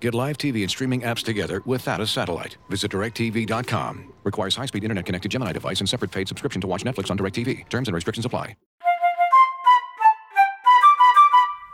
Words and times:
Get 0.00 0.14
live 0.14 0.38
TV 0.38 0.62
and 0.62 0.70
streaming 0.70 1.02
apps 1.02 1.22
together 1.22 1.62
without 1.66 2.00
a 2.00 2.06
satellite. 2.06 2.56
Visit 2.70 2.90
directv.com. 2.90 4.14
Requires 4.24 4.56
high-speed 4.56 4.82
internet-connected 4.82 5.30
Gemini 5.30 5.52
device 5.52 5.80
and 5.80 5.88
separate 5.88 6.10
paid 6.10 6.26
subscription 6.26 6.60
to 6.62 6.66
watch 6.66 6.84
Netflix 6.84 7.10
on 7.10 7.18
DirecTV. 7.18 7.68
Terms 7.68 7.86
and 7.88 7.94
restrictions 7.94 8.24
apply. 8.24 8.56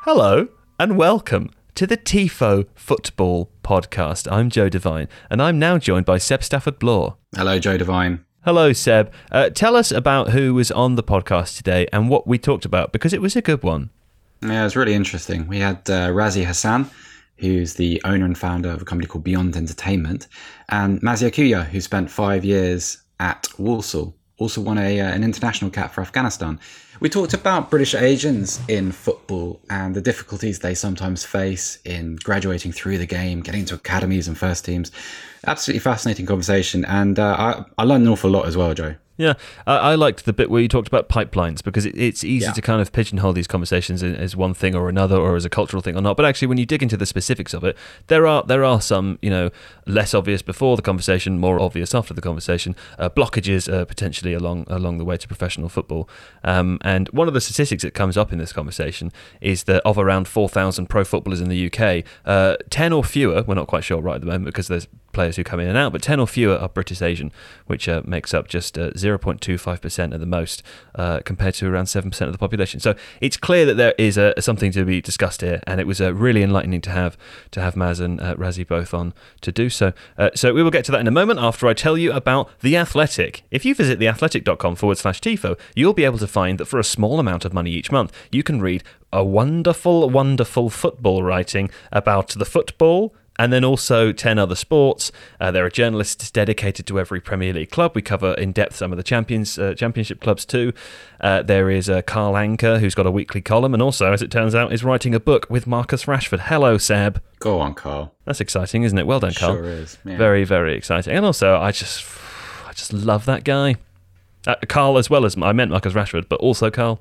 Hello 0.03 0.49
and 0.79 0.97
welcome 0.97 1.51
to 1.75 1.87
the 1.87 1.97
TIFO 1.97 2.67
Football 2.75 3.51
Podcast. 3.65 4.31
I'm 4.31 4.51
Joe 4.51 4.69
Devine 4.69 5.09
and 5.31 5.43
I'm 5.43 5.59
now 5.59 5.79
joined 5.79 6.07
by 6.07 6.19
Seb 6.19 6.45
Stafford 6.45 6.79
Bloor. 6.79 7.17
Hello, 7.35 7.59
Joe 7.59 7.77
Devine. 7.77 8.25
Hello, 8.45 8.73
Seb. 8.73 9.13
Uh, 9.33 9.51
tell 9.51 9.75
us 9.75 9.91
about 9.91 10.31
who 10.31 10.55
was 10.55 10.71
on 10.71 10.95
the 10.95 11.03
podcast 11.03 11.57
today 11.57 11.89
and 11.93 12.09
what 12.09 12.27
we 12.27 12.39
talked 12.39 12.65
about 12.65 12.93
because 12.93 13.13
it 13.13 13.21
was 13.21 13.35
a 13.35 13.43
good 13.43 13.65
one. 13.65 13.91
Yeah, 14.43 14.61
it 14.61 14.65
was 14.65 14.77
really 14.77 14.95
interesting. 14.95 15.49
We 15.49 15.59
had 15.59 15.79
uh, 15.91 16.11
Razi 16.11 16.45
Hassan, 16.45 16.89
who's 17.39 17.75
the 17.75 18.01
owner 18.05 18.25
and 18.25 18.37
founder 18.37 18.71
of 18.71 18.83
a 18.83 18.85
company 18.85 19.07
called 19.07 19.25
Beyond 19.25 19.57
Entertainment, 19.57 20.27
and 20.69 21.01
Maziar 21.01 21.31
Kouhyar, 21.31 21.67
who 21.67 21.81
spent 21.81 22.11
five 22.11 22.45
years 22.45 23.03
at 23.21 23.47
Walsall. 23.59 24.15
Also 24.39 24.61
won 24.61 24.77
a, 24.77 25.01
uh, 25.01 25.05
an 25.07 25.25
international 25.25 25.71
cap 25.71 25.95
for 25.95 26.03
Afghanistan. 26.03 26.61
We 27.01 27.09
talked 27.09 27.33
about 27.33 27.71
British 27.71 27.95
Asians 27.95 28.61
in 28.69 28.93
football 28.93 29.61
and 29.71 29.95
the 29.95 30.03
difficulties 30.03 30.59
they 30.59 30.75
sometimes 30.75 31.25
face 31.25 31.79
in 31.85 32.17
graduating 32.17 32.73
through 32.73 32.99
the 32.99 33.07
game, 33.07 33.41
getting 33.41 33.61
into 33.61 33.75
academies 33.75 34.29
and 34.29 34.37
first 34.37 34.65
teams. 34.65 34.93
Absolutely 35.47 35.81
fascinating 35.81 36.27
conversation, 36.27 36.85
and 36.85 37.19
uh, 37.19 37.65
I, 37.79 37.83
I 37.83 37.85
learned 37.85 38.05
an 38.05 38.13
awful 38.13 38.31
lot 38.31 38.47
as 38.47 38.57
well, 38.57 38.75
Joe. 38.75 38.97
Yeah, 39.19 39.35
I, 39.67 39.77
I 39.77 39.95
liked 39.95 40.25
the 40.27 40.33
bit 40.33 40.51
where 40.51 40.61
you 40.61 40.69
talked 40.69 40.89
about 40.89 41.09
pipelines 41.09 41.63
because 41.65 41.87
it, 41.87 41.97
it's 41.97 42.23
easy 42.23 42.45
Yeah. 42.47 42.53
to 42.53 42.61
kind 42.61 42.81
of 42.83 42.93
pigeonhole 42.93 43.33
these 43.33 43.47
conversations 43.47 44.03
as, 44.03 44.37
one 44.37 44.53
thing 44.53 44.75
or 44.75 44.89
another, 44.91 45.17
or 45.17 45.37
as 45.37 45.45
a 45.47 45.49
cultural 45.49 45.81
thing 45.83 45.97
or 45.97 46.03
not. 46.03 46.17
But 46.19 46.27
actually, 46.27 46.49
when 46.49 46.59
you 46.59 46.67
dig 46.67 46.83
into 46.83 46.97
the 46.99 47.07
specifics 47.07 47.55
of 47.55 47.65
it, 47.65 47.77
there 48.09 48.27
are 48.27 48.43
there 48.43 48.63
are 48.65 48.81
some 48.81 49.19
you 49.23 49.31
know 49.31 49.51
less 49.87 50.13
obvious 50.13 50.43
before 50.43 50.77
the 50.77 50.83
conversation, 50.83 51.39
more 51.39 51.59
obvious 51.61 51.95
after 51.95 52.13
the 52.13 52.21
conversation, 52.21 52.77
uh, 52.99 53.09
blockages 53.09 53.73
uh, 53.73 53.85
potentially 53.87 54.35
along 54.35 54.67
along 54.69 54.99
the 54.99 55.05
way 55.05 55.17
to 55.17 55.27
professional 55.27 55.69
football. 55.71 56.09
Um, 56.45 56.79
and 56.83 57.09
one 57.09 57.27
of 57.29 57.33
the 57.35 57.41
statistics 57.41 57.83
that 57.85 57.95
comes 57.95 58.17
up 58.19 58.33
in 58.33 58.39
this 58.39 58.53
conversation 58.53 59.13
is 59.41 59.65
that 59.65 59.81
of 59.87 59.97
around 59.99 60.29
four 60.29 60.49
thousand 60.49 60.87
pro 60.89 61.05
footballers 61.05 61.41
in 61.41 61.49
the 61.49 61.67
UK, 61.73 62.05
uh, 62.27 62.57
ten 62.69 62.93
or 62.93 63.03
fewer, 63.03 63.43
we're 63.47 63.55
not 63.55 63.67
quite 63.67 63.85
sure 63.85 64.01
right 64.03 64.17
at 64.17 64.21
the 64.21 64.27
moment 64.27 64.45
because 64.45 64.69
there's 64.69 64.89
players 65.17 65.37
who 65.37 65.43
come 65.43 65.59
in 65.59 65.67
and 65.67 65.79
out, 65.79 65.93
but 65.93 66.03
10 66.03 66.21
or 66.21 66.27
fewer 66.29 66.57
are 66.57 66.69
British 66.69 67.03
Asian, 67.03 67.33
which 67.67 67.89
uh, 67.89 68.03
makes 68.05 68.35
up 68.35 68.47
just 68.47 68.79
uh, 68.79 68.91
0.25% 68.91 70.15
at 70.15 70.21
the 70.21 70.27
most, 70.27 70.63
uh, 70.95 71.21
compared 71.25 71.55
to 71.55 71.67
around 71.67 71.87
7% 71.87 72.21
of 72.21 72.33
the 72.33 72.39
population. 72.39 72.79
So 72.79 72.95
it's 73.23 73.39
clear 73.39 73.65
that 73.65 73.79
there 73.79 73.95
is 73.99 74.21
something 74.39 74.71
to 74.73 74.85
be 74.85 75.01
discussed 75.01 75.41
here, 75.41 75.61
and 75.67 75.81
it 75.81 75.87
was 75.87 76.01
uh, 76.01 76.15
really 76.15 76.43
enlightening 76.43 76.83
to 76.83 76.91
have 76.91 77.17
to 77.51 77.61
have 77.63 77.75
Maz 77.75 77.99
and 77.99 78.21
uh, 78.21 78.35
Razi 78.37 78.67
both 78.67 78.93
on 78.93 79.15
to 79.41 79.51
do 79.51 79.71
so. 79.71 79.95
Uh, 80.19 80.31
so 80.35 80.53
we 80.53 80.63
will 80.63 80.71
get 80.71 80.85
to 80.85 80.93
that 80.93 81.01
in 81.01 81.09
a 81.09 81.11
moment 81.11 81.41
after 81.41 81.67
I 81.67 81.73
tell 81.73 81.97
you 81.97 82.13
about 82.13 82.51
The 82.61 82.77
Athletic. 82.77 83.43
If 83.51 83.65
you 83.65 83.75
visit 83.75 83.99
theathletic.com 83.99 84.77
forward 84.77 84.99
slash 84.99 85.21
TIFO, 85.23 85.59
you'll 85.75 85.95
be 85.95 86.05
able 86.05 86.19
to 86.19 86.27
find 86.27 86.61
that 86.61 86.67
for 86.67 86.79
a 86.79 86.85
small 86.85 87.19
amount 87.19 87.47
of 87.47 87.55
money 87.55 87.71
each 87.71 87.91
month, 87.91 88.13
you 88.31 88.43
can 88.43 88.61
read 88.61 88.85
a 89.13 89.25
wonderful, 89.25 90.11
wonderful 90.11 90.69
football 90.69 91.23
writing 91.23 91.71
about 91.91 92.29
the 92.29 92.45
football 92.45 93.15
and 93.39 93.53
then 93.53 93.65
also 93.65 94.13
10 94.13 94.39
other 94.39 94.55
sports. 94.55 95.13
Uh, 95.41 95.51
there 95.51 95.65
are 95.65 95.71
journalists 95.71 96.31
dedicated 96.31 96.87
to 96.87 96.99
every 96.99 97.21
Premier 97.21 97.53
League 97.53 97.71
club. 97.71 97.93
We 97.95 98.03
cover 98.03 98.35
in 98.35 98.53
depth 98.53 98.77
some 98.77 98.93
of 98.93 98.97
the 98.97 99.03
champions, 99.03 99.59
uh, 99.59 99.75
championship 99.75 100.21
clubs 100.21 100.45
too. 100.45 100.73
Uh, 101.21 101.43
there 101.43 101.71
is 101.71 101.89
uh, 101.89 102.03
Carl 102.03 102.35
Anka, 102.35 102.81
who's 102.81 102.95
got 102.95 103.07
a 103.07 103.11
weekly 103.11 103.41
column, 103.41 103.75
and 103.75 103.83
also, 103.83 104.13
as 104.13 104.23
it 104.23 104.31
turns 104.31 104.55
out, 104.55 104.73
is 104.73 104.85
writing 104.85 105.15
a 105.15 105.21
book 105.21 105.47
with 105.49 105.67
Marcus 105.67 106.05
Rashford. 106.05 106.41
Hello, 106.41 106.79
Seb. 106.79 107.21
Go 107.39 107.61
on, 107.61 107.75
Carl. 107.75 108.15
That's 108.25 108.41
exciting, 108.41 108.83
isn't 108.83 108.99
it? 108.99 109.07
Well 109.07 109.21
done, 109.21 109.35
Carl. 109.35 109.57
Sure 109.57 109.65
is. 109.65 109.99
Yeah. 110.05 110.17
Very, 110.17 110.45
very 110.45 110.75
exciting. 110.77 111.15
And 111.15 111.25
also, 111.25 111.57
I 111.57 111.73
just, 111.73 112.05
I 112.67 112.73
just 112.73 112.93
love 112.93 113.25
that 113.27 113.45
guy. 113.45 113.77
Uh, 114.47 114.55
Carl, 114.69 114.99
as 114.99 115.11
well 115.11 115.25
as 115.25 115.37
I 115.37 115.53
meant 115.53 115.71
Marcus 115.71 115.93
Rashford, 115.93 116.29
but 116.29 116.41
also 116.41 116.71
Carl. 116.71 117.01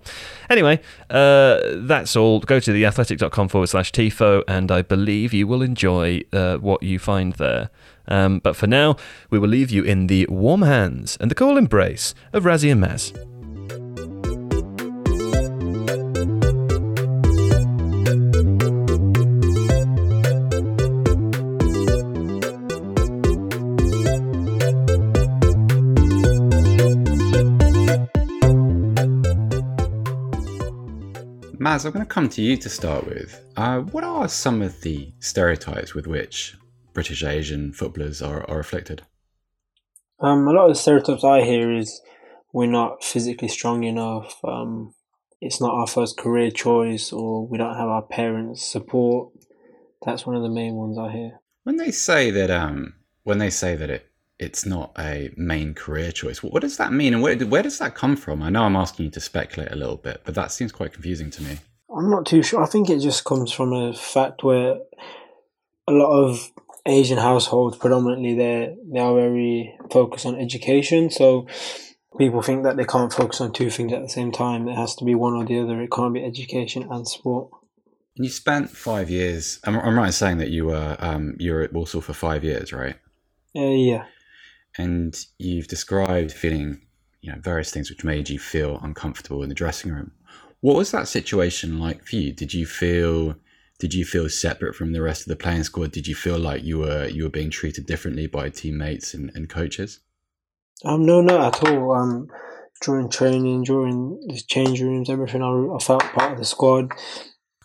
Anyway, 0.50 0.80
uh, 1.10 1.60
that's 1.76 2.16
all. 2.16 2.40
Go 2.40 2.60
to 2.60 2.72
theathletic.com 2.72 3.50
forward 3.50 3.68
slash 3.68 3.92
TIFO, 3.92 4.44
and 4.48 4.72
I 4.72 4.82
believe 4.82 5.34
you 5.34 5.48
will 5.48 5.62
enjoy 5.62 6.22
uh, 6.34 6.58
what 6.58 6.82
you 6.84 7.00
find 7.00 7.34
there. 7.34 7.70
Um, 8.08 8.40
but 8.40 8.56
for 8.56 8.68
now, 8.68 8.98
we 9.30 9.40
will 9.40 9.50
leave 9.50 9.72
you 9.72 9.84
in 9.84 10.08
the 10.08 10.28
warm 10.30 10.62
hands 10.62 11.18
and 11.20 11.32
the 11.32 11.36
cool 11.36 11.58
embrace 11.58 12.14
of 12.34 12.44
Razi 12.44 12.72
and 12.72 12.84
Maz. 12.84 13.35
I'm 31.84 31.92
going 31.92 32.06
to 32.06 32.14
come 32.14 32.30
to 32.30 32.42
you 32.42 32.56
to 32.58 32.70
start 32.70 33.06
with. 33.06 33.44
Uh, 33.58 33.80
what 33.80 34.04
are 34.04 34.30
some 34.30 34.62
of 34.62 34.82
the 34.82 35.12
stereotypes 35.20 35.94
with 35.94 36.08
which 36.08 36.56
British 36.94 37.24
Asian 37.24 37.74
footballers 37.74 38.22
are, 38.22 38.50
are 38.50 38.60
afflicted? 38.60 39.02
Um, 40.22 40.48
a 40.48 40.52
lot 40.52 40.70
of 40.70 40.76
the 40.76 40.80
stereotypes 40.80 41.24
I 41.24 41.44
hear 41.44 41.74
is 41.74 42.02
we're 42.54 42.68
not 42.68 43.04
physically 43.04 43.50
strong 43.50 43.84
enough. 43.84 44.40
Um, 44.46 44.94
it's 45.42 45.60
not 45.60 45.74
our 45.74 45.88
first 45.88 46.18
career 46.18 46.52
choice, 46.52 47.12
or 47.12 47.46
we 47.46 47.58
don't 47.58 47.76
have 47.76 47.90
our 47.90 48.04
parents' 48.04 48.66
support. 48.66 49.34
That's 50.06 50.26
one 50.26 50.36
of 50.36 50.44
the 50.44 50.50
main 50.50 50.76
ones 50.76 50.98
I 50.98 51.12
hear. 51.12 51.40
When 51.64 51.78
they 51.78 51.92
say 51.92 52.32
that, 52.32 52.50
um, 52.50 52.94
when 53.24 53.40
they 53.40 53.50
say 53.50 53.76
that 53.76 53.90
it 53.90 54.10
it's 54.40 54.66
not 54.66 54.92
a 55.00 55.32
main 55.38 55.74
career 55.74 56.12
choice, 56.12 56.44
what 56.44 56.62
does 56.62 56.78
that 56.78 56.92
mean, 56.92 57.14
and 57.14 57.24
where 57.24 57.38
where 57.38 57.64
does 57.64 57.80
that 57.80 57.96
come 57.96 58.16
from? 58.16 58.42
I 58.44 58.50
know 58.50 58.64
I'm 58.64 58.76
asking 58.76 59.06
you 59.06 59.12
to 59.12 59.20
speculate 59.20 59.72
a 59.72 59.76
little 59.76 59.98
bit, 59.98 60.22
but 60.26 60.36
that 60.36 60.52
seems 60.52 60.72
quite 60.72 60.94
confusing 60.94 61.30
to 61.32 61.44
me. 61.44 61.58
I'm 61.96 62.10
not 62.10 62.26
too 62.26 62.44
sure. 62.44 62.62
I 62.62 62.66
think 62.66 62.90
it 62.90 63.00
just 63.00 63.24
comes 63.24 63.52
from 63.52 63.72
a 63.72 63.94
fact 63.94 64.44
where 64.44 64.78
a 65.88 65.92
lot 65.92 66.12
of 66.12 66.52
Asian 66.86 67.18
households, 67.18 67.78
predominantly, 67.78 68.36
they 68.36 68.76
they 68.92 69.00
are 69.00 69.16
very 69.16 69.78
focused 69.90 70.26
on 70.26 70.36
education. 70.36 71.10
So 71.10 71.48
people 72.18 72.42
think 72.42 72.64
that 72.64 72.78
they 72.78 72.86
can't 72.86 73.14
focus 73.14 73.40
on 73.42 73.54
two 73.54 73.70
things 73.70 73.94
at 73.94 74.02
the 74.02 74.10
same 74.10 74.32
time. 74.32 74.68
It 74.68 74.76
has 74.76 74.96
to 74.98 75.06
be 75.06 75.16
one 75.16 75.34
or 75.34 75.46
the 75.46 75.60
other. 75.60 75.82
It 75.82 75.92
can't 75.92 76.14
be 76.14 76.24
education 76.24 76.88
and 76.92 77.08
sport. 77.08 77.52
And 78.18 78.26
you 78.26 78.32
spent 78.32 78.70
five 78.70 79.10
years. 79.10 79.60
I'm, 79.64 79.78
I'm 79.78 79.98
right 79.98 80.08
in 80.08 80.12
saying 80.12 80.38
that 80.38 80.50
you 80.50 80.66
were 80.66 80.98
um, 81.00 81.36
you 81.40 81.54
were 81.54 81.62
at 81.62 81.74
Walsall 81.74 82.02
for 82.02 82.14
five 82.14 82.44
years, 82.44 82.74
right? 82.74 82.96
Uh, 83.56 83.62
yeah. 83.62 84.06
And 84.78 85.16
you've 85.40 85.68
described 85.68 86.32
feeling, 86.32 86.82
you 87.22 87.32
know, 87.32 87.40
various 87.40 87.72
things 87.72 87.90
which 87.90 88.04
made 88.04 88.30
you 88.30 88.40
feel 88.40 88.80
uncomfortable 88.82 89.44
in 89.44 89.50
the 89.50 89.56
dressing 89.56 89.92
room. 89.92 90.12
What 90.62 90.76
was 90.76 90.92
that 90.92 91.08
situation 91.08 91.80
like 91.80 92.06
for 92.06 92.16
you? 92.16 92.34
Did 92.34 92.54
you 92.54 92.66
feel 92.66 93.36
did 93.78 93.94
you 93.94 94.06
feel 94.06 94.30
separate 94.30 94.74
from 94.74 94.94
the 94.94 95.02
rest 95.02 95.24
of 95.24 95.28
the 95.28 95.36
playing 95.36 95.64
squad? 95.64 95.92
Did 95.92 96.08
you 96.08 96.16
feel 96.16 96.40
like 96.40 96.64
you 96.64 96.80
were 96.80 97.08
you 97.08 97.24
were 97.24 97.30
being 97.30 97.50
treated 97.50 97.86
differently 97.86 98.28
by 98.28 98.50
teammates 98.50 99.14
and, 99.14 99.32
and 99.36 99.50
coaches? 99.50 100.00
Um, 100.84 101.06
no, 101.06 101.22
not 101.22 101.56
at 101.56 101.70
all. 101.70 101.94
Um, 101.94 102.28
during 102.82 103.10
training, 103.10 103.64
during 103.64 104.20
the 104.28 104.42
change 104.48 104.82
rooms, 104.82 105.10
everything, 105.10 105.42
I, 105.42 105.76
I 105.76 105.80
felt 105.80 106.04
part 106.04 106.34
of 106.34 106.38
the 106.38 106.46
squad. 106.46 106.92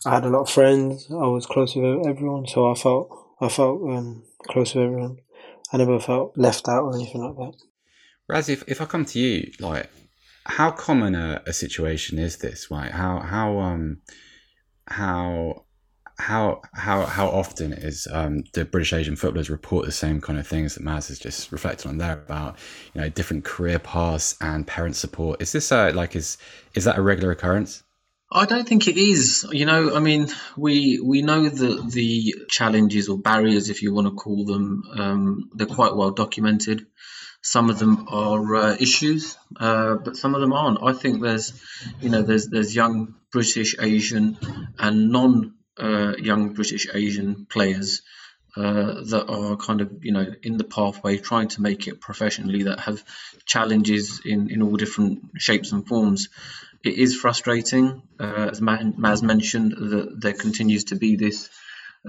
I 0.05 0.15
had 0.15 0.25
a 0.25 0.29
lot 0.29 0.41
of 0.41 0.49
friends. 0.49 1.07
I 1.11 1.27
was 1.27 1.45
close 1.45 1.75
with 1.75 2.05
everyone, 2.07 2.47
so 2.47 2.71
I 2.71 2.75
felt 2.75 3.09
I 3.39 3.49
felt 3.49 3.81
um, 3.83 4.23
close 4.47 4.73
with 4.73 4.83
everyone. 4.83 5.17
I 5.71 5.77
never 5.77 5.99
felt 5.99 6.37
left 6.37 6.67
out 6.67 6.83
or 6.83 6.95
anything 6.95 7.21
like 7.21 7.35
that. 7.35 7.61
Raz, 8.27 8.49
if, 8.49 8.63
if 8.67 8.81
I 8.81 8.85
come 8.85 9.05
to 9.05 9.19
you, 9.19 9.51
like, 9.59 9.89
how 10.45 10.71
common 10.71 11.15
a, 11.15 11.41
a 11.45 11.53
situation 11.53 12.19
is 12.19 12.37
this? 12.37 12.71
Like, 12.71 12.91
how 12.91 13.19
how 13.19 13.59
um 13.59 14.01
how 14.87 15.65
how 16.17 16.61
how 16.73 17.05
how 17.05 17.27
often 17.27 17.73
is 17.73 18.07
um, 18.11 18.43
the 18.53 18.65
British 18.65 18.93
Asian 18.93 19.15
footballers 19.15 19.49
report 19.49 19.85
the 19.85 19.91
same 19.91 20.21
kind 20.21 20.39
of 20.39 20.47
things 20.47 20.75
that 20.75 20.83
Maz 20.83 21.07
has 21.07 21.19
just 21.19 21.51
reflected 21.51 21.87
on 21.87 21.97
there 21.97 22.13
about 22.13 22.57
you 22.93 23.01
know 23.01 23.09
different 23.09 23.43
career 23.43 23.79
paths 23.79 24.35
and 24.41 24.67
parent 24.67 24.95
support? 24.95 25.41
Is 25.41 25.51
this 25.51 25.71
a, 25.71 25.91
like 25.91 26.15
is 26.15 26.37
is 26.73 26.83
that 26.85 26.97
a 26.97 27.01
regular 27.01 27.31
occurrence? 27.31 27.83
I 28.31 28.45
don't 28.45 28.67
think 28.67 28.87
it 28.87 28.97
is. 28.97 29.45
You 29.51 29.65
know, 29.65 29.95
I 29.95 29.99
mean, 29.99 30.27
we 30.55 30.99
we 30.99 31.21
know 31.21 31.49
that 31.49 31.91
the 31.91 32.35
challenges 32.49 33.09
or 33.09 33.17
barriers, 33.17 33.69
if 33.69 33.81
you 33.81 33.93
want 33.93 34.07
to 34.07 34.13
call 34.13 34.45
them, 34.45 34.83
um, 34.97 35.49
they're 35.53 35.67
quite 35.67 35.95
well 35.95 36.11
documented. 36.11 36.87
some 37.41 37.69
of 37.69 37.79
them 37.79 38.07
are 38.07 38.55
uh, 38.55 38.75
issues, 38.79 39.37
uh, 39.59 39.95
but 39.95 40.15
some 40.15 40.35
of 40.35 40.41
them 40.41 40.53
aren't. 40.53 40.83
I 40.83 40.93
think 40.93 41.21
there's, 41.21 41.53
you 41.99 42.09
know, 42.09 42.21
there's 42.21 42.47
there's 42.47 42.75
young 42.75 43.15
British 43.31 43.75
Asian 43.79 44.37
and 44.77 45.11
non 45.11 45.55
uh, 45.77 46.13
young 46.17 46.53
British 46.53 46.87
Asian 46.93 47.45
players 47.45 48.03
uh, 48.55 49.01
that 49.03 49.25
are 49.27 49.55
kind 49.55 49.81
of 49.81 50.03
you 50.03 50.11
know 50.11 50.25
in 50.43 50.57
the 50.57 50.63
pathway 50.63 51.17
trying 51.17 51.47
to 51.49 51.61
make 51.61 51.87
it 51.87 52.01
professionally 52.01 52.63
that 52.63 52.79
have 52.81 53.03
challenges 53.45 54.21
in 54.25 54.49
in 54.49 54.61
all 54.61 54.75
different 54.75 55.21
shapes 55.37 55.71
and 55.71 55.87
forms. 55.87 56.29
It 56.83 56.95
is 56.95 57.15
frustrating 57.15 58.03
uh, 58.19 58.49
as 58.51 58.59
Maz 58.59 59.21
mentioned 59.21 59.71
that 59.71 60.19
there 60.19 60.33
continues 60.33 60.85
to 60.85 60.95
be 60.95 61.15
this 61.15 61.49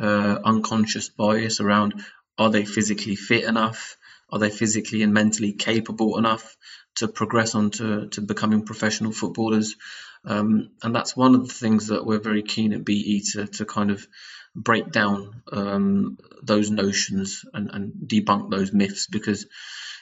uh, 0.01 0.39
unconscious 0.45 1.09
bias 1.11 1.61
around 1.61 2.03
are 2.39 2.51
they 2.51 2.65
physically 2.65 3.17
fit 3.17 3.45
enough? 3.45 3.97
Are 4.31 4.39
they 4.39 4.51
physically 4.51 5.03
and 5.03 5.13
mentally 5.13 5.53
capable 5.53 6.19
enough 6.19 6.57
to 6.97 7.09
progress 7.09 7.55
on 7.55 7.71
to, 7.73 8.09
to 8.09 8.21
becoming 8.23 8.65
professional 8.65 9.13
footballers? 9.13 9.77
Um, 10.25 10.71
and 10.83 10.95
that's 10.95 11.17
one 11.17 11.35
of 11.35 11.47
the 11.47 11.55
things 11.55 11.89
that 11.89 12.07
we're 12.07 12.21
very 12.21 12.43
keen 12.43 12.73
at 12.73 12.85
BE 12.85 13.23
to, 13.33 13.47
to 13.47 13.65
kind 13.65 13.91
of 13.91 14.07
break 14.55 14.91
down 14.93 15.43
um, 15.51 16.19
those 16.43 16.71
notions 16.71 17.45
and, 17.55 17.71
and, 17.71 17.93
debunk 18.07 18.51
those 18.51 18.73
myths 18.73 19.07
because 19.07 19.47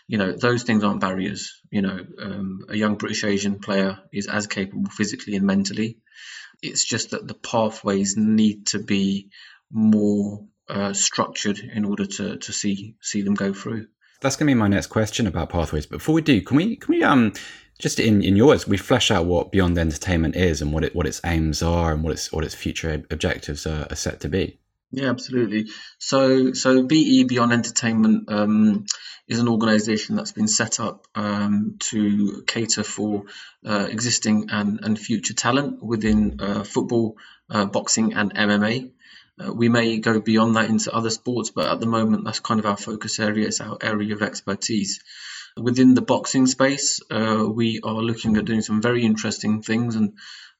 you 0.08 0.18
know 0.18 0.32
those 0.32 0.64
things 0.64 0.82
aren't 0.82 1.00
barriers. 1.00 1.60
You 1.70 1.82
know 1.82 1.98
um, 2.20 2.66
a 2.68 2.76
young 2.76 2.96
british 2.96 3.22
asian 3.24 3.60
player 3.60 3.98
is 4.12 4.26
as 4.26 4.46
capable 4.46 4.90
physically 4.90 5.36
and 5.36 5.46
mentally. 5.46 5.98
It's 6.62 6.84
just 6.84 7.10
that 7.10 7.26
the 7.26 7.34
pathways 7.34 8.16
need 8.16 8.66
to 8.68 8.80
be 8.80 9.30
more 9.70 10.44
uh, 10.68 10.92
structured 10.92 11.58
in 11.58 11.84
order 11.84 12.06
to, 12.06 12.36
to 12.36 12.52
see 12.52 12.96
see 13.00 13.22
them 13.22 13.34
go 13.34 13.52
through. 13.52 13.86
That's 14.20 14.36
going 14.36 14.48
to 14.48 14.54
be 14.54 14.58
my 14.58 14.68
next 14.68 14.88
question 14.88 15.26
about 15.26 15.48
pathways. 15.48 15.86
But 15.86 15.98
before 15.98 16.14
we 16.14 16.22
do 16.22 16.40
can 16.42 16.56
we 16.56 16.76
can 16.76 16.92
we 16.92 17.02
um 17.02 17.32
just 17.80 17.98
in, 17.98 18.22
in 18.22 18.36
yours, 18.36 18.68
we 18.68 18.76
flesh 18.76 19.10
out 19.10 19.26
what 19.26 19.50
Beyond 19.50 19.78
Entertainment 19.78 20.36
is 20.36 20.62
and 20.62 20.72
what 20.72 20.84
it 20.84 20.94
what 20.94 21.06
its 21.06 21.20
aims 21.24 21.62
are 21.62 21.92
and 21.92 22.02
what 22.04 22.12
its 22.12 22.30
what 22.30 22.44
its 22.44 22.54
future 22.54 23.02
objectives 23.10 23.66
are, 23.66 23.86
are 23.90 23.96
set 23.96 24.20
to 24.20 24.28
be. 24.28 24.58
Yeah, 24.92 25.10
absolutely. 25.10 25.66
So 25.98 26.52
so 26.52 26.82
BE 26.82 27.24
Beyond 27.24 27.52
Entertainment 27.52 28.30
um, 28.30 28.86
is 29.28 29.38
an 29.38 29.48
organisation 29.48 30.16
that's 30.16 30.32
been 30.32 30.48
set 30.48 30.80
up 30.80 31.06
um, 31.14 31.76
to 31.78 32.42
cater 32.46 32.82
for 32.82 33.24
uh, 33.64 33.86
existing 33.88 34.48
and, 34.50 34.80
and 34.82 34.98
future 34.98 35.34
talent 35.34 35.82
within 35.82 36.40
uh, 36.40 36.64
football, 36.64 37.16
uh, 37.48 37.64
boxing, 37.64 38.12
and 38.14 38.34
MMA. 38.34 38.90
Uh, 39.38 39.52
we 39.52 39.68
may 39.68 39.98
go 39.98 40.20
beyond 40.20 40.56
that 40.56 40.68
into 40.68 40.92
other 40.92 41.10
sports, 41.10 41.50
but 41.50 41.70
at 41.70 41.78
the 41.78 41.86
moment, 41.86 42.24
that's 42.24 42.40
kind 42.40 42.58
of 42.58 42.66
our 42.66 42.76
focus 42.76 43.20
area. 43.20 43.46
It's 43.46 43.60
our 43.60 43.78
area 43.80 44.14
of 44.14 44.22
expertise. 44.22 45.00
Within 45.56 45.94
the 45.94 46.02
boxing 46.02 46.46
space, 46.46 47.00
uh, 47.10 47.44
we 47.48 47.80
are 47.82 48.02
looking 48.02 48.36
at 48.36 48.44
doing 48.44 48.62
some 48.62 48.80
very 48.80 49.04
interesting 49.04 49.62
things, 49.62 49.96
and 49.96 50.14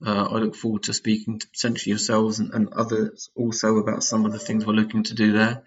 uh, 0.04 0.28
I 0.31 0.37
look 0.38 0.54
forward 0.54 0.84
to 0.84 0.94
speaking 0.94 1.38
to 1.38 1.46
potentially 1.48 1.90
yourselves 1.90 2.38
and, 2.38 2.52
and, 2.54 2.72
others 2.72 3.28
also 3.37 3.76
about 3.76 4.02
some 4.02 4.25
of 4.25 4.32
the 4.32 4.38
things 4.38 4.64
we're 4.64 4.72
looking 4.72 5.02
to 5.04 5.14
do 5.14 5.32
there. 5.32 5.62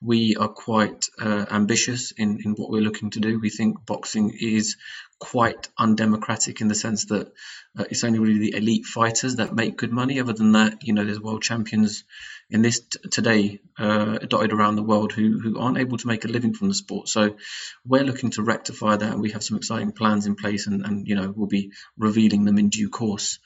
We 0.00 0.36
are 0.36 0.48
quite 0.48 1.04
uh, 1.20 1.46
ambitious 1.50 2.12
in, 2.12 2.40
in 2.44 2.52
what 2.52 2.70
we're 2.70 2.80
looking 2.80 3.10
to 3.10 3.20
do. 3.20 3.40
We 3.40 3.50
think 3.50 3.84
boxing 3.84 4.36
is 4.38 4.76
quite 5.18 5.68
undemocratic 5.78 6.60
in 6.60 6.68
the 6.68 6.74
sense 6.74 7.06
that 7.06 7.32
uh, 7.76 7.84
it's 7.90 8.04
only 8.04 8.18
really 8.18 8.38
the 8.38 8.56
elite 8.56 8.86
fighters 8.86 9.36
that 9.36 9.54
make 9.54 9.76
good 9.76 9.92
money. 9.92 10.20
Other 10.20 10.32
than 10.32 10.52
that, 10.52 10.84
you 10.84 10.92
know, 10.92 11.04
there's 11.04 11.20
world 11.20 11.42
champions 11.42 12.04
in 12.52 12.60
this 12.60 12.80
t- 12.80 12.98
today 13.10 13.60
uh, 13.78 14.18
dotted 14.18 14.52
around 14.52 14.76
the 14.76 14.82
world 14.82 15.12
who, 15.12 15.40
who 15.40 15.58
aren't 15.58 15.78
able 15.78 15.96
to 15.96 16.06
make 16.06 16.24
a 16.26 16.28
living 16.28 16.52
from 16.52 16.68
the 16.68 16.74
sport. 16.74 17.08
So 17.08 17.36
we're 17.84 18.04
looking 18.04 18.30
to 18.32 18.42
rectify 18.42 18.96
that, 18.96 19.12
and 19.12 19.22
we 19.22 19.30
have 19.30 19.42
some 19.42 19.56
exciting 19.56 19.92
plans 19.92 20.26
in 20.26 20.36
place, 20.36 20.66
and, 20.66 20.84
and 20.84 21.08
you 21.08 21.14
know 21.14 21.32
we'll 21.34 21.48
be 21.48 21.72
revealing 21.96 22.44
them 22.44 22.58
in 22.58 22.68
due 22.68 22.90
course. 22.90 23.38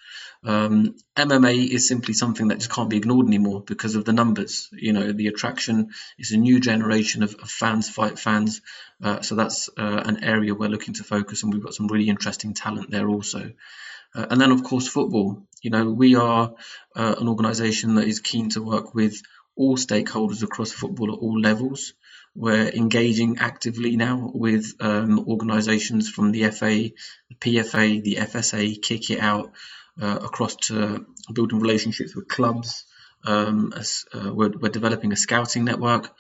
Um, 0.45 0.97
MMA 1.17 1.69
is 1.69 1.89
simply 1.89 2.15
something 2.15 2.49
that 2.49 2.59
just 2.59 2.73
can't 2.73 2.91
be 2.91 2.97
ignored 2.97 3.27
anymore 3.27 3.63
because 3.63 3.95
of 3.95 4.05
the 4.05 4.13
numbers. 4.13 4.69
You 4.73 4.93
know, 4.93 5.13
the 5.13 5.29
attraction 5.29 5.91
is 6.19 6.33
a 6.33 6.37
new 6.37 6.61
generation 6.61 7.23
of, 7.23 7.35
of 7.37 7.49
fans 7.49 7.89
fight 7.89 8.19
fans. 8.19 8.61
Uh, 9.03 9.21
so 9.23 9.37
that's 9.37 9.69
uh, 9.79 10.03
an 10.05 10.25
area 10.25 10.55
we're 10.55 10.69
looking 10.69 10.95
to 10.95 11.05
focus, 11.05 11.43
and 11.43 11.53
we've 11.53 11.63
got 11.63 11.75
some 11.75 11.87
really 11.87 12.09
interesting 12.09 12.55
talent 12.55 12.91
there 12.91 13.09
also. 13.09 13.53
Uh, 14.17 14.27
and 14.31 14.41
then, 14.41 14.51
of 14.51 14.65
course, 14.65 14.89
football. 14.89 15.43
You 15.63 15.71
know, 15.71 15.91
we 15.91 16.15
are 16.17 16.55
uh, 16.95 17.15
an 17.19 17.29
organisation 17.29 17.97
that 17.97 18.09
is 18.09 18.21
keen 18.21 18.49
to 18.51 18.63
work 18.63 18.95
with 18.95 19.21
all 19.57 19.77
stakeholders 19.77 20.43
across 20.43 20.73
football 20.73 21.13
at 21.13 21.19
all 21.19 21.39
levels. 21.41 21.93
We're 22.35 22.69
engaging 22.69 23.39
actively 23.39 23.97
now 23.97 24.31
with 24.35 24.75
um, 24.81 25.27
organisations 25.27 26.11
from 26.11 26.33
the 26.33 26.51
FA, 26.51 26.91
the 27.29 27.35
PFA, 27.41 28.03
the 28.03 28.17
FSA, 28.17 28.81
Kick 28.83 29.11
It 29.11 29.21
Out, 29.21 29.53
uh, 30.01 30.19
across 30.23 30.57
to 30.57 31.07
building 31.33 31.61
relationships 31.61 32.15
with 32.15 32.29
clubs. 32.29 32.85
Um, 33.25 33.73
as, 33.75 34.05
uh, 34.15 34.33
we're, 34.33 34.51
we're, 34.51 34.69
developing 34.69 35.13
a 35.13 35.17
scouting 35.17 35.65
network. 35.65 36.15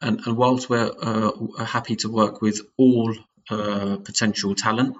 And, 0.00 0.20
and 0.26 0.36
whilst 0.36 0.68
we're 0.68 0.90
uh, 1.00 1.64
happy 1.64 1.96
to 1.96 2.08
work 2.08 2.40
with 2.40 2.60
all 2.76 3.14
uh, 3.50 3.98
potential 3.98 4.54
talent, 4.54 4.96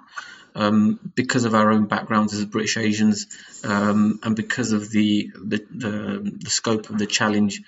um, 0.55 0.99
because 1.15 1.45
of 1.45 1.55
our 1.55 1.71
own 1.71 1.85
backgrounds 1.85 2.33
as 2.33 2.45
British 2.45 2.77
Asians 2.77 3.27
um, 3.63 4.19
and 4.23 4.35
because 4.35 4.71
of 4.71 4.89
the, 4.89 5.31
the, 5.35 5.65
the, 5.69 6.37
the, 6.43 6.49
scope 6.49 6.89
of 6.89 6.97
the 6.97 7.05
challenge. 7.05 7.61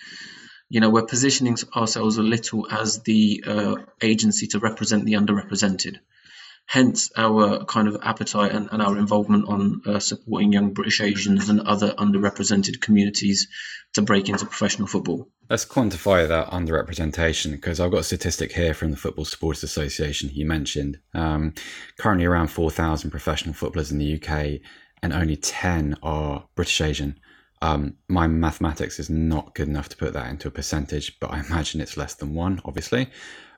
You 0.69 0.79
know, 0.79 0.89
we're 0.89 1.05
positioning 1.05 1.57
ourselves 1.75 2.17
a 2.17 2.23
little 2.23 2.69
as 2.71 3.01
the 3.01 3.43
uh, 3.45 3.75
agency 4.01 4.47
to 4.47 4.59
represent 4.59 5.05
the 5.05 5.13
underrepresented. 5.13 5.99
Hence, 6.71 7.11
our 7.17 7.65
kind 7.65 7.89
of 7.89 7.97
appetite 8.01 8.53
and, 8.53 8.69
and 8.71 8.81
our 8.81 8.97
involvement 8.97 9.45
on 9.45 9.81
uh, 9.85 9.99
supporting 9.99 10.53
young 10.53 10.71
British 10.71 11.01
Asians 11.01 11.49
and 11.49 11.59
other 11.59 11.91
underrepresented 11.91 12.79
communities 12.79 13.49
to 13.95 14.01
break 14.01 14.29
into 14.29 14.45
professional 14.45 14.87
football. 14.87 15.27
Let's 15.49 15.65
quantify 15.65 16.25
that 16.29 16.47
underrepresentation 16.47 17.51
because 17.51 17.81
I've 17.81 17.91
got 17.91 17.99
a 17.99 18.03
statistic 18.05 18.53
here 18.53 18.73
from 18.73 18.91
the 18.91 18.95
Football 18.95 19.25
Supporters 19.25 19.63
Association 19.63 20.29
you 20.31 20.45
mentioned. 20.45 20.99
Um, 21.13 21.55
currently, 21.99 22.25
around 22.25 22.47
4,000 22.47 23.11
professional 23.11 23.53
footballers 23.53 23.91
in 23.91 23.97
the 23.97 24.15
UK, 24.15 24.61
and 25.03 25.11
only 25.11 25.35
10 25.35 25.97
are 26.01 26.45
British 26.55 26.79
Asian. 26.79 27.19
Um, 27.61 27.95
my 28.07 28.27
mathematics 28.27 28.99
is 28.99 29.09
not 29.09 29.53
good 29.53 29.67
enough 29.67 29.89
to 29.89 29.97
put 29.97 30.13
that 30.13 30.29
into 30.29 30.47
a 30.47 30.51
percentage, 30.51 31.19
but 31.19 31.31
I 31.31 31.41
imagine 31.41 31.79
it's 31.79 31.97
less 31.97 32.15
than 32.15 32.33
one, 32.33 32.59
obviously. 32.65 33.09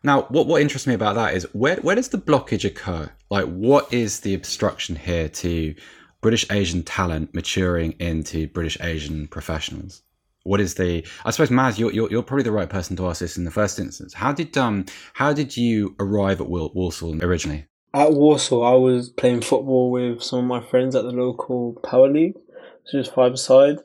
Now, 0.03 0.23
what, 0.23 0.47
what 0.47 0.61
interests 0.61 0.87
me 0.87 0.93
about 0.93 1.15
that 1.15 1.33
is 1.33 1.47
where, 1.53 1.77
where 1.77 1.95
does 1.95 2.09
the 2.09 2.17
blockage 2.17 2.65
occur? 2.65 3.09
Like, 3.29 3.45
what 3.45 3.93
is 3.93 4.19
the 4.19 4.33
obstruction 4.33 4.97
here 4.97 5.29
to 5.29 5.73
British 6.21 6.49
Asian 6.51 6.83
talent 6.83 7.33
maturing 7.33 7.93
into 7.99 8.47
British 8.47 8.77
Asian 8.81 9.27
professionals? 9.27 10.01
what 10.43 10.59
is 10.59 10.75
the 10.75 11.05
i 11.25 11.31
suppose 11.31 11.49
maz 11.49 11.77
you're, 11.77 11.91
you're, 11.91 12.09
you're, 12.11 12.23
probably 12.23 12.43
the 12.43 12.51
right 12.51 12.69
person 12.69 12.95
to 12.95 13.07
ask 13.07 13.19
this 13.19 13.37
in 13.37 13.45
the 13.45 13.51
first 13.51 13.79
instance 13.79 14.13
how 14.13 14.31
did 14.31 14.55
um 14.57 14.85
how 15.13 15.33
did 15.33 15.55
you 15.55 15.95
arrive 15.99 16.41
at 16.41 16.47
walsall 16.47 17.23
originally 17.23 17.65
at 17.93 18.11
walsall 18.11 18.63
i 18.63 18.73
was 18.73 19.09
playing 19.09 19.41
football 19.41 19.89
with 19.89 20.21
some 20.21 20.39
of 20.39 20.45
my 20.45 20.69
friends 20.69 20.95
at 20.95 21.03
the 21.03 21.11
local 21.11 21.79
power 21.83 22.09
league 22.09 22.35
which 22.83 22.93
is 22.93 23.07
five 23.07 23.39
side 23.39 23.77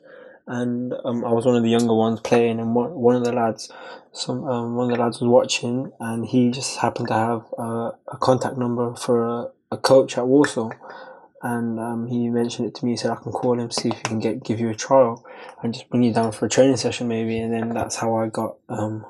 and 0.49 0.93
um, 1.05 1.23
i 1.23 1.31
was 1.31 1.45
one 1.45 1.55
of 1.55 1.63
the 1.63 1.69
younger 1.69 1.93
ones 1.93 2.19
playing 2.19 2.59
and 2.59 2.75
one, 2.75 2.91
one 2.91 3.15
of 3.15 3.23
the 3.23 3.31
lads 3.31 3.71
some 4.11 4.43
um, 4.45 4.75
one 4.75 4.91
of 4.91 4.97
the 4.97 5.01
lads 5.01 5.21
was 5.21 5.29
watching 5.29 5.91
and 5.99 6.25
he 6.25 6.51
just 6.51 6.77
happened 6.77 7.07
to 7.07 7.13
have 7.13 7.45
uh, 7.57 7.91
a 8.07 8.17
contact 8.19 8.57
number 8.57 8.95
for 8.95 9.25
a, 9.25 9.47
a 9.71 9.77
coach 9.77 10.17
at 10.17 10.27
Walsall, 10.27 10.73
and 11.41 11.79
um, 11.79 12.07
he 12.07 12.29
mentioned 12.29 12.67
it 12.67 12.75
to 12.75 12.85
me. 12.85 12.91
He 12.91 12.97
said 12.97 13.11
I 13.11 13.15
can 13.15 13.31
call 13.31 13.59
him, 13.59 13.71
see 13.71 13.89
if 13.89 13.97
he 13.97 14.03
can 14.03 14.19
get 14.19 14.43
give 14.43 14.59
you 14.59 14.69
a 14.69 14.75
trial, 14.75 15.25
and 15.61 15.73
just 15.73 15.89
bring 15.89 16.03
you 16.03 16.13
down 16.13 16.31
for 16.31 16.45
a 16.45 16.49
training 16.49 16.77
session 16.77 17.07
maybe. 17.07 17.37
And 17.39 17.53
then 17.53 17.69
that's 17.69 17.97
how 17.97 18.15
I 18.15 18.27
got. 18.27 18.57
Um, 18.67 19.05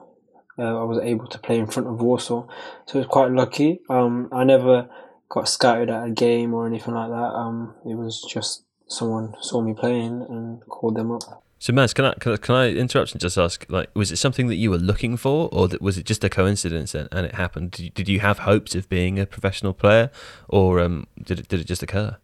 uh, 0.57 0.81
I 0.81 0.83
was 0.83 0.99
able 1.01 1.27
to 1.27 1.39
play 1.39 1.57
in 1.57 1.67
front 1.67 1.87
of 1.87 2.01
Walsall, 2.01 2.49
so 2.85 2.97
it 2.97 3.01
was 3.03 3.07
quite 3.07 3.31
lucky. 3.31 3.79
Um, 3.89 4.27
I 4.33 4.43
never 4.43 4.89
got 5.29 5.47
scouted 5.47 5.89
at 5.89 6.07
a 6.07 6.11
game 6.11 6.53
or 6.53 6.67
anything 6.67 6.93
like 6.93 7.09
that. 7.09 7.15
Um, 7.15 7.75
it 7.85 7.95
was 7.95 8.21
just 8.29 8.65
someone 8.89 9.33
saw 9.41 9.61
me 9.61 9.73
playing 9.73 10.25
and 10.29 10.61
called 10.67 10.95
them 10.95 11.11
up. 11.11 11.43
So, 11.61 11.73
Maz, 11.73 11.93
can 11.93 12.05
I, 12.05 12.13
can 12.13 12.33
I, 12.33 12.37
can 12.37 12.55
I 12.55 12.69
interrupt 12.69 13.11
and 13.11 13.19
just 13.19 13.37
ask, 13.37 13.65
like, 13.67 13.89
was 13.93 14.13
it 14.13 14.15
something 14.15 14.47
that 14.47 14.55
you 14.55 14.69
were 14.69 14.77
looking 14.77 15.17
for, 15.17 15.49
or 15.51 15.67
that, 15.67 15.81
was 15.81 15.97
it 15.97 16.05
just 16.05 16.23
a 16.23 16.29
coincidence 16.29 16.95
and, 16.95 17.09
and 17.11 17.25
it 17.25 17.35
happened? 17.35 17.71
Did 17.71 17.83
you, 17.83 17.89
did 17.89 18.07
you, 18.07 18.21
have 18.21 18.39
hopes 18.39 18.75
of 18.75 18.87
being 18.87 19.19
a 19.19 19.25
professional 19.25 19.73
player, 19.73 20.09
or 20.47 20.79
um, 20.79 21.05
did 21.21 21.39
it 21.39 21.47
did 21.49 21.59
it 21.59 21.67
just 21.67 21.83
occur? 21.83 22.17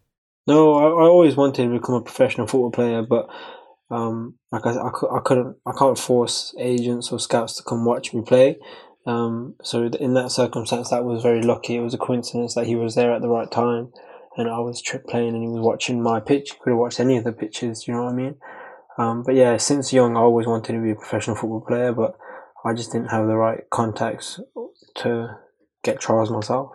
No, 0.48 0.76
I, 0.76 0.84
I 0.84 1.08
always 1.08 1.36
wanted 1.36 1.64
to 1.64 1.70
become 1.70 1.96
a 1.96 2.02
professional 2.02 2.48
football 2.48 2.72
player, 2.72 3.02
but 3.02 3.28
um, 3.92 4.36
like 4.54 4.66
I, 4.66 4.72
I, 4.72 5.18
I 5.18 5.20
couldn't, 5.24 5.58
I 5.66 5.72
can't 5.78 6.00
force 6.00 6.56
agents 6.58 7.12
or 7.12 7.20
scouts 7.20 7.58
to 7.58 7.64
come 7.64 7.84
watch 7.84 8.14
me 8.14 8.22
play. 8.22 8.58
Um, 9.06 9.56
so 9.62 9.84
in 9.84 10.14
that 10.14 10.32
circumstance, 10.32 10.90
that 10.90 11.04
was 11.04 11.22
very 11.22 11.42
lucky. 11.42 11.76
It 11.76 11.82
was 11.82 11.94
a 11.94 12.00
coincidence 12.00 12.56
that 12.56 12.68
he 12.68 12.76
was 12.76 12.96
there 12.96 13.14
at 13.14 13.22
the 13.22 13.30
right 13.30 13.52
time, 13.52 13.92
and 14.38 14.50
I 14.50 14.60
was 14.60 14.82
playing 15.08 15.34
and 15.34 15.44
he 15.44 15.50
was 15.50 15.62
watching 15.62 16.02
my 16.02 16.20
pitch. 16.20 16.58
Could 16.60 16.72
have 16.72 16.80
watched 16.80 17.00
any 17.00 17.18
of 17.18 17.24
the 17.24 17.32
pitches. 17.32 17.88
You 17.88 17.94
know 17.94 18.04
what 18.04 18.14
I 18.14 18.16
mean? 18.16 18.36
Um, 18.98 19.24
but 19.24 19.36
yeah, 19.36 19.58
since 19.58 19.92
young, 19.92 20.16
I 20.16 20.22
always 20.22 20.48
wanted 20.48 20.74
to 20.74 20.82
be 20.82 20.92
a 20.92 20.96
professional 20.96 21.36
football 21.36 21.62
player, 21.62 21.92
but 21.92 22.18
I 22.64 22.74
just 22.74 22.92
didn't 22.92 23.10
have 23.10 23.28
the 23.28 23.36
right 23.36 23.70
contacts 23.70 24.40
to 24.98 25.38
get 25.84 26.00
trials 26.00 26.32
myself. 26.32 26.72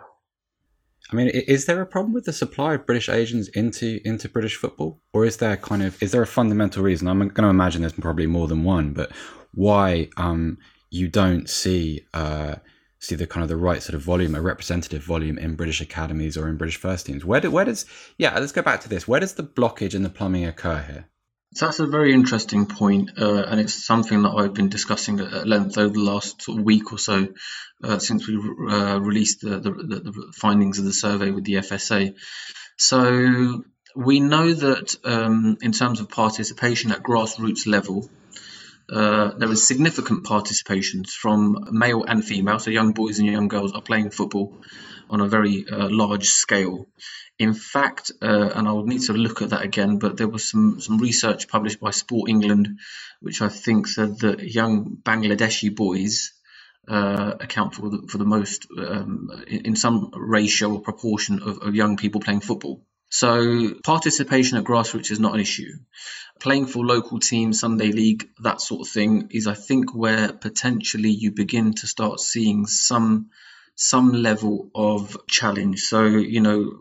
I 1.11 1.15
mean, 1.15 1.29
is 1.29 1.65
there 1.65 1.81
a 1.81 1.85
problem 1.85 2.13
with 2.13 2.25
the 2.25 2.33
supply 2.33 2.75
of 2.75 2.85
British 2.85 3.09
Asians 3.09 3.49
into 3.49 3.99
into 4.05 4.29
British 4.29 4.55
football, 4.55 5.01
or 5.13 5.25
is 5.25 5.37
there 5.37 5.57
kind 5.57 5.83
of 5.83 6.01
is 6.01 6.11
there 6.11 6.21
a 6.21 6.27
fundamental 6.27 6.83
reason? 6.83 7.07
I'm 7.07 7.19
going 7.19 7.33
to 7.33 7.49
imagine 7.49 7.81
there's 7.81 7.93
probably 7.93 8.27
more 8.27 8.47
than 8.47 8.63
one, 8.63 8.93
but 8.93 9.11
why 9.53 10.09
um, 10.15 10.57
you 10.89 11.07
don't 11.07 11.49
see 11.49 12.05
uh, 12.13 12.55
see 13.01 13.15
the 13.15 13.27
kind 13.27 13.43
of 13.43 13.49
the 13.49 13.57
right 13.57 13.81
sort 13.81 13.95
of 13.95 14.01
volume, 14.01 14.35
a 14.35 14.41
representative 14.41 15.03
volume 15.03 15.37
in 15.37 15.55
British 15.55 15.81
academies 15.81 16.37
or 16.37 16.47
in 16.47 16.55
British 16.55 16.77
first 16.77 17.07
teams? 17.07 17.25
Where 17.25 17.41
do, 17.41 17.51
where 17.51 17.65
does 17.65 17.85
yeah? 18.17 18.37
Let's 18.37 18.51
go 18.51 18.61
back 18.61 18.81
to 18.81 18.89
this. 18.89 19.07
Where 19.07 19.19
does 19.19 19.33
the 19.33 19.43
blockage 19.43 19.95
and 19.95 20.05
the 20.05 20.09
plumbing 20.09 20.45
occur 20.45 20.83
here? 20.87 21.05
So 21.53 21.65
that's 21.65 21.79
a 21.79 21.87
very 21.87 22.13
interesting 22.13 22.65
point, 22.65 23.19
uh, 23.19 23.43
and 23.43 23.59
it's 23.59 23.85
something 23.85 24.21
that 24.21 24.29
I've 24.29 24.53
been 24.53 24.69
discussing 24.69 25.19
at 25.19 25.45
length 25.45 25.77
over 25.77 25.93
the 25.93 25.99
last 25.99 26.41
sort 26.43 26.59
of 26.59 26.63
week 26.63 26.93
or 26.93 26.97
so 26.97 27.27
uh, 27.83 27.99
since 27.99 28.25
we 28.25 28.37
uh, 28.37 28.99
released 28.99 29.41
the, 29.41 29.59
the, 29.59 29.71
the, 29.71 30.33
findings 30.33 30.79
of 30.79 30.85
the 30.85 30.93
survey 30.93 31.29
with 31.31 31.43
the 31.43 31.55
FSA. 31.55 32.15
So 32.77 33.65
we 33.97 34.21
know 34.21 34.53
that 34.53 34.95
um, 35.03 35.57
in 35.61 35.73
terms 35.73 35.99
of 35.99 36.07
participation 36.07 36.93
at 36.93 37.03
grassroots 37.03 37.67
level, 37.67 38.09
uh, 38.91 39.31
was 39.39 39.65
significant 39.65 40.23
participation 40.23 41.03
from 41.05 41.67
male 41.71 42.03
and 42.03 42.23
female, 42.23 42.59
so 42.59 42.71
young 42.71 42.91
boys 42.93 43.19
and 43.19 43.27
young 43.27 43.47
girls 43.47 43.73
are 43.73 43.81
playing 43.81 44.11
football 44.11 44.57
on 45.09 45.21
a 45.21 45.27
very 45.27 45.65
uh, 45.69 45.87
large 45.89 46.27
scale. 46.27 46.87
In 47.39 47.53
fact, 47.53 48.11
uh, 48.21 48.49
and 48.55 48.67
I'll 48.67 48.85
need 48.85 49.01
to 49.03 49.13
look 49.13 49.41
at 49.41 49.49
that 49.49 49.63
again, 49.63 49.97
but 49.97 50.17
there 50.17 50.27
was 50.27 50.49
some, 50.49 50.79
some 50.79 50.99
research 50.99 51.47
published 51.47 51.79
by 51.79 51.91
Sport 51.91 52.29
England, 52.29 52.79
which 53.19 53.41
I 53.41 53.49
think 53.49 53.87
said 53.87 54.19
that 54.19 54.41
young 54.41 54.97
Bangladeshi 55.03 55.75
boys 55.75 56.33
uh, 56.87 57.33
account 57.39 57.75
for 57.75 57.89
the, 57.89 58.07
for 58.09 58.17
the 58.17 58.25
most, 58.25 58.67
um, 58.77 59.29
in, 59.47 59.65
in, 59.67 59.75
some 59.75 60.11
ratio 60.13 60.73
or 60.73 60.81
proportion 60.81 61.41
of, 61.43 61.59
of 61.59 61.75
young 61.75 61.95
people 61.97 62.21
playing 62.21 62.41
football. 62.41 62.81
So 63.11 63.73
participation 63.83 64.57
at 64.57 64.63
grassroots 64.63 65.11
is 65.11 65.19
not 65.19 65.33
an 65.33 65.41
issue. 65.41 65.73
Playing 66.39 66.65
for 66.65 66.85
local 66.85 67.19
teams, 67.19 67.59
Sunday 67.59 67.91
league, 67.91 68.29
that 68.39 68.61
sort 68.61 68.87
of 68.87 68.91
thing 68.91 69.27
is, 69.31 69.47
I 69.47 69.53
think, 69.53 69.93
where 69.93 70.31
potentially 70.31 71.09
you 71.09 71.31
begin 71.31 71.73
to 71.73 71.87
start 71.87 72.21
seeing 72.21 72.65
some 72.65 73.29
some 73.75 74.11
level 74.13 74.69
of 74.75 75.17
challenge. 75.27 75.81
So, 75.81 76.05
you 76.05 76.39
know, 76.39 76.71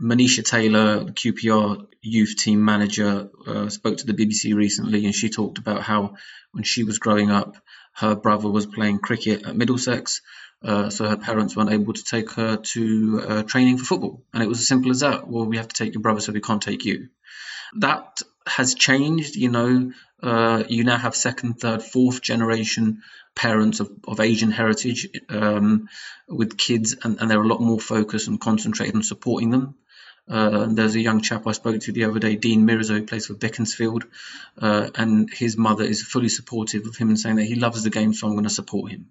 Manisha 0.00 0.44
Tailor, 0.44 1.04
QPR 1.04 1.86
youth 2.02 2.36
team 2.36 2.64
manager, 2.64 3.30
uh, 3.46 3.68
spoke 3.68 3.98
to 3.98 4.06
the 4.06 4.14
BBC 4.14 4.54
recently 4.54 5.04
and 5.04 5.14
she 5.14 5.28
talked 5.28 5.58
about 5.58 5.82
how 5.82 6.14
when 6.52 6.64
she 6.64 6.82
was 6.82 6.98
growing 6.98 7.30
up, 7.30 7.56
her 7.94 8.16
brother 8.16 8.48
was 8.50 8.66
playing 8.66 8.98
cricket 8.98 9.46
at 9.46 9.56
Middlesex. 9.56 10.20
Uh, 10.64 10.88
so 10.88 11.06
her 11.06 11.16
parents 11.16 11.54
weren't 11.54 11.72
able 11.72 11.92
to 11.92 12.02
take 12.02 12.30
her 12.32 12.56
to 12.56 13.24
uh, 13.28 13.42
training 13.42 13.76
for 13.76 13.84
football. 13.84 14.22
And 14.32 14.42
it 14.42 14.48
was 14.48 14.60
as 14.60 14.66
simple 14.66 14.90
as 14.90 15.00
that. 15.00 15.28
Well, 15.28 15.44
we 15.44 15.58
have 15.58 15.68
to 15.68 15.74
take 15.74 15.92
your 15.92 16.00
brother, 16.00 16.20
so 16.20 16.32
we 16.32 16.40
can't 16.40 16.62
take 16.62 16.84
you. 16.84 17.08
That 17.76 18.22
has 18.46 18.74
changed. 18.74 19.36
You 19.36 19.50
know, 19.50 19.92
uh, 20.22 20.64
you 20.68 20.84
now 20.84 20.96
have 20.96 21.14
second, 21.14 21.60
third, 21.60 21.82
fourth 21.82 22.22
generation 22.22 23.02
parents 23.34 23.80
of, 23.80 23.90
of 24.06 24.20
Asian 24.20 24.50
heritage 24.50 25.08
um, 25.28 25.88
with 26.28 26.56
kids, 26.56 26.96
and, 27.02 27.20
and, 27.20 27.30
they're 27.30 27.42
a 27.42 27.46
lot 27.46 27.60
more 27.60 27.80
focused 27.80 28.28
and 28.28 28.40
concentrated 28.40 28.94
on 28.94 29.02
supporting 29.02 29.50
them. 29.50 29.74
Uh, 30.28 30.66
there's 30.70 30.94
a 30.94 31.00
young 31.00 31.20
chap 31.20 31.46
I 31.46 31.52
spoke 31.52 31.80
to 31.82 31.92
the 31.92 32.04
other 32.04 32.18
day, 32.18 32.36
Dean 32.36 32.64
Mirza, 32.64 32.94
who 32.94 33.04
plays 33.04 33.26
for 33.26 33.34
Beaconsfield, 33.34 34.04
uh, 34.60 34.88
and 34.94 35.30
his 35.30 35.56
mother 35.56 35.84
is 35.84 36.02
fully 36.02 36.30
supportive 36.30 36.86
of 36.86 36.96
him 36.96 37.08
and 37.08 37.18
saying 37.18 37.36
that 37.36 37.44
he 37.44 37.56
loves 37.56 37.82
the 37.82 37.90
game, 37.90 38.14
so 38.14 38.26
I'm 38.26 38.32
going 38.34 38.44
to 38.44 38.50
support 38.50 38.90
him. 38.90 39.10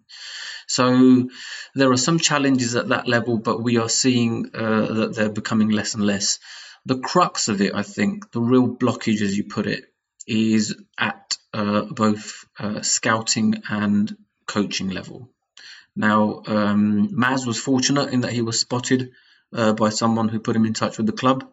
So 0.67 1.29
there 1.75 1.91
are 1.91 1.97
some 1.97 2.19
challenges 2.19 2.75
at 2.75 2.89
that 2.89 3.07
level, 3.07 3.37
but 3.37 3.61
we 3.61 3.77
are 3.77 3.89
seeing 3.89 4.49
uh, 4.55 4.93
that 4.93 5.15
they're 5.15 5.29
becoming 5.29 5.69
less 5.69 5.93
and 5.93 6.05
less. 6.05 6.39
The 6.85 6.97
crux 6.97 7.47
of 7.47 7.61
it, 7.61 7.75
I 7.75 7.83
think, 7.83 8.31
the 8.31 8.41
real 8.41 8.67
blockage, 8.67 9.21
as 9.21 9.37
you 9.37 9.43
put 9.43 9.67
it, 9.67 9.85
is 10.25 10.75
at 10.97 11.37
uh, 11.53 11.81
both 11.81 12.45
uh, 12.57 12.81
scouting 12.81 13.61
and 13.69 14.15
coaching 14.47 14.89
level. 14.89 15.29
Now, 15.95 16.41
um, 16.47 17.09
Maz 17.09 17.45
was 17.45 17.59
fortunate 17.59 18.13
in 18.13 18.21
that 18.21 18.33
he 18.33 18.41
was 18.41 18.59
spotted 18.59 19.11
uh, 19.53 19.73
by 19.73 19.89
someone 19.89 20.29
who 20.29 20.39
put 20.39 20.55
him 20.55 20.65
in 20.65 20.73
touch 20.73 20.97
with 20.97 21.07
the 21.07 21.13
club. 21.13 21.49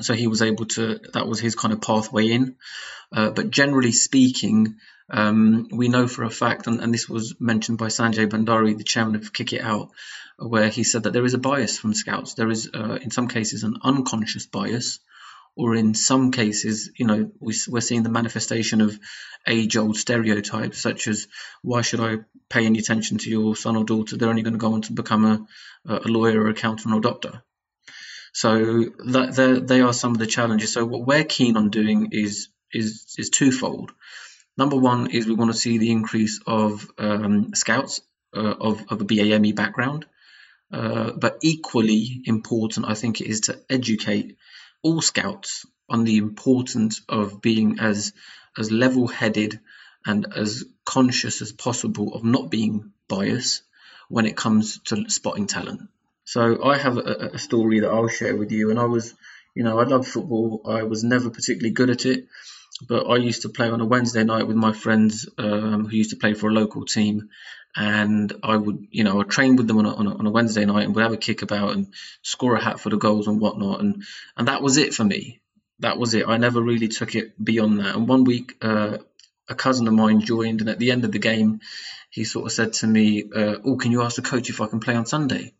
So 0.00 0.14
he 0.14 0.26
was 0.26 0.42
able 0.42 0.66
to, 0.66 1.00
that 1.12 1.26
was 1.26 1.40
his 1.40 1.54
kind 1.54 1.72
of 1.72 1.80
pathway 1.80 2.28
in. 2.30 2.56
Uh, 3.12 3.30
but 3.30 3.50
generally 3.50 3.92
speaking, 3.92 4.76
um, 5.10 5.68
we 5.70 5.88
know 5.88 6.06
for 6.06 6.24
a 6.24 6.30
fact, 6.30 6.66
and, 6.66 6.80
and, 6.80 6.94
this 6.94 7.08
was 7.08 7.34
mentioned 7.38 7.76
by 7.76 7.88
Sanjay 7.88 8.26
Bhandari, 8.26 8.76
the 8.76 8.84
chairman 8.84 9.16
of 9.16 9.32
Kick 9.32 9.52
It 9.52 9.60
Out, 9.60 9.90
where 10.38 10.70
he 10.70 10.84
said 10.84 11.02
that 11.02 11.12
there 11.12 11.24
is 11.24 11.34
a 11.34 11.38
bias 11.38 11.78
from 11.78 11.92
scouts. 11.92 12.34
There 12.34 12.48
is, 12.48 12.70
uh, 12.72 12.98
in 13.02 13.10
some 13.10 13.28
cases, 13.28 13.62
an 13.64 13.76
unconscious 13.82 14.46
bias 14.46 15.00
or 15.54 15.74
in 15.74 15.94
some 15.94 16.30
cases, 16.30 16.90
you 16.96 17.06
know, 17.06 17.30
we, 17.40 17.54
are 17.74 17.80
seeing 17.80 18.02
the 18.02 18.08
manifestation 18.08 18.80
of 18.80 18.98
age-old 19.46 19.96
stereotypes, 19.96 20.80
such 20.80 21.08
as 21.08 21.26
why 21.62 21.82
should 21.82 22.00
I 22.00 22.18
pay 22.48 22.64
any 22.64 22.78
attention 22.78 23.18
to 23.18 23.30
your 23.30 23.54
son 23.56 23.76
or 23.76 23.84
daughter? 23.84 24.16
They're 24.16 24.30
only 24.30 24.42
going 24.42 24.54
to 24.54 24.58
go 24.58 24.74
on 24.74 24.82
to 24.82 24.92
become 24.92 25.24
a, 25.24 25.94
a 25.94 26.08
lawyer, 26.08 26.42
or 26.42 26.48
accountant, 26.48 26.94
or 26.94 27.00
doctor. 27.00 27.42
So 28.32 28.86
that 29.04 29.64
they 29.66 29.82
are 29.82 29.92
some 29.92 30.12
of 30.12 30.18
the 30.18 30.26
challenges. 30.26 30.72
So 30.72 30.86
what 30.86 31.06
we're 31.06 31.24
keen 31.24 31.56
on 31.56 31.68
doing 31.68 32.08
is 32.12 32.48
is 32.72 33.14
is 33.18 33.28
twofold. 33.28 33.92
Number 34.56 34.76
one 34.76 35.10
is 35.10 35.26
we 35.26 35.34
want 35.34 35.52
to 35.52 35.58
see 35.58 35.76
the 35.76 35.90
increase 35.90 36.40
of 36.46 36.90
um, 36.96 37.54
scouts 37.54 38.00
uh, 38.34 38.54
of 38.58 38.84
of 38.88 39.02
a 39.02 39.04
BAME 39.04 39.54
background, 39.54 40.06
uh, 40.72 41.12
but 41.12 41.38
equally 41.42 42.22
important, 42.24 42.86
I 42.88 42.94
think, 42.94 43.20
it 43.20 43.26
is 43.26 43.40
to 43.42 43.60
educate 43.68 44.38
all 44.82 45.00
scouts 45.00 45.66
on 45.88 46.04
the 46.04 46.16
importance 46.16 47.02
of 47.08 47.40
being 47.40 47.78
as 47.80 48.12
as 48.58 48.70
level-headed 48.70 49.60
and 50.04 50.26
as 50.34 50.64
conscious 50.84 51.40
as 51.40 51.52
possible 51.52 52.14
of 52.14 52.24
not 52.24 52.50
being 52.50 52.92
biased 53.08 53.62
when 54.08 54.26
it 54.26 54.36
comes 54.36 54.78
to 54.80 55.08
spotting 55.08 55.46
talent. 55.46 55.88
So 56.24 56.62
I 56.64 56.76
have 56.76 56.98
a, 56.98 57.30
a 57.34 57.38
story 57.38 57.80
that 57.80 57.90
I'll 57.90 58.08
share 58.08 58.36
with 58.36 58.52
you, 58.52 58.70
and 58.70 58.78
I 58.78 58.84
was, 58.84 59.14
you 59.54 59.64
know, 59.64 59.78
I 59.78 59.84
love 59.84 60.06
football. 60.06 60.62
I 60.66 60.82
was 60.82 61.02
never 61.02 61.30
particularly 61.30 61.70
good 61.70 61.90
at 61.90 62.04
it, 62.04 62.26
but 62.88 63.06
I 63.06 63.16
used 63.16 63.42
to 63.42 63.48
play 63.48 63.68
on 63.70 63.80
a 63.80 63.86
Wednesday 63.86 64.24
night 64.24 64.46
with 64.46 64.56
my 64.56 64.72
friends 64.72 65.28
um, 65.38 65.86
who 65.86 65.96
used 65.96 66.10
to 66.10 66.16
play 66.16 66.34
for 66.34 66.48
a 66.48 66.52
local 66.52 66.84
team, 66.84 67.30
and 67.76 68.32
I 68.42 68.56
would, 68.56 68.86
you 68.90 69.04
know, 69.04 69.20
I 69.20 69.24
train 69.24 69.56
with 69.56 69.66
them 69.66 69.78
on 69.78 69.86
a, 69.86 69.94
on 69.94 70.06
a, 70.06 70.16
on 70.16 70.26
a 70.26 70.30
Wednesday 70.30 70.64
night 70.64 70.84
and 70.84 70.94
would 70.94 71.02
have 71.02 71.12
a 71.12 71.16
kick 71.16 71.42
about 71.42 71.74
and 71.74 71.92
score 72.22 72.56
a 72.56 72.62
hat 72.62 72.80
for 72.80 72.90
the 72.90 72.96
goals 72.96 73.28
and 73.28 73.40
whatnot, 73.40 73.80
and 73.80 74.04
and 74.36 74.48
that 74.48 74.62
was 74.62 74.76
it 74.76 74.94
for 74.94 75.04
me. 75.04 75.40
That 75.78 75.98
was 75.98 76.14
it. 76.14 76.28
I 76.28 76.36
never 76.36 76.60
really 76.60 76.88
took 76.88 77.14
it 77.14 77.42
beyond 77.42 77.80
that. 77.80 77.96
And 77.96 78.06
one 78.06 78.24
week, 78.24 78.56
uh, 78.62 78.98
a 79.48 79.54
cousin 79.54 79.88
of 79.88 79.94
mine 79.94 80.20
joined, 80.20 80.60
and 80.60 80.70
at 80.70 80.78
the 80.78 80.90
end 80.90 81.04
of 81.04 81.12
the 81.12 81.18
game, 81.18 81.60
he 82.10 82.24
sort 82.24 82.46
of 82.46 82.52
said 82.52 82.74
to 82.74 82.86
me, 82.86 83.24
uh, 83.34 83.56
"Oh, 83.64 83.76
can 83.76 83.92
you 83.92 84.02
ask 84.02 84.16
the 84.16 84.22
coach 84.22 84.50
if 84.50 84.60
I 84.60 84.66
can 84.66 84.80
play 84.80 84.94
on 84.94 85.06
Sunday?" 85.06 85.54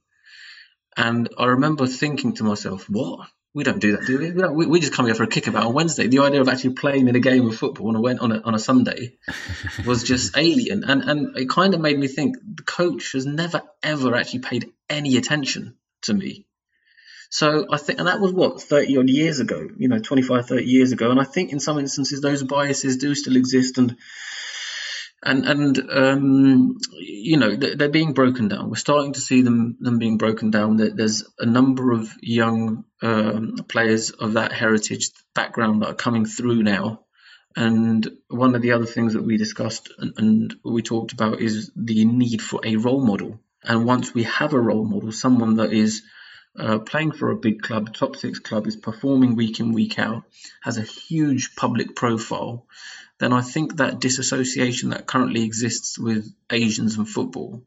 And 0.96 1.28
I 1.38 1.46
remember 1.46 1.86
thinking 1.86 2.34
to 2.34 2.44
myself, 2.44 2.90
"What? 2.90 3.28
We 3.54 3.64
don't 3.64 3.80
do 3.80 3.96
that, 3.96 4.06
do 4.06 4.18
we? 4.18 4.30
We, 4.30 4.48
we, 4.48 4.66
we, 4.66 4.80
just 4.80 4.94
come 4.94 5.06
here 5.06 5.14
for 5.14 5.24
a 5.24 5.28
kickabout 5.28 5.66
on 5.66 5.74
Wednesday. 5.74 6.06
The 6.06 6.20
idea 6.20 6.40
of 6.40 6.48
actually 6.48 6.74
playing 6.74 7.08
in 7.08 7.16
a 7.16 7.20
game 7.20 7.46
of 7.46 7.56
football 7.56 7.88
on 7.88 7.96
a, 7.96 8.22
on 8.22 8.32
a, 8.32 8.40
on 8.40 8.54
a 8.54 8.58
Sunday 8.58 9.18
was 9.86 10.04
just 10.04 10.36
alien. 10.36 10.84
And, 10.84 11.02
and 11.02 11.36
it 11.36 11.50
kind 11.50 11.74
of 11.74 11.80
made 11.80 11.98
me 11.98 12.08
think 12.08 12.36
the 12.38 12.62
coach 12.62 13.12
has 13.12 13.26
never, 13.26 13.62
ever 13.82 14.14
actually 14.14 14.40
paid 14.40 14.72
any 14.88 15.16
attention 15.16 15.76
to 16.02 16.14
me. 16.14 16.46
So 17.28 17.66
I 17.70 17.76
think, 17.76 17.98
and 17.98 18.08
that 18.08 18.20
was 18.20 18.32
what, 18.32 18.60
30 18.60 18.98
odd 18.98 19.08
years 19.10 19.40
ago, 19.40 19.68
you 19.76 19.88
know, 19.88 19.98
25, 19.98 20.46
30 20.46 20.64
years 20.64 20.92
ago. 20.92 21.10
And 21.10 21.20
I 21.20 21.24
think 21.24 21.52
in 21.52 21.60
some 21.60 21.78
instances 21.78 22.20
those 22.20 22.42
biases 22.42 22.96
do 22.96 23.14
still 23.14 23.36
exist. 23.36 23.78
And 23.78 23.96
and 25.22 25.46
and 25.46 25.90
um, 25.90 26.78
you 26.98 27.36
know 27.36 27.54
they're 27.54 27.88
being 27.88 28.12
broken 28.12 28.48
down. 28.48 28.68
We're 28.68 28.76
starting 28.76 29.12
to 29.12 29.20
see 29.20 29.42
them 29.42 29.76
them 29.80 29.98
being 29.98 30.18
broken 30.18 30.50
down. 30.50 30.76
There's 30.76 31.24
a 31.38 31.46
number 31.46 31.92
of 31.92 32.12
young 32.20 32.84
um, 33.00 33.56
players 33.68 34.10
of 34.10 34.34
that 34.34 34.52
heritage 34.52 35.10
background 35.34 35.82
that 35.82 35.90
are 35.90 35.94
coming 35.94 36.24
through 36.24 36.62
now. 36.62 37.04
And 37.54 38.08
one 38.28 38.54
of 38.54 38.62
the 38.62 38.72
other 38.72 38.86
things 38.86 39.12
that 39.12 39.22
we 39.22 39.36
discussed 39.36 39.92
and, 39.98 40.14
and 40.16 40.54
we 40.64 40.82
talked 40.82 41.12
about 41.12 41.40
is 41.40 41.70
the 41.76 42.04
need 42.04 42.40
for 42.40 42.60
a 42.64 42.76
role 42.76 43.04
model. 43.04 43.40
And 43.62 43.84
once 43.84 44.14
we 44.14 44.24
have 44.24 44.54
a 44.54 44.60
role 44.60 44.84
model, 44.84 45.12
someone 45.12 45.56
that 45.56 45.72
is 45.72 46.02
uh, 46.58 46.78
playing 46.78 47.12
for 47.12 47.30
a 47.30 47.36
big 47.36 47.62
club, 47.62 47.94
top 47.94 48.16
six 48.16 48.38
club, 48.38 48.66
is 48.66 48.76
performing 48.76 49.36
week 49.36 49.60
in, 49.60 49.72
week 49.72 49.98
out, 49.98 50.24
has 50.62 50.78
a 50.78 50.82
huge 50.82 51.54
public 51.56 51.94
profile, 51.94 52.66
then 53.22 53.32
I 53.32 53.40
think 53.40 53.76
that 53.76 54.00
disassociation 54.00 54.90
that 54.90 55.06
currently 55.06 55.44
exists 55.44 55.96
with 55.96 56.34
Asians 56.50 56.96
and 56.96 57.08
football 57.08 57.62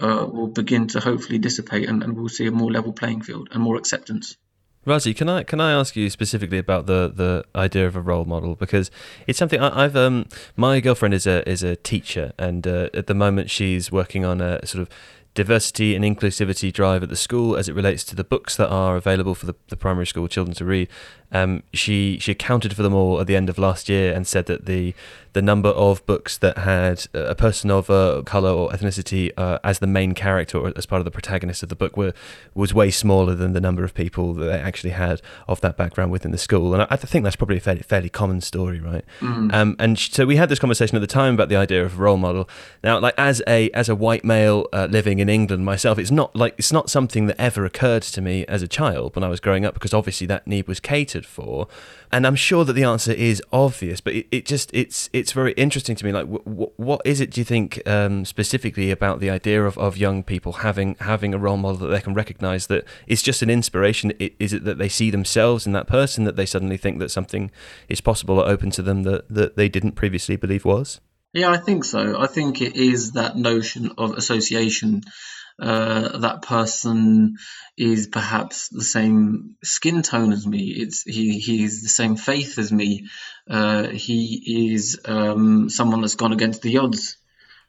uh, 0.00 0.26
will 0.28 0.48
begin 0.48 0.88
to 0.88 0.98
hopefully 0.98 1.38
dissipate 1.38 1.88
and, 1.88 2.02
and 2.02 2.16
we'll 2.16 2.28
see 2.28 2.48
a 2.48 2.50
more 2.50 2.72
level 2.72 2.92
playing 2.92 3.22
field 3.22 3.48
and 3.52 3.62
more 3.62 3.76
acceptance. 3.76 4.36
Razi, 4.84 5.14
can 5.14 5.28
I 5.28 5.44
can 5.44 5.60
I 5.60 5.70
ask 5.70 5.94
you 5.94 6.10
specifically 6.10 6.58
about 6.58 6.86
the, 6.86 7.12
the 7.14 7.44
idea 7.54 7.86
of 7.86 7.94
a 7.94 8.00
role 8.00 8.24
model 8.24 8.56
because 8.56 8.90
it's 9.28 9.38
something 9.38 9.60
I, 9.60 9.82
have 9.82 9.94
um 9.94 10.26
my 10.56 10.80
girlfriend 10.80 11.14
is 11.14 11.28
a 11.28 11.48
is 11.48 11.62
a 11.62 11.76
teacher 11.76 12.32
and 12.36 12.66
uh, 12.66 12.88
at 12.92 13.06
the 13.06 13.14
moment 13.14 13.50
she's 13.50 13.92
working 13.92 14.24
on 14.24 14.40
a 14.40 14.66
sort 14.66 14.82
of 14.82 14.88
diversity 15.38 15.94
and 15.94 16.04
inclusivity 16.04 16.72
drive 16.72 17.00
at 17.04 17.08
the 17.08 17.14
school 17.14 17.56
as 17.56 17.68
it 17.68 17.74
relates 17.74 18.02
to 18.02 18.16
the 18.16 18.24
books 18.24 18.56
that 18.56 18.68
are 18.70 18.96
available 18.96 19.36
for 19.36 19.46
the, 19.46 19.54
the 19.68 19.76
primary 19.76 20.04
school 20.04 20.26
children 20.26 20.52
to 20.52 20.64
read. 20.64 20.88
Um, 21.30 21.62
she 21.72 22.18
she 22.20 22.32
accounted 22.32 22.74
for 22.74 22.82
them 22.82 22.94
all 22.94 23.20
at 23.20 23.26
the 23.26 23.36
end 23.36 23.50
of 23.50 23.58
last 23.58 23.88
year 23.88 24.14
and 24.14 24.26
said 24.26 24.46
that 24.46 24.64
the 24.64 24.94
the 25.34 25.42
number 25.42 25.68
of 25.68 26.04
books 26.06 26.38
that 26.38 26.58
had 26.58 27.06
a 27.12 27.34
person 27.34 27.70
of 27.70 27.90
a 27.90 28.22
color 28.24 28.50
or 28.50 28.70
ethnicity 28.70 29.30
uh, 29.36 29.58
as 29.62 29.78
the 29.78 29.86
main 29.86 30.14
character 30.14 30.58
or 30.58 30.72
as 30.74 30.86
part 30.86 31.00
of 31.00 31.04
the 31.04 31.10
protagonist 31.10 31.62
of 31.62 31.68
the 31.68 31.76
book 31.76 31.96
were 31.96 32.12
was 32.54 32.72
way 32.72 32.90
smaller 32.90 33.34
than 33.34 33.52
the 33.52 33.60
number 33.60 33.84
of 33.84 33.94
people 33.94 34.34
that 34.34 34.46
they 34.46 34.58
actually 34.58 34.90
had 34.90 35.20
of 35.46 35.60
that 35.60 35.76
background 35.76 36.10
within 36.10 36.32
the 36.32 36.38
school. 36.38 36.72
And 36.72 36.82
I, 36.82 36.86
I 36.90 36.96
think 36.96 37.24
that's 37.24 37.36
probably 37.36 37.58
a 37.58 37.60
fairly, 37.60 37.82
fairly 37.82 38.08
common 38.08 38.40
story, 38.40 38.80
right? 38.80 39.04
Mm. 39.20 39.52
Um, 39.54 39.76
and 39.78 39.98
so 39.98 40.26
we 40.26 40.36
had 40.36 40.48
this 40.48 40.58
conversation 40.58 40.96
at 40.96 41.00
the 41.00 41.06
time 41.06 41.34
about 41.34 41.48
the 41.48 41.56
idea 41.56 41.84
of 41.84 41.98
role 41.98 42.16
model. 42.16 42.48
Now, 42.82 42.98
like 42.98 43.14
as 43.18 43.42
a 43.46 43.70
as 43.70 43.88
a 43.88 43.94
white 43.94 44.24
male 44.24 44.66
uh, 44.72 44.88
living 44.90 45.18
in 45.18 45.28
England 45.28 45.64
myself, 45.64 45.98
it's 45.98 46.10
not 46.10 46.34
like 46.34 46.54
it's 46.58 46.72
not 46.72 46.90
something 46.90 47.26
that 47.26 47.40
ever 47.40 47.64
occurred 47.64 48.02
to 48.02 48.20
me 48.20 48.46
as 48.46 48.62
a 48.62 48.68
child 48.68 49.14
when 49.14 49.22
I 49.22 49.28
was 49.28 49.40
growing 49.40 49.64
up 49.64 49.74
because 49.74 49.92
obviously 49.92 50.26
that 50.28 50.46
need 50.46 50.66
was 50.66 50.80
catered 50.80 51.17
for 51.26 51.68
and 52.10 52.26
I'm 52.26 52.36
sure 52.36 52.64
that 52.64 52.72
the 52.72 52.84
answer 52.84 53.12
is 53.12 53.42
obvious, 53.52 54.00
but 54.00 54.14
it, 54.14 54.26
it 54.30 54.46
just 54.46 54.70
it's 54.72 55.10
it's 55.12 55.32
very 55.32 55.52
interesting 55.52 55.94
to 55.96 56.04
me. 56.04 56.12
Like, 56.12 56.24
w- 56.24 56.42
w- 56.44 56.72
what 56.76 57.02
is 57.04 57.20
it? 57.20 57.30
Do 57.30 57.40
you 57.40 57.44
think 57.44 57.86
um, 57.86 58.24
specifically 58.24 58.90
about 58.90 59.20
the 59.20 59.28
idea 59.30 59.64
of, 59.64 59.76
of 59.76 59.96
young 59.96 60.22
people 60.22 60.54
having 60.54 60.96
having 61.00 61.34
a 61.34 61.38
role 61.38 61.58
model 61.58 61.78
that 61.78 61.88
they 61.88 62.00
can 62.00 62.14
recognise 62.14 62.66
that 62.68 62.84
it's 63.06 63.22
just 63.22 63.42
an 63.42 63.50
inspiration? 63.50 64.12
Is 64.18 64.52
it 64.52 64.64
that 64.64 64.78
they 64.78 64.88
see 64.88 65.10
themselves 65.10 65.66
in 65.66 65.72
that 65.72 65.86
person 65.86 66.24
that 66.24 66.36
they 66.36 66.46
suddenly 66.46 66.78
think 66.78 66.98
that 67.00 67.10
something 67.10 67.50
is 67.88 68.00
possible 68.00 68.38
or 68.38 68.48
open 68.48 68.70
to 68.70 68.82
them 68.82 69.02
that 69.02 69.28
that 69.28 69.56
they 69.56 69.68
didn't 69.68 69.92
previously 69.92 70.36
believe 70.36 70.64
was? 70.64 71.00
Yeah, 71.34 71.50
I 71.50 71.58
think 71.58 71.84
so. 71.84 72.18
I 72.18 72.26
think 72.26 72.62
it 72.62 72.74
is 72.74 73.12
that 73.12 73.36
notion 73.36 73.92
of 73.98 74.16
association 74.16 75.02
uh, 75.60 76.18
that 76.18 76.42
person 76.42 77.36
is 77.76 78.06
perhaps 78.06 78.68
the 78.68 78.84
same 78.84 79.56
skin 79.62 80.02
tone 80.02 80.32
as 80.32 80.46
me. 80.46 80.68
It's 80.68 81.02
he 81.02 81.38
he 81.38 81.64
is 81.64 81.82
the 81.82 81.88
same 81.88 82.16
faith 82.16 82.58
as 82.58 82.70
me. 82.70 83.08
Uh, 83.48 83.88
he 83.88 84.70
is 84.72 85.00
um, 85.04 85.68
someone 85.68 86.00
that's 86.00 86.14
gone 86.14 86.32
against 86.32 86.62
the 86.62 86.78
odds 86.78 87.16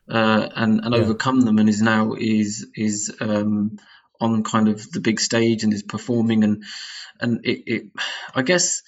uh, 0.08 0.50
and 0.56 0.82
and 0.84 0.94
yeah. 0.94 1.02
overcome 1.02 1.42
them, 1.42 1.58
and 1.58 1.68
is 1.68 1.82
now 1.82 2.14
is 2.14 2.68
is 2.76 3.16
um, 3.20 3.80
on 4.22 4.44
kind 4.44 4.68
of 4.68 4.92
the 4.92 5.00
big 5.00 5.20
stage 5.20 5.64
and 5.64 5.74
is 5.74 5.84
performing 5.84 6.44
and 6.44 6.64
and 7.20 7.46
it, 7.46 7.64
it 7.66 7.84
I 8.36 8.44
guess. 8.44 8.84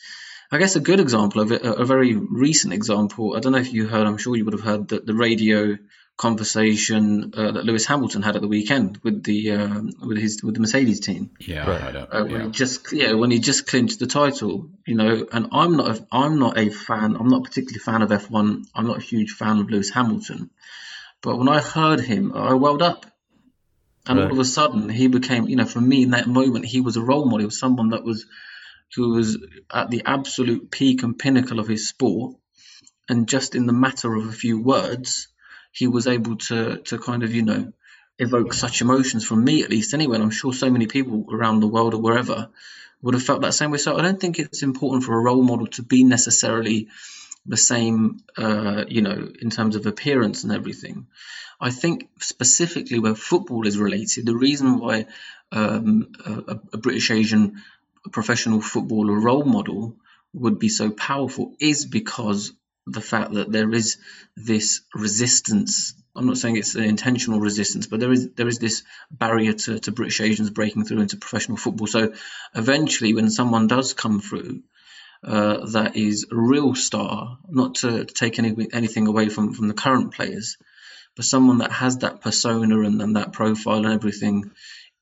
I 0.53 0.58
guess 0.58 0.75
a 0.75 0.81
good 0.81 1.00
example 1.00 1.41
of 1.41 1.53
it, 1.53 1.63
a, 1.63 1.75
a 1.75 1.86
very 1.86 2.13
recent 2.13 2.74
example. 2.74 3.38
I 3.38 3.39
don't 3.39 3.53
know 3.53 3.60
if 3.60 3.72
you 3.72 3.88
heard. 3.88 4.05
I'm 4.05 4.17
sure 4.17 4.36
you 4.36 4.43
would 4.43 4.53
have 4.53 4.62
heard 4.62 4.89
that 4.89 5.05
the 5.05 5.13
radio 5.13 5.77
conversation 6.21 7.33
uh, 7.35 7.51
that 7.51 7.65
Lewis 7.65 7.87
Hamilton 7.87 8.21
had 8.21 8.35
at 8.35 8.43
the 8.43 8.47
weekend 8.47 8.99
with 9.01 9.23
the 9.23 9.51
uh, 9.51 9.81
with 10.05 10.19
his 10.19 10.43
with 10.43 10.53
the 10.53 10.59
Mercedes 10.59 10.99
team. 10.99 11.31
Yeah, 11.39 11.67
right. 11.67 11.95
I 11.95 11.99
uh, 11.99 12.23
when 12.25 12.31
yeah. 12.31 12.45
he 12.45 12.51
just 12.51 12.93
yeah 12.93 13.13
when 13.13 13.31
he 13.31 13.39
just 13.39 13.65
clinched 13.65 13.97
the 13.97 14.05
title, 14.05 14.69
you 14.85 14.93
know. 14.93 15.25
And 15.31 15.47
I'm 15.51 15.77
not 15.77 15.97
a, 15.97 16.07
I'm 16.11 16.37
not 16.37 16.59
a 16.59 16.69
fan. 16.69 17.15
I'm 17.15 17.27
not 17.27 17.43
particularly 17.43 17.79
fan 17.79 18.03
of 18.03 18.11
F1. 18.11 18.65
I'm 18.75 18.85
not 18.85 18.99
a 18.99 19.01
huge 19.01 19.31
fan 19.31 19.57
of 19.57 19.71
Lewis 19.71 19.89
Hamilton. 19.89 20.51
But 21.23 21.37
when 21.37 21.49
I 21.49 21.59
heard 21.59 21.99
him, 21.99 22.33
I 22.35 22.53
welled 22.53 22.83
up. 22.83 23.07
And 24.05 24.19
right. 24.19 24.25
all 24.25 24.33
of 24.33 24.39
a 24.39 24.45
sudden, 24.45 24.89
he 24.89 25.07
became, 25.07 25.47
you 25.47 25.55
know, 25.55 25.65
for 25.65 25.81
me 25.81 26.03
in 26.03 26.11
that 26.11 26.27
moment, 26.27 26.65
he 26.65 26.81
was 26.81 26.97
a 26.97 27.01
role 27.01 27.25
model. 27.25 27.39
He 27.39 27.45
was 27.45 27.59
someone 27.59 27.89
that 27.89 28.03
was, 28.03 28.25
who 28.95 29.13
was 29.13 29.37
at 29.71 29.91
the 29.91 30.01
absolute 30.05 30.71
peak 30.71 31.03
and 31.03 31.17
pinnacle 31.17 31.59
of 31.59 31.67
his 31.67 31.87
sport. 31.87 32.35
And 33.07 33.27
just 33.27 33.53
in 33.53 33.67
the 33.67 33.73
matter 33.73 34.15
of 34.15 34.27
a 34.27 34.31
few 34.31 34.59
words, 34.59 35.27
he 35.71 35.87
was 35.87 36.07
able 36.07 36.37
to 36.37 36.77
to 36.77 36.97
kind 36.97 37.23
of 37.23 37.33
you 37.33 37.43
know 37.43 37.71
evoke 38.19 38.53
such 38.53 38.81
emotions 38.81 39.25
from 39.25 39.43
me 39.43 39.63
at 39.63 39.69
least 39.69 39.93
anyway 39.93 40.15
and 40.15 40.23
i'm 40.23 40.29
sure 40.29 40.53
so 40.53 40.69
many 40.69 40.87
people 40.87 41.25
around 41.31 41.59
the 41.59 41.67
world 41.67 41.93
or 41.93 42.01
wherever 42.01 42.49
would 43.01 43.15
have 43.15 43.23
felt 43.23 43.41
that 43.41 43.53
same 43.53 43.71
way. 43.71 43.77
So 43.77 43.97
i 43.97 44.01
don't 44.01 44.19
think 44.19 44.39
it's 44.39 44.63
important 44.63 45.03
for 45.03 45.17
a 45.17 45.21
role 45.21 45.43
model 45.43 45.67
to 45.67 45.83
be 45.83 46.03
necessarily 46.03 46.89
the 47.45 47.57
same 47.57 48.19
uh, 48.37 48.85
you 48.87 49.01
know 49.01 49.31
in 49.41 49.49
terms 49.49 49.75
of 49.75 49.88
appearance 49.88 50.43
and 50.43 50.53
everything. 50.53 51.07
I 51.60 51.71
think 51.71 52.10
specifically 52.19 52.99
where 52.99 53.15
football 53.15 53.65
is 53.65 53.77
related 53.77 54.25
the 54.25 54.36
reason 54.36 54.79
why 54.79 55.05
um, 55.51 56.12
a, 56.25 56.60
a 56.73 56.77
british 56.77 57.12
asian 57.12 57.62
professional 58.12 58.62
footballer 58.62 59.19
role 59.19 59.43
model 59.43 59.95
would 60.34 60.60
be 60.60 60.69
so 60.69 60.89
powerful 60.91 61.55
is 61.60 61.86
because 61.86 62.51
the 62.88 63.02
fact 63.02 63.34
that 63.34 63.52
there 63.52 63.72
is 63.74 63.98
this 64.36 64.82
resistance. 64.94 65.94
I'm 66.15 66.28
not 66.28 66.38
saying 66.38 66.58
it's 66.58 66.76
an 66.76 66.84
intentional 66.84 67.39
resistance, 67.39 67.88
but 67.88 68.00
there 68.00 68.12
is 68.12 68.32
there 68.34 68.48
is 68.48 68.60
this 68.60 68.84
barrier 69.10 69.54
to, 69.54 69.80
to 69.80 69.91
British 69.91 70.20
Asians 70.22 70.50
breaking 70.50 70.86
through 70.86 71.02
into 71.02 71.17
professional 71.17 71.58
football. 71.58 71.88
So 71.88 72.13
eventually, 72.56 73.13
when 73.13 73.30
someone 73.30 73.67
does 73.67 73.94
come 73.94 74.20
through, 74.20 74.63
uh, 75.24 75.67
that 75.67 75.96
is 75.96 76.28
a 76.32 76.36
real 76.36 76.74
star, 76.74 77.38
not 77.48 77.76
to, 77.76 78.06
take 78.06 78.39
any, 78.39 78.67
anything 78.74 79.08
away 79.08 79.30
from, 79.30 79.54
from 79.54 79.67
the 79.67 79.74
current 79.74 80.13
players, 80.13 80.58
but 81.15 81.26
someone 81.26 81.60
that 81.60 81.72
has 81.72 82.00
that 82.00 82.22
persona 82.22 82.82
and, 82.82 83.02
and 83.02 83.15
that 83.15 83.34
profile 83.34 83.86
and 83.86 83.94
everything, 83.94 84.52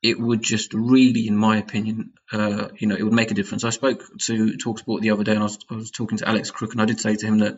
it 0.02 0.20
would 0.20 0.42
just 0.42 0.74
really, 0.74 1.28
in 1.28 1.36
my 1.36 1.58
opinion, 1.58 2.14
uh, 2.32 2.70
you 2.78 2.88
know, 2.88 2.96
it 2.96 3.04
would 3.04 3.14
make 3.14 3.32
a 3.32 3.34
difference. 3.34 3.64
I 3.64 3.70
spoke 3.70 4.04
to 4.22 4.58
Talksport 4.58 5.02
the 5.02 5.12
other 5.12 5.24
day, 5.24 5.34
and 5.34 5.42
I 5.42 5.44
was, 5.44 5.60
I 5.70 5.76
was, 5.76 5.92
talking 5.92 6.18
to 6.20 6.28
Alex 6.28 6.52
Crook, 6.52 6.72
and 6.72 6.82
I 6.82 6.86
did 6.86 7.00
say 7.00 7.16
to 7.16 7.26
him 7.26 7.40
that 7.40 7.58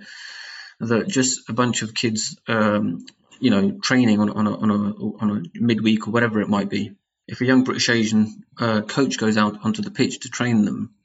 that 0.80 1.08
just 1.08 1.48
a 1.50 1.54
bunch 1.54 1.84
of 1.84 1.94
kids, 1.94 2.38
um, 2.48 3.06
you 3.40 3.52
know, 3.52 3.80
training 3.80 4.20
on, 4.20 4.30
on 4.32 4.48
a 4.48 4.58
on 4.58 4.72
a 4.72 4.76
on 5.24 5.32
a 5.32 5.60
midweek 5.60 6.08
or 6.08 6.12
whatever 6.12 6.42
it 6.42 6.50
might 6.50 6.70
be. 6.70 6.96
If 7.28 7.42
a 7.42 7.46
young 7.46 7.64
British 7.64 7.90
Asian 7.90 8.44
uh, 8.58 8.82
coach 8.82 9.20
goes 9.20 9.38
out 9.38 9.60
onto 9.64 9.84
the 9.84 9.92
pitch 9.92 10.22
to 10.22 10.30
train 10.30 10.66
them, 10.66 10.96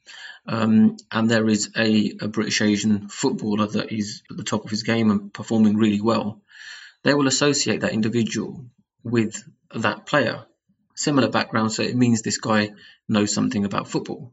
um, 0.49 0.97
and 1.13 1.31
there 1.31 1.47
is 1.49 1.71
a, 1.77 2.15
a 2.21 2.29
British 2.29 2.63
Asian 2.63 3.09
footballer 3.09 3.67
that 3.67 3.93
is 3.93 4.23
at 4.31 4.37
the 4.39 4.45
top 4.45 4.65
of 4.65 4.71
his 4.71 4.83
game 4.83 5.11
and 5.11 5.33
performing 5.33 5.77
really 5.77 6.01
well, 6.01 6.41
they 7.03 7.13
will 7.15 7.27
associate 7.27 7.83
that 7.83 7.93
individual 7.93 8.65
with 9.05 9.43
that 9.75 10.07
player 10.07 10.47
similar 10.97 11.29
background, 11.29 11.73
so 11.73 11.83
it 11.83 11.97
means 11.97 12.23
this 12.23 12.39
guy 12.39 12.71
knows 13.09 13.33
something 13.33 13.65
about 13.65 13.89
football. 13.89 14.33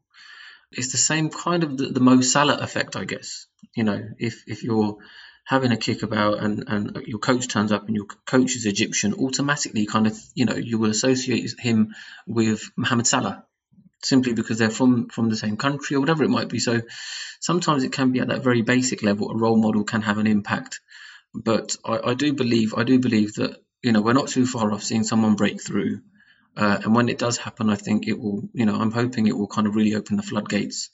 It's 0.71 0.91
the 0.91 0.97
same 0.97 1.29
kind 1.29 1.63
of 1.63 1.77
the, 1.77 1.87
the 1.87 1.99
Mo 1.99 2.21
Salah 2.21 2.57
effect, 2.57 2.95
I 2.95 3.05
guess. 3.05 3.45
You 3.75 3.83
know, 3.83 4.09
if 4.17 4.43
if 4.47 4.63
you're 4.63 4.97
having 5.45 5.71
a 5.71 5.77
kick 5.77 6.03
about 6.03 6.39
and, 6.39 6.63
and 6.67 7.03
your 7.05 7.19
coach 7.19 7.47
turns 7.47 7.71
up 7.71 7.87
and 7.87 7.95
your 7.95 8.05
coach 8.25 8.55
is 8.55 8.65
Egyptian, 8.65 9.13
automatically 9.13 9.85
kind 9.85 10.07
of, 10.07 10.17
you 10.33 10.45
know, 10.45 10.55
you 10.55 10.79
will 10.79 10.89
associate 10.89 11.51
him 11.59 11.93
with 12.25 12.71
Mohamed 12.77 13.07
Salah 13.07 13.45
simply 14.01 14.33
because 14.33 14.57
they're 14.57 14.69
from, 14.69 15.09
from 15.09 15.29
the 15.29 15.35
same 15.35 15.57
country 15.57 15.95
or 15.95 15.99
whatever 15.99 16.23
it 16.23 16.29
might 16.29 16.49
be. 16.49 16.59
So 16.59 16.81
sometimes 17.41 17.83
it 17.83 17.91
can 17.91 18.11
be 18.11 18.19
at 18.19 18.29
that 18.29 18.43
very 18.43 18.61
basic 18.61 19.03
level, 19.03 19.31
a 19.31 19.37
role 19.37 19.57
model 19.57 19.83
can 19.83 20.01
have 20.01 20.17
an 20.17 20.27
impact. 20.27 20.79
But 21.33 21.75
I, 21.85 21.99
I 22.11 22.13
do 22.13 22.33
believe, 22.33 22.73
I 22.75 22.83
do 22.83 22.99
believe 22.99 23.33
that, 23.35 23.61
you 23.81 23.91
know, 23.91 24.01
we're 24.01 24.13
not 24.13 24.29
too 24.29 24.45
far 24.45 24.71
off 24.71 24.83
seeing 24.83 25.03
someone 25.03 25.35
break 25.35 25.61
through 25.61 25.99
uh, 26.55 26.79
and 26.83 26.95
when 26.95 27.09
it 27.09 27.17
does 27.17 27.37
happen, 27.37 27.69
I 27.69 27.75
think 27.75 28.07
it 28.07 28.19
will, 28.19 28.43
you 28.53 28.65
know, 28.65 28.75
I'm 28.75 28.91
hoping 28.91 29.27
it 29.27 29.37
will 29.37 29.47
kind 29.47 29.67
of 29.67 29.75
really 29.75 29.95
open 29.95 30.17
the 30.17 30.23
floodgates 30.23 30.89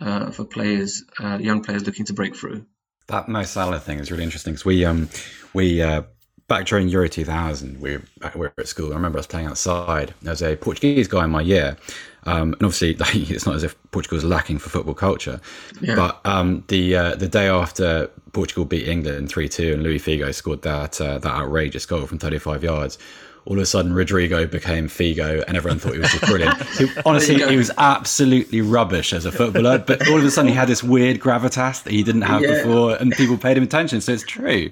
uh, 0.00 0.30
for 0.30 0.44
players, 0.44 1.04
uh, 1.18 1.38
young 1.40 1.62
players 1.62 1.84
looking 1.86 2.06
to 2.06 2.12
break 2.12 2.34
through. 2.34 2.66
That 3.08 3.28
Mo 3.28 3.42
Salah 3.42 3.80
thing 3.80 3.98
is 3.98 4.10
really 4.10 4.24
interesting 4.24 4.54
because 4.54 4.64
we, 4.64 4.84
um, 4.84 5.08
we, 5.52 5.82
uh, 5.82 6.02
back 6.48 6.66
during 6.66 6.88
Euro 6.88 7.08
2000, 7.08 7.80
we 7.80 7.96
were, 7.96 8.02
we 8.34 8.40
were 8.40 8.52
at 8.58 8.68
school. 8.68 8.92
I 8.92 8.96
remember 8.96 9.18
us 9.18 9.26
playing 9.26 9.46
outside. 9.46 10.14
There 10.22 10.32
was 10.32 10.42
a 10.42 10.56
Portuguese 10.56 11.08
guy 11.08 11.24
in 11.24 11.30
my 11.30 11.42
year. 11.42 11.76
Um, 12.24 12.52
and 12.52 12.62
obviously, 12.62 12.94
like, 12.94 13.14
it's 13.30 13.46
not 13.46 13.56
as 13.56 13.64
if 13.64 13.76
Portugal 13.90 14.18
is 14.18 14.24
lacking 14.24 14.58
for 14.58 14.70
football 14.70 14.94
culture. 14.94 15.40
Yeah. 15.80 15.96
But 15.96 16.20
um, 16.24 16.64
the 16.68 16.96
uh, 16.96 17.14
the 17.16 17.28
day 17.28 17.48
after 17.48 18.08
Portugal 18.32 18.64
beat 18.64 18.88
England 18.88 19.28
three 19.28 19.48
two, 19.48 19.72
and 19.72 19.82
Luis 19.82 20.04
Figo 20.04 20.32
scored 20.34 20.62
that 20.62 21.00
uh, 21.00 21.18
that 21.18 21.32
outrageous 21.32 21.86
goal 21.86 22.06
from 22.06 22.18
thirty 22.18 22.38
five 22.38 22.62
yards, 22.62 22.98
all 23.44 23.56
of 23.56 23.62
a 23.62 23.66
sudden 23.66 23.92
Rodrigo 23.92 24.46
became 24.46 24.88
Figo 24.88 25.42
and 25.46 25.56
everyone 25.56 25.78
thought 25.78 25.94
he 25.94 25.98
was 25.98 26.10
just 26.10 26.24
brilliant. 26.24 26.62
he, 26.78 26.86
honestly, 27.04 27.42
he 27.42 27.56
was 27.56 27.70
absolutely 27.76 28.60
rubbish 28.60 29.12
as 29.12 29.24
a 29.24 29.32
footballer, 29.32 29.78
but 29.78 30.06
all 30.08 30.18
of 30.18 30.24
a 30.24 30.30
sudden 30.30 30.48
he 30.48 30.54
had 30.54 30.68
this 30.68 30.82
weird 30.82 31.18
gravitas 31.18 31.82
that 31.82 31.92
he 31.92 32.02
didn't 32.02 32.22
have 32.22 32.42
yeah. 32.42 32.62
before 32.62 32.96
and 32.96 33.12
people 33.12 33.36
paid 33.36 33.56
him 33.56 33.64
attention. 33.64 34.00
So 34.00 34.12
it's 34.12 34.22
true. 34.22 34.70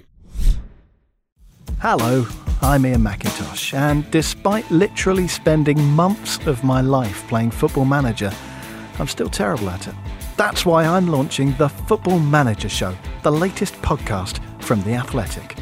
Hello, 1.79 2.27
I'm 2.61 2.85
Iain 2.85 3.01
Macintosh, 3.01 3.73
and 3.73 4.09
despite 4.11 4.69
literally 4.69 5.27
spending 5.27 5.81
months 5.83 6.37
of 6.45 6.63
my 6.63 6.79
life 6.79 7.27
playing 7.27 7.49
Football 7.49 7.85
Manager, 7.85 8.31
I'm 8.99 9.07
still 9.07 9.29
terrible 9.29 9.69
at 9.71 9.87
it. 9.87 9.95
That's 10.37 10.63
why 10.63 10.85
I'm 10.85 11.07
launching 11.07 11.55
the 11.57 11.69
Football 11.69 12.19
Manager 12.19 12.69
Show, 12.69 12.95
the 13.23 13.31
latest 13.31 13.73
podcast 13.81 14.39
from 14.63 14.83
The 14.83 14.93
Athletic. 14.93 15.60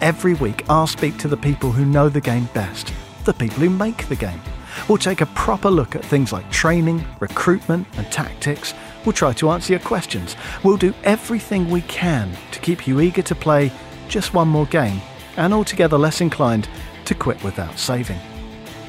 Every 0.00 0.34
week, 0.34 0.64
I'll 0.68 0.86
speak 0.86 1.16
to 1.18 1.28
the 1.28 1.36
people 1.36 1.72
who 1.72 1.84
know 1.84 2.08
the 2.08 2.20
game 2.20 2.48
best, 2.52 2.92
the 3.24 3.32
people 3.32 3.58
who 3.58 3.70
make 3.70 4.08
the 4.08 4.16
game. 4.16 4.40
We'll 4.88 4.98
take 4.98 5.20
a 5.20 5.26
proper 5.26 5.70
look 5.70 5.94
at 5.94 6.04
things 6.04 6.32
like 6.32 6.50
training, 6.50 7.04
recruitment, 7.20 7.86
and 7.96 8.10
tactics. 8.10 8.74
We'll 9.04 9.12
try 9.12 9.32
to 9.34 9.50
answer 9.50 9.72
your 9.72 9.80
questions. 9.80 10.36
We'll 10.62 10.76
do 10.76 10.92
everything 11.04 11.70
we 11.70 11.82
can 11.82 12.32
to 12.50 12.60
keep 12.60 12.86
you 12.86 13.00
eager 13.00 13.22
to 13.22 13.34
play 13.34 13.70
just 14.08 14.34
one 14.34 14.48
more 14.48 14.66
game 14.66 15.00
and 15.36 15.54
altogether 15.54 15.96
less 15.96 16.20
inclined 16.20 16.68
to 17.04 17.14
quit 17.14 17.42
without 17.42 17.78
saving. 17.78 18.18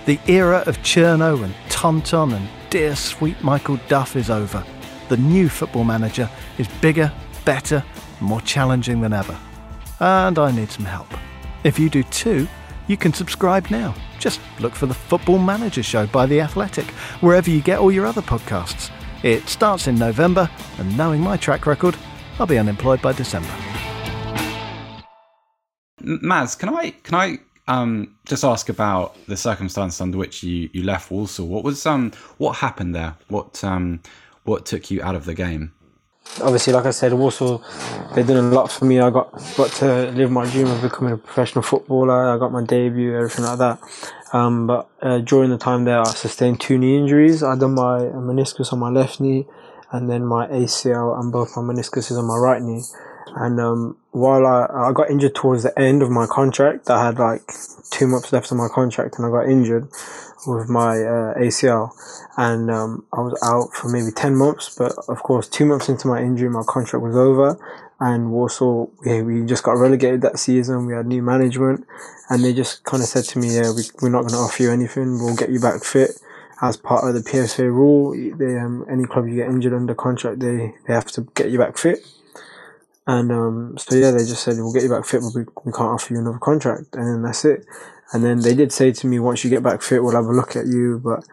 The 0.06 0.20
era 0.28 0.64
of 0.68 0.78
Cherno 0.80 1.44
and 1.44 1.54
Tonton 1.70 2.34
and 2.34 2.48
dear 2.70 2.96
sweet 2.96 3.42
Michael 3.44 3.80
Duff 3.88 4.16
is 4.16 4.30
over. 4.30 4.64
The 5.10 5.18
new 5.18 5.50
football 5.50 5.84
manager 5.84 6.30
is 6.58 6.68
bigger, 6.82 7.12
better, 7.44 7.84
more 8.20 8.42
challenging 8.42 9.02
than 9.02 9.14
ever. 9.14 9.38
And 10.00 10.38
I 10.38 10.52
need 10.52 10.72
some 10.72 10.86
help. 10.86 11.08
If 11.64 11.80
you 11.80 11.90
do 11.90 12.04
too, 12.04 12.48
you 12.88 12.98
can 12.98 13.14
subscribe 13.14 13.70
now. 13.72 13.96
Just 14.20 14.40
look 14.60 14.76
for 14.76 14.86
the 14.86 14.94
Football 14.94 15.40
Manager 15.40 15.84
Show 15.84 16.08
by 16.08 16.26
The 16.26 16.42
Athletic, 16.42 16.86
wherever 17.22 17.50
you 17.50 17.62
get 17.62 17.80
all 17.80 17.92
your 17.92 18.06
other 18.06 18.22
podcasts. 18.22 18.92
It 19.24 19.48
starts 19.48 19.88
in 19.88 19.96
November, 19.96 20.50
and 20.78 20.96
knowing 20.98 21.22
my 21.22 21.38
track 21.38 21.66
record, 21.66 21.96
I'll 22.40 22.46
be 22.46 22.58
unemployed 22.58 23.02
by 23.02 23.14
December. 23.14 23.50
Maz, 26.02 26.58
can 26.58 26.70
I 26.70 26.92
can 26.92 27.16
I 27.16 27.40
um, 27.68 28.16
just 28.26 28.44
ask 28.44 28.70
about 28.70 29.16
the 29.26 29.36
circumstances 29.36 30.00
under 30.02 30.18
which 30.18 30.44
you, 30.44 30.70
you 30.74 30.84
left 30.84 31.10
Walsall? 31.10 31.48
What 31.48 31.64
was 31.64 31.86
um 31.86 32.12
what 32.38 32.58
happened 32.58 32.94
there? 32.94 33.16
What 33.30 33.64
um 33.64 34.02
what 34.44 34.66
took 34.66 34.92
you 34.92 35.02
out 35.02 35.16
of 35.16 35.26
the 35.26 35.34
game? 35.34 35.74
Obviously, 36.42 36.74
like 36.74 36.86
I 36.86 36.92
said, 36.92 37.14
Walsall, 37.14 37.64
they 38.14 38.24
did 38.24 38.38
a 38.38 38.42
lot 38.42 38.72
for 38.72 38.86
me. 38.86 39.00
I 39.00 39.10
got 39.10 39.32
got 39.56 39.72
to 39.74 40.12
live 40.12 40.32
my 40.32 40.50
dream 40.50 40.68
of 40.68 40.82
becoming 40.82 41.14
a 41.14 41.18
professional 41.18 41.62
footballer. 41.62 42.30
I 42.30 42.38
got 42.38 42.52
my 42.52 42.64
debut, 42.64 43.16
everything 43.16 43.46
like 43.46 43.60
that. 43.60 43.80
Um, 44.34 44.68
but 44.68 44.90
uh, 45.02 45.20
during 45.20 45.50
the 45.50 45.58
time 45.58 45.86
there, 45.86 46.02
I 46.02 46.04
sustained 46.06 46.60
two 46.60 46.78
knee 46.78 46.98
injuries. 46.98 47.44
I 47.44 47.56
done 47.56 47.76
my 47.76 48.00
meniscus 48.00 48.74
on 48.74 48.80
my 48.80 48.90
left 48.90 49.20
knee, 49.20 49.46
and 49.92 50.10
then 50.10 50.26
my 50.26 50.48
ACL 50.48 51.20
and 51.20 51.32
both 51.32 51.56
my 51.56 51.62
meniscuses 51.62 52.18
on 52.18 52.26
my 52.26 52.38
right 52.38 52.62
knee. 52.62 52.84
And 53.36 53.60
um, 53.60 53.98
while 54.12 54.48
I, 54.48 54.68
I 54.72 54.92
got 54.94 55.10
injured 55.10 55.36
towards 55.36 55.64
the 55.64 55.78
end 55.78 56.02
of 56.02 56.10
my 56.10 56.26
contract, 56.26 56.90
I 56.90 57.06
had 57.06 57.20
like 57.20 57.42
two 57.92 58.08
months 58.08 58.32
left 58.32 58.50
of 58.52 58.58
my 58.58 58.70
contract, 58.70 59.16
and 59.18 59.26
I 59.26 59.30
got 59.30 59.50
injured 59.50 59.90
with 60.48 60.70
my 60.70 61.02
uh, 61.02 61.34
ACL, 61.36 61.92
and 62.38 62.72
um, 62.72 63.06
I 63.12 63.20
was 63.20 63.38
out 63.44 63.76
for 63.76 63.90
maybe 63.90 64.12
ten 64.12 64.38
months. 64.38 64.74
But 64.78 64.94
of 65.10 65.22
course, 65.22 65.50
two 65.50 65.66
months 65.66 65.90
into 65.90 66.08
my 66.08 66.22
injury, 66.22 66.50
my 66.50 66.64
contract 66.66 67.04
was 67.04 67.18
over, 67.18 67.60
and 68.00 68.32
Walsall, 68.32 68.94
yeah, 69.06 69.22
we 69.22 69.46
just 69.46 69.64
got 69.64 69.74
relegated 69.74 70.22
that 70.22 70.40
season. 70.40 70.86
We 70.86 70.94
had 70.94 71.06
new 71.06 71.22
management, 71.22 71.86
and 72.30 72.42
they 72.42 72.54
just 72.54 72.86
kind 72.86 73.04
of 73.04 73.10
said 73.10 73.26
to 73.26 73.40
me, 73.40 73.54
"Yeah, 73.56 73.74
we, 73.76 73.84
we're 74.02 74.10
not 74.10 74.22
going 74.22 74.34
to 74.34 74.38
offer 74.38 74.64
you 74.64 74.72
anything. 74.72 75.20
We'll 75.20 75.36
get 75.36 75.50
you 75.50 75.60
back 75.60 75.84
fit." 75.84 76.12
As 76.62 76.78
part 76.78 77.04
of 77.04 77.14
the 77.14 77.22
PSA 77.22 77.70
rule, 77.70 78.12
they, 78.12 78.58
um, 78.58 78.86
any 78.90 79.04
club 79.04 79.28
you 79.28 79.36
get 79.36 79.50
injured 79.50 79.74
under 79.74 79.94
contract, 79.94 80.40
they, 80.40 80.74
they 80.88 80.94
have 80.94 81.08
to 81.08 81.28
get 81.36 81.52
you 81.52 81.60
back 81.60 81.78
fit. 81.78 82.00
And 83.08 83.32
um, 83.32 83.76
so 83.78 83.96
yeah, 83.96 84.12
they 84.12 84.26
just 84.26 84.44
said 84.44 84.56
we'll 84.58 84.74
get 84.74 84.84
you 84.84 84.90
back 84.90 85.06
fit, 85.06 85.22
but 85.22 85.36
we, 85.36 85.46
we 85.64 85.72
can't 85.72 85.90
offer 85.90 86.14
you 86.14 86.20
another 86.20 86.40
contract, 86.40 86.96
and 86.96 87.08
then 87.08 87.22
that's 87.22 87.46
it. 87.46 87.66
And 88.14 88.24
then 88.24 88.42
they 88.42 88.56
did 88.56 88.72
say 88.72 88.92
to 88.92 89.08
me, 89.08 89.20
once 89.20 89.44
you 89.44 89.50
get 89.50 89.64
back 89.64 89.82
fit, 89.82 90.04
we'll 90.04 90.16
have 90.16 90.26
a 90.26 90.34
look 90.34 90.56
at 90.56 90.66
you. 90.66 91.02
But 91.04 91.24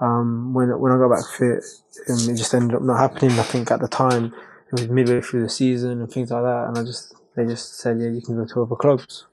um, 0.00 0.54
when 0.54 0.68
when 0.80 0.92
I 0.92 0.98
got 0.98 1.14
back 1.14 1.26
fit, 1.26 1.62
um, 2.08 2.30
it 2.30 2.36
just 2.36 2.54
ended 2.54 2.74
up 2.74 2.82
not 2.82 2.98
happening. 2.98 3.38
I 3.38 3.42
think 3.42 3.70
at 3.70 3.80
the 3.80 3.88
time 3.88 4.32
it 4.68 4.72
was 4.72 4.88
midway 4.88 5.20
through 5.20 5.42
the 5.42 5.50
season 5.50 6.00
and 6.00 6.10
things 6.10 6.30
like 6.30 6.42
that, 6.42 6.68
and 6.68 6.78
I 6.78 6.84
just 6.84 7.14
they 7.36 7.44
just 7.44 7.78
said, 7.78 8.00
yeah, 8.00 8.08
you 8.08 8.22
can 8.22 8.36
go 8.36 8.46
to 8.46 8.62
other 8.62 8.76
clubs. 8.76 9.26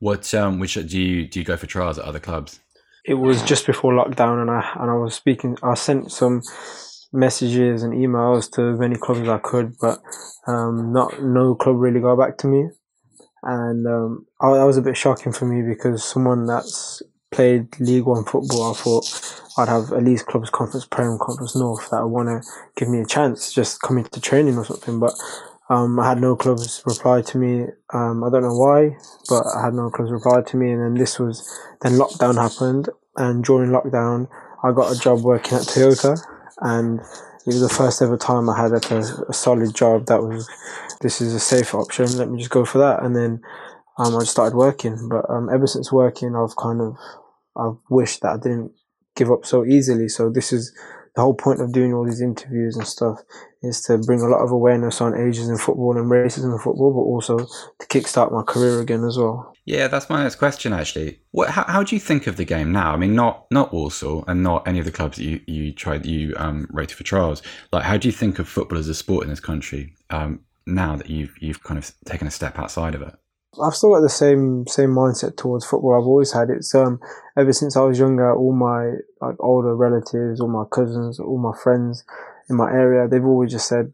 What 0.00 0.32
um, 0.34 0.58
which 0.58 0.74
do 0.74 1.00
you 1.00 1.26
do 1.26 1.40
you 1.40 1.44
go 1.44 1.56
for 1.56 1.66
trials 1.66 1.98
at 1.98 2.04
other 2.04 2.20
clubs? 2.20 2.60
It 3.06 3.14
was 3.14 3.42
just 3.42 3.66
before 3.66 3.92
lockdown, 3.92 4.42
and 4.42 4.50
I 4.50 4.72
and 4.78 4.90
I 4.90 4.94
was 4.94 5.14
speaking. 5.14 5.56
I 5.62 5.74
sent 5.74 6.12
some 6.12 6.42
messages 7.14 7.82
and 7.82 7.94
emails 7.94 8.50
to 8.52 8.72
as 8.72 8.78
many 8.78 8.96
clubs 8.96 9.20
as 9.20 9.28
I 9.28 9.38
could, 9.38 9.76
but 9.80 10.00
um, 10.46 10.92
not 10.92 11.22
no 11.22 11.54
club 11.54 11.76
really 11.78 12.00
got 12.00 12.16
back 12.16 12.36
to 12.38 12.46
me 12.46 12.68
and 13.44 13.86
um, 13.86 14.26
I, 14.40 14.54
that 14.54 14.64
was 14.64 14.78
a 14.78 14.82
bit 14.82 14.96
shocking 14.96 15.32
for 15.32 15.44
me 15.44 15.62
because 15.62 16.02
someone 16.02 16.46
that's 16.46 17.02
played 17.30 17.78
League 17.78 18.06
One 18.06 18.24
football, 18.24 18.70
I 18.70 18.74
thought 18.74 19.04
I'd 19.58 19.68
have 19.68 19.92
at 19.92 20.02
least 20.02 20.26
clubs 20.26 20.50
conference, 20.50 20.86
Prem 20.86 21.18
conference 21.20 21.54
North 21.54 21.90
that 21.90 22.02
would 22.02 22.08
want 22.08 22.28
to 22.28 22.48
give 22.76 22.88
me 22.88 23.00
a 23.00 23.06
chance, 23.06 23.52
just 23.52 23.82
coming 23.82 24.04
to 24.04 24.20
training 24.20 24.56
or 24.56 24.64
something. 24.64 24.98
But 24.98 25.12
um, 25.68 26.00
I 26.00 26.08
had 26.08 26.20
no 26.20 26.36
clubs 26.36 26.82
reply 26.86 27.20
to 27.20 27.38
me. 27.38 27.66
Um, 27.92 28.24
I 28.24 28.30
don't 28.30 28.42
know 28.42 28.56
why, 28.56 28.96
but 29.28 29.44
I 29.54 29.66
had 29.66 29.74
no 29.74 29.90
clubs 29.90 30.10
reply 30.10 30.40
to 30.40 30.56
me. 30.56 30.72
And 30.72 30.80
then 30.80 30.94
this 30.94 31.18
was 31.18 31.46
then 31.82 31.92
lockdown 31.92 32.36
happened, 32.36 32.88
and 33.16 33.44
during 33.44 33.70
lockdown, 33.70 34.26
I 34.62 34.72
got 34.72 34.90
a 34.90 34.98
job 34.98 35.20
working 35.20 35.58
at 35.58 35.64
Toyota, 35.64 36.18
and 36.60 37.00
it 37.00 37.46
was 37.46 37.60
the 37.60 37.68
first 37.68 38.00
ever 38.00 38.16
time 38.16 38.48
I 38.48 38.56
had 38.56 38.70
like 38.70 38.90
a, 38.90 39.00
a 39.28 39.32
solid 39.32 39.74
job 39.74 40.06
that 40.06 40.22
was 40.22 40.48
this 41.00 41.20
is 41.20 41.34
a 41.34 41.40
safe 41.40 41.74
option. 41.74 42.06
Let 42.16 42.30
me 42.30 42.38
just 42.38 42.50
go 42.50 42.64
for 42.64 42.78
that. 42.78 43.02
And 43.02 43.14
then 43.14 43.42
um, 43.98 44.16
I 44.16 44.20
just 44.20 44.32
started 44.32 44.56
working. 44.56 45.08
But 45.10 45.28
um, 45.28 45.48
ever 45.52 45.66
since 45.66 45.92
working, 45.92 46.34
I've 46.34 46.56
kind 46.56 46.80
of 46.80 46.96
I've 47.56 47.78
wished 47.90 48.22
that 48.22 48.32
I 48.32 48.36
didn't 48.36 48.72
give 49.14 49.30
up 49.30 49.44
so 49.44 49.64
easily. 49.64 50.08
So 50.08 50.30
this 50.30 50.52
is 50.52 50.74
the 51.14 51.22
whole 51.22 51.34
point 51.34 51.60
of 51.60 51.72
doing 51.72 51.94
all 51.94 52.04
these 52.04 52.20
interviews 52.20 52.76
and 52.76 52.86
stuff 52.86 53.20
is 53.62 53.80
to 53.82 53.98
bring 53.98 54.20
a 54.20 54.26
lot 54.26 54.42
of 54.42 54.50
awareness 54.50 55.00
on 55.00 55.16
ages 55.16 55.48
in 55.48 55.56
football 55.56 55.96
and 55.96 56.10
racism 56.10 56.52
in 56.52 56.58
football, 56.58 56.92
but 56.92 57.00
also 57.00 57.38
to 57.38 57.86
kickstart 57.86 58.32
my 58.32 58.42
career 58.42 58.80
again 58.80 59.04
as 59.04 59.16
well. 59.16 59.54
Yeah, 59.64 59.88
that's 59.88 60.10
my 60.10 60.22
next 60.22 60.36
question. 60.36 60.72
Actually, 60.72 61.20
what, 61.30 61.50
how, 61.50 61.64
how 61.64 61.82
do 61.82 61.94
you 61.94 62.00
think 62.00 62.26
of 62.26 62.36
the 62.36 62.44
game 62.44 62.72
now? 62.72 62.92
I 62.92 62.96
mean, 62.96 63.14
not 63.14 63.46
not 63.50 63.72
Walsall 63.72 64.24
and 64.26 64.42
not 64.42 64.66
any 64.66 64.78
of 64.78 64.84
the 64.84 64.92
clubs 64.92 65.16
that 65.16 65.24
you 65.24 65.40
you 65.46 65.72
tried 65.72 66.04
you 66.04 66.34
um, 66.36 66.66
rated 66.70 66.96
for 66.96 67.04
trials. 67.04 67.42
Like, 67.72 67.84
how 67.84 67.96
do 67.96 68.08
you 68.08 68.12
think 68.12 68.38
of 68.38 68.48
football 68.48 68.78
as 68.78 68.88
a 68.88 68.94
sport 68.94 69.24
in 69.24 69.30
this 69.30 69.40
country 69.40 69.94
um, 70.10 70.40
now 70.66 70.96
that 70.96 71.08
you've 71.08 71.34
you've 71.40 71.62
kind 71.62 71.78
of 71.78 71.90
taken 72.04 72.26
a 72.26 72.30
step 72.30 72.58
outside 72.58 72.94
of 72.94 73.02
it? 73.02 73.14
I've 73.62 73.74
still 73.74 73.94
got 73.94 74.00
the 74.00 74.08
same 74.08 74.66
same 74.66 74.90
mindset 74.90 75.36
towards 75.36 75.64
football 75.64 75.94
I've 75.94 76.06
always 76.06 76.32
had. 76.32 76.50
It's 76.50 76.74
um 76.74 77.00
ever 77.36 77.52
since 77.52 77.76
I 77.76 77.80
was 77.80 77.98
younger, 77.98 78.34
all 78.34 78.52
my 78.52 78.92
like 79.20 79.36
older 79.40 79.74
relatives, 79.74 80.40
all 80.40 80.48
my 80.48 80.64
cousins, 80.70 81.20
all 81.20 81.38
my 81.38 81.56
friends 81.56 82.04
in 82.48 82.56
my 82.56 82.70
area, 82.70 83.08
they've 83.08 83.24
always 83.24 83.52
just 83.52 83.68
said 83.68 83.92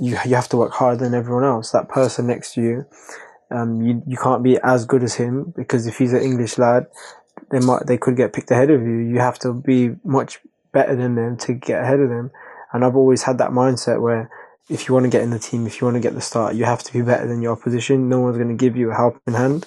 you 0.00 0.16
you 0.24 0.34
have 0.34 0.48
to 0.50 0.56
work 0.56 0.72
harder 0.72 1.04
than 1.04 1.14
everyone 1.14 1.44
else. 1.44 1.70
That 1.70 1.88
person 1.88 2.26
next 2.26 2.54
to 2.54 2.62
you, 2.62 2.86
um, 3.50 3.82
you 3.82 4.02
you 4.06 4.16
can't 4.16 4.42
be 4.42 4.58
as 4.62 4.84
good 4.84 5.02
as 5.02 5.14
him 5.14 5.52
because 5.56 5.86
if 5.86 5.98
he's 5.98 6.12
an 6.12 6.22
English 6.22 6.58
lad, 6.58 6.86
they 7.50 7.60
might 7.60 7.86
they 7.86 7.98
could 7.98 8.16
get 8.16 8.32
picked 8.32 8.50
ahead 8.50 8.70
of 8.70 8.82
you. 8.82 8.98
You 8.98 9.18
have 9.18 9.38
to 9.40 9.52
be 9.52 9.96
much 10.04 10.40
better 10.72 10.94
than 10.94 11.14
them 11.14 11.36
to 11.38 11.54
get 11.54 11.82
ahead 11.82 12.00
of 12.00 12.08
them. 12.08 12.30
And 12.72 12.84
I've 12.84 12.96
always 12.96 13.22
had 13.22 13.38
that 13.38 13.50
mindset 13.50 14.00
where 14.00 14.30
if 14.68 14.86
you 14.86 14.94
want 14.94 15.04
to 15.04 15.10
get 15.10 15.22
in 15.22 15.30
the 15.30 15.38
team, 15.38 15.66
if 15.66 15.80
you 15.80 15.86
want 15.86 15.96
to 15.96 16.00
get 16.00 16.14
the 16.14 16.20
start, 16.20 16.54
you 16.54 16.64
have 16.64 16.82
to 16.82 16.92
be 16.92 17.02
better 17.02 17.26
than 17.26 17.40
your 17.40 17.52
opposition. 17.52 18.08
No 18.08 18.20
one's 18.20 18.36
going 18.36 18.48
to 18.48 18.54
give 18.54 18.76
you 18.76 18.90
a 18.90 18.94
helping 18.94 19.34
hand. 19.34 19.66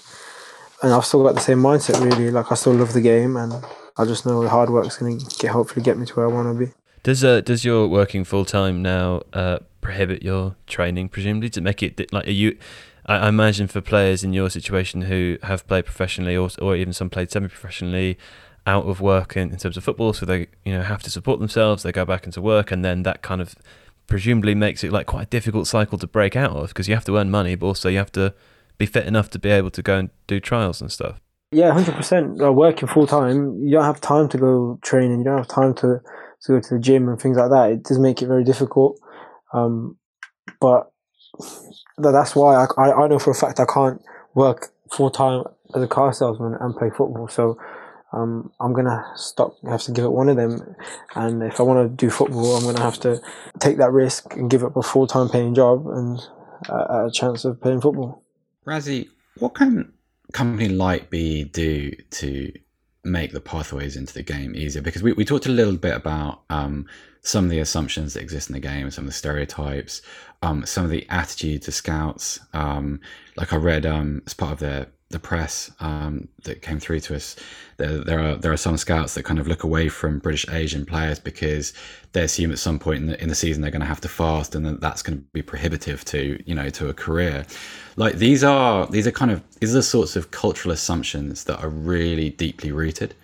And 0.83 0.93
I've 0.93 1.05
still 1.05 1.23
got 1.23 1.35
the 1.35 1.41
same 1.41 1.59
mindset, 1.59 2.03
really. 2.03 2.31
Like, 2.31 2.51
I 2.51 2.55
still 2.55 2.73
love 2.73 2.93
the 2.93 3.01
game, 3.01 3.37
and 3.37 3.53
I 3.97 4.05
just 4.05 4.25
know 4.25 4.41
the 4.41 4.49
hard 4.49 4.69
work's 4.69 4.97
going 4.97 5.19
to 5.19 5.25
get 5.37 5.51
hopefully 5.51 5.83
get 5.83 5.97
me 5.97 6.05
to 6.05 6.13
where 6.13 6.27
I 6.27 6.29
want 6.29 6.57
to 6.57 6.65
be. 6.65 6.71
Does 7.03 7.23
uh, 7.23 7.41
does 7.41 7.65
your 7.65 7.87
working 7.87 8.23
full 8.23 8.45
time 8.45 8.83
now 8.83 9.21
uh, 9.33 9.59
prohibit 9.81 10.21
your 10.21 10.55
training? 10.67 11.09
Presumably, 11.09 11.49
to 11.49 11.61
make 11.61 11.81
it 11.81 12.13
like 12.13 12.27
are 12.27 12.31
you? 12.31 12.57
I 13.07 13.27
imagine 13.27 13.67
for 13.67 13.81
players 13.81 14.23
in 14.23 14.31
your 14.33 14.49
situation 14.51 15.03
who 15.03 15.37
have 15.41 15.65
played 15.67 15.85
professionally 15.85 16.37
or, 16.37 16.49
or 16.61 16.75
even 16.75 16.93
some 16.93 17.09
played 17.09 17.31
semi-professionally, 17.31 18.17
out 18.67 18.85
of 18.85 19.01
work 19.01 19.35
in, 19.35 19.51
in 19.51 19.57
terms 19.57 19.75
of 19.75 19.83
football, 19.83 20.13
so 20.13 20.25
they 20.25 20.47
you 20.63 20.73
know 20.73 20.83
have 20.83 21.01
to 21.03 21.09
support 21.09 21.39
themselves. 21.39 21.83
They 21.83 21.91
go 21.91 22.05
back 22.05 22.25
into 22.25 22.41
work, 22.41 22.71
and 22.71 22.85
then 22.85 23.03
that 23.03 23.21
kind 23.21 23.41
of 23.41 23.55
presumably 24.07 24.55
makes 24.55 24.83
it 24.83 24.91
like 24.91 25.07
quite 25.07 25.23
a 25.23 25.29
difficult 25.29 25.67
cycle 25.67 25.97
to 25.97 26.07
break 26.07 26.35
out 26.35 26.51
of 26.51 26.69
because 26.69 26.87
you 26.87 26.95
have 26.95 27.05
to 27.05 27.17
earn 27.17 27.31
money, 27.31 27.55
but 27.55 27.67
also 27.67 27.89
you 27.89 27.97
have 27.97 28.11
to 28.13 28.33
be 28.77 28.85
fit 28.85 29.05
enough 29.05 29.29
to 29.29 29.39
be 29.39 29.49
able 29.49 29.71
to 29.71 29.81
go 29.81 29.97
and 29.97 30.09
do 30.27 30.39
trials 30.39 30.81
and 30.81 30.91
stuff. 30.91 31.21
Yeah, 31.51 31.71
hundred 31.73 31.95
percent. 31.95 32.37
Working 32.37 32.87
full 32.87 33.07
time, 33.07 33.61
you 33.61 33.71
don't 33.71 33.83
have 33.83 33.99
time 33.99 34.29
to 34.29 34.37
go 34.37 34.79
training. 34.81 35.19
You 35.19 35.25
don't 35.25 35.37
have 35.37 35.47
time 35.47 35.73
to 35.75 35.99
to 36.43 36.47
go 36.47 36.59
to 36.59 36.73
the 36.75 36.79
gym 36.79 37.09
and 37.09 37.19
things 37.19 37.37
like 37.37 37.49
that. 37.49 37.71
It 37.71 37.83
does 37.83 37.99
make 37.99 38.21
it 38.21 38.27
very 38.27 38.43
difficult. 38.43 38.99
Um, 39.53 39.97
but 40.59 40.91
that's 41.97 42.35
why 42.35 42.65
I, 42.77 42.91
I 42.91 43.07
know 43.07 43.19
for 43.19 43.31
a 43.31 43.35
fact 43.35 43.59
I 43.59 43.65
can't 43.65 44.01
work 44.33 44.69
full 44.91 45.11
time 45.11 45.43
as 45.75 45.83
a 45.83 45.87
car 45.87 46.13
salesman 46.13 46.55
and 46.59 46.75
play 46.75 46.89
football. 46.89 47.27
So 47.27 47.57
um, 48.13 48.51
I'm 48.59 48.73
gonna 48.73 49.03
stop. 49.15 49.55
Have 49.63 49.83
to 49.83 49.91
give 49.91 50.05
up 50.05 50.11
one 50.11 50.29
of 50.29 50.35
them, 50.35 50.75
and 51.15 51.43
if 51.43 51.59
I 51.59 51.63
want 51.63 51.89
to 51.89 51.95
do 51.95 52.09
football, 52.09 52.57
I'm 52.57 52.63
gonna 52.63 52.81
have 52.81 52.99
to 53.01 53.21
take 53.59 53.77
that 53.77 53.91
risk 53.91 54.33
and 54.35 54.49
give 54.49 54.63
up 54.63 54.75
a 54.75 54.83
full 54.83 55.07
time 55.07 55.29
paying 55.29 55.55
job 55.55 55.87
and 55.87 56.19
uh, 56.69 57.07
a 57.07 57.11
chance 57.11 57.45
of 57.45 57.61
playing 57.61 57.81
football. 57.81 58.23
Razi, 58.65 59.07
what 59.37 59.55
can 59.55 59.93
company 60.33 60.69
like 60.69 61.09
BE 61.09 61.45
do 61.45 61.91
to 61.91 62.51
make 63.03 63.31
the 63.31 63.41
pathways 63.41 63.95
into 63.95 64.13
the 64.13 64.23
game 64.23 64.55
easier? 64.55 64.81
Because 64.81 65.03
we, 65.03 65.13
we 65.13 65.25
talked 65.25 65.45
a 65.45 65.51
little 65.51 65.77
bit 65.77 65.95
about 65.95 66.41
um, 66.49 66.87
some 67.21 67.45
of 67.45 67.51
the 67.51 67.59
assumptions 67.59 68.13
that 68.13 68.21
exist 68.21 68.49
in 68.49 68.53
the 68.53 68.59
game, 68.59 68.91
some 68.91 69.05
of 69.05 69.09
the 69.09 69.13
stereotypes, 69.13 70.01
um, 70.41 70.65
some 70.65 70.83
of 70.83 70.91
the 70.91 71.07
attitude 71.09 71.61
to 71.63 71.71
scouts. 71.71 72.39
Um, 72.53 72.99
like 73.37 73.53
I 73.53 73.57
read 73.57 73.85
um, 73.85 74.21
as 74.25 74.33
part 74.33 74.53
of 74.53 74.59
their 74.59 74.87
the 75.11 75.19
press 75.19 75.71
um, 75.79 76.27
that 76.43 76.61
came 76.61 76.79
through 76.79 77.01
to 77.01 77.15
us, 77.15 77.35
there, 77.77 77.99
there, 77.99 78.19
are 78.19 78.35
there 78.35 78.51
are 78.51 78.57
some 78.57 78.77
scouts 78.77 79.13
that 79.15 79.23
kind 79.23 79.39
of 79.39 79.47
look 79.47 79.63
away 79.63 79.89
from 79.89 80.19
British 80.19 80.47
Asian 80.49 80.85
players 80.85 81.19
because 81.19 81.73
they 82.13 82.23
assume 82.23 82.51
at 82.51 82.59
some 82.59 82.79
point 82.79 82.99
in 82.99 83.07
the, 83.07 83.21
in 83.21 83.29
the 83.29 83.35
season 83.35 83.61
they're 83.61 83.71
going 83.71 83.81
to 83.81 83.87
have 83.87 84.01
to 84.01 84.09
fast, 84.09 84.55
and 84.55 84.65
that 84.65 84.81
that's 84.81 85.01
going 85.03 85.19
to 85.19 85.25
be 85.33 85.41
prohibitive 85.41 86.03
to 86.05 86.41
you 86.45 86.55
know 86.55 86.69
to 86.69 86.89
a 86.89 86.93
career. 86.93 87.45
Like 87.95 88.15
these 88.15 88.43
are 88.43 88.87
these 88.87 89.07
are 89.07 89.11
kind 89.11 89.31
of 89.31 89.43
these 89.59 89.71
are 89.71 89.79
the 89.79 89.83
sorts 89.83 90.15
of 90.15 90.31
cultural 90.31 90.73
assumptions 90.73 91.43
that 91.45 91.61
are 91.63 91.69
really 91.69 92.29
deeply 92.29 92.71
rooted, 92.71 93.15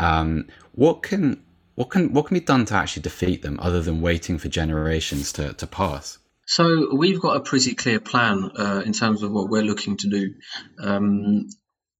Um, 0.00 0.46
what 0.72 1.02
can 1.02 1.42
what 1.76 1.90
can 1.90 2.12
what 2.12 2.26
can 2.26 2.36
be 2.36 2.40
done 2.44 2.64
to 2.66 2.74
actually 2.74 3.02
defeat 3.02 3.42
them 3.42 3.58
other 3.60 3.82
than 3.82 4.00
waiting 4.00 4.38
for 4.38 4.48
generations 4.48 5.32
to, 5.34 5.52
to 5.54 5.66
pass? 5.66 6.18
So 6.50 6.92
we've 6.92 7.20
got 7.20 7.36
a 7.36 7.44
pretty 7.48 7.76
clear 7.76 8.00
plan 8.00 8.50
uh, 8.56 8.82
in 8.84 8.92
terms 8.92 9.22
of 9.22 9.30
what 9.30 9.48
we're 9.48 9.62
looking 9.62 9.96
to 9.98 10.08
do. 10.08 10.34
Um, 10.80 11.48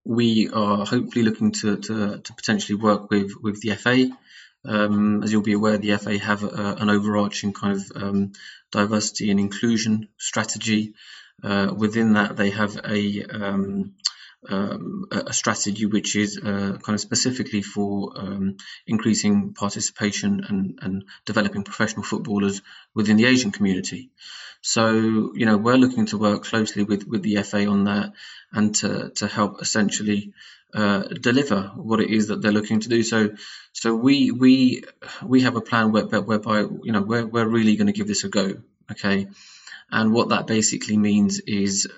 we 0.05 0.51
are 0.53 0.85
hopefully 0.85 1.25
looking 1.25 1.53
to, 1.53 1.77
to, 1.77 2.19
to, 2.19 2.35
potentially 2.35 2.75
work 2.75 3.13
with, 3.13 3.31
with 3.41 3.61
the 3.61 3.77
FA. 3.77 4.11
Um, 4.65 5.23
as 5.23 5.31
you'll 5.31 5.43
be 5.43 5.53
aware, 5.53 5.79
the 5.79 5.97
FA 5.99 6.19
have 6.19 6.43
a, 6.43 6.75
an 6.81 6.91
overarching 6.91 7.53
kind 7.53 7.77
of 7.77 8.03
um, 8.03 8.33
diversity 8.73 9.31
and 9.31 9.39
inclusion 9.39 10.09
strategy. 10.19 10.95
Uh, 11.45 11.73
within 11.73 12.15
that, 12.15 12.37
they 12.37 12.51
have 12.51 12.77
a 12.85 13.23
um, 14.49 15.07
a 15.11 15.33
strategy 15.33 15.87
which 15.87 16.17
is 16.17 16.39
uh, 16.39 16.79
kind 16.83 16.95
of 16.95 17.01
specifically 17.01 17.63
for 17.63 18.13
um, 18.17 18.57
increasing 18.87 19.53
participation 19.53 20.45
and, 20.49 20.79
and 20.81 21.05
developing 21.27 21.63
professional 21.63 22.03
footballers 22.03 22.63
within 22.95 23.17
the 23.17 23.27
Asian 23.27 23.51
community. 23.51 24.11
So, 24.63 24.93
you 25.35 25.47
know, 25.47 25.57
we're 25.57 25.77
looking 25.77 26.07
to 26.07 26.19
work 26.19 26.45
closely 26.45 26.85
with, 26.85 27.07
with 27.07 27.23
the 27.23 27.43
FA 27.43 27.67
on 27.67 27.85
that 27.85 28.13
and 28.53 28.75
to, 28.77 29.11
to 29.17 29.27
help 29.27 29.61
essentially 29.61 30.33
uh, 30.73 31.03
deliver 31.03 31.63
what 31.77 32.01
it 32.01 32.11
is 32.11 32.29
that 32.29 32.43
they're 32.43 32.53
looking 32.53 32.81
to 32.81 32.89
do. 32.89 33.03
So, 33.03 33.31
so 33.73 33.95
we 33.95 34.31
we 34.31 34.85
we 35.23 35.43
have 35.43 35.57
a 35.57 35.61
plan 35.61 35.91
where, 35.91 36.05
whereby 36.05 36.61
you 36.61 36.93
know 36.93 37.03
we're 37.03 37.27
we're 37.27 37.49
really 37.49 37.77
going 37.77 37.89
to 37.89 37.93
give 37.93 38.07
this 38.07 38.25
a 38.25 38.29
go. 38.29 38.55
Okay, 38.91 39.29
and 39.91 40.13
what 40.13 40.29
that 40.29 40.47
basically 40.47 40.97
means 40.97 41.41
is 41.41 41.89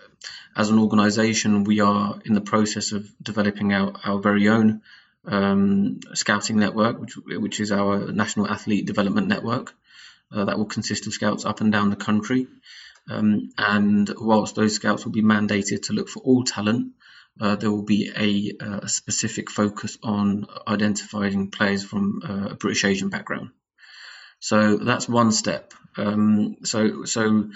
as 0.57 0.71
an 0.71 0.79
organization, 0.79 1.65
we 1.65 1.81
are 1.81 2.21
in 2.25 2.35
the 2.35 2.41
process 2.41 2.93
of 2.93 3.09
developing 3.23 3.73
our, 3.73 3.93
our 4.05 4.19
very 4.19 4.49
own 4.49 4.83
um, 5.27 6.01
scouting 6.15 6.59
network, 6.59 7.01
which, 7.01 7.17
which 7.17 7.61
is 7.61 7.73
our 7.73 8.13
National 8.13 8.49
Athlete 8.49 8.87
Development 8.87 9.29
Network. 9.29 9.75
Uh, 10.35 10.47
that 10.47 10.57
will 10.57 10.65
consist 10.67 11.07
of 11.07 11.13
scouts 11.13 11.45
up 11.45 11.61
and 11.61 11.71
down 11.71 11.91
the 11.91 11.97
country. 11.97 12.47
Um, 13.11 13.51
and 13.59 14.11
whilst 14.19 14.55
those 14.55 14.75
scouts 14.75 15.05
will 15.05 15.13
be 15.13 15.23
mandated 15.23 15.83
to 15.83 15.93
look 15.93 16.09
for 16.09 16.21
all 16.21 16.45
talent, 16.45 16.93
uh, 17.41 17.57
there 17.57 17.71
will 17.71 17.83
be 17.83 18.11
a, 18.17 18.65
a, 18.65 18.89
specific 18.89 19.51
focus 19.51 19.99
on 20.03 20.47
identifying 20.67 21.51
players 21.51 21.85
from 21.85 22.23
uh, 22.25 22.49
a 22.53 22.55
British 22.55 22.85
Asian 22.85 23.09
background. 23.09 23.51
So 24.39 24.77
that's 24.77 25.09
one 25.09 25.33
step. 25.33 25.75
Um, 25.97 26.57
so 26.65 27.05
so 27.05 27.51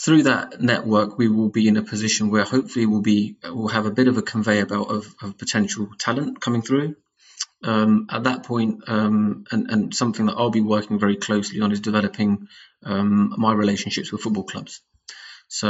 through 0.00 0.24
that 0.24 0.60
network, 0.60 1.18
we 1.18 1.28
will 1.28 1.50
be 1.50 1.68
in 1.68 1.76
a 1.76 1.82
position 1.82 2.30
where 2.30 2.44
hopefully 2.44 2.86
we'll 2.86 3.00
be 3.00 3.36
we'll 3.44 3.68
have 3.68 3.86
a 3.86 3.90
bit 3.90 4.08
of 4.08 4.18
a 4.18 4.22
conveyor 4.22 4.66
belt 4.66 4.90
of, 4.90 5.14
of 5.22 5.38
potential 5.38 5.88
talent 5.98 6.40
coming 6.40 6.62
through. 6.62 6.96
Um, 7.62 8.08
at 8.10 8.24
that 8.24 8.42
point, 8.42 8.84
um, 8.88 9.44
and, 9.50 9.70
and 9.70 9.94
something 9.94 10.26
that 10.26 10.34
I'll 10.36 10.50
be 10.50 10.60
working 10.60 10.98
very 10.98 11.16
closely 11.16 11.60
on 11.62 11.72
is 11.72 11.80
developing 11.80 12.48
um, 12.84 13.34
my 13.38 13.54
relationships 13.54 14.12
with 14.12 14.20
football 14.20 14.44
clubs. 14.44 14.82
So 15.48 15.68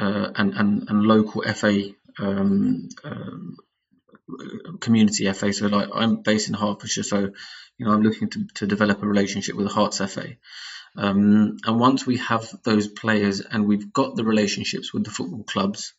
uh, 0.00 0.28
and, 0.34 0.54
and 0.54 0.88
and 0.88 1.02
local 1.02 1.42
FA 1.42 1.90
um, 2.18 2.88
um, 3.04 3.56
community 4.80 5.30
FA. 5.32 5.52
So 5.52 5.66
like 5.66 5.88
I'm 5.94 6.22
based 6.22 6.48
in 6.48 6.54
Hertfordshire, 6.54 7.04
so 7.04 7.18
you 7.78 7.86
know 7.86 7.92
I'm 7.92 8.02
looking 8.02 8.30
to, 8.30 8.46
to 8.54 8.66
develop 8.66 9.02
a 9.02 9.06
relationship 9.06 9.54
with 9.54 9.68
the 9.68 9.74
Herts 9.74 10.08
FA. 10.08 10.36
Um, 10.96 11.56
and 11.64 11.80
once 11.80 12.06
we 12.06 12.18
have 12.18 12.48
those 12.64 12.88
players 12.88 13.40
and 13.40 13.66
we've 13.66 13.92
got 13.92 14.14
the 14.14 14.24
relationships 14.24 14.92
with 14.92 15.04
the 15.04 15.10
football 15.10 15.44
clubs, 15.44 15.94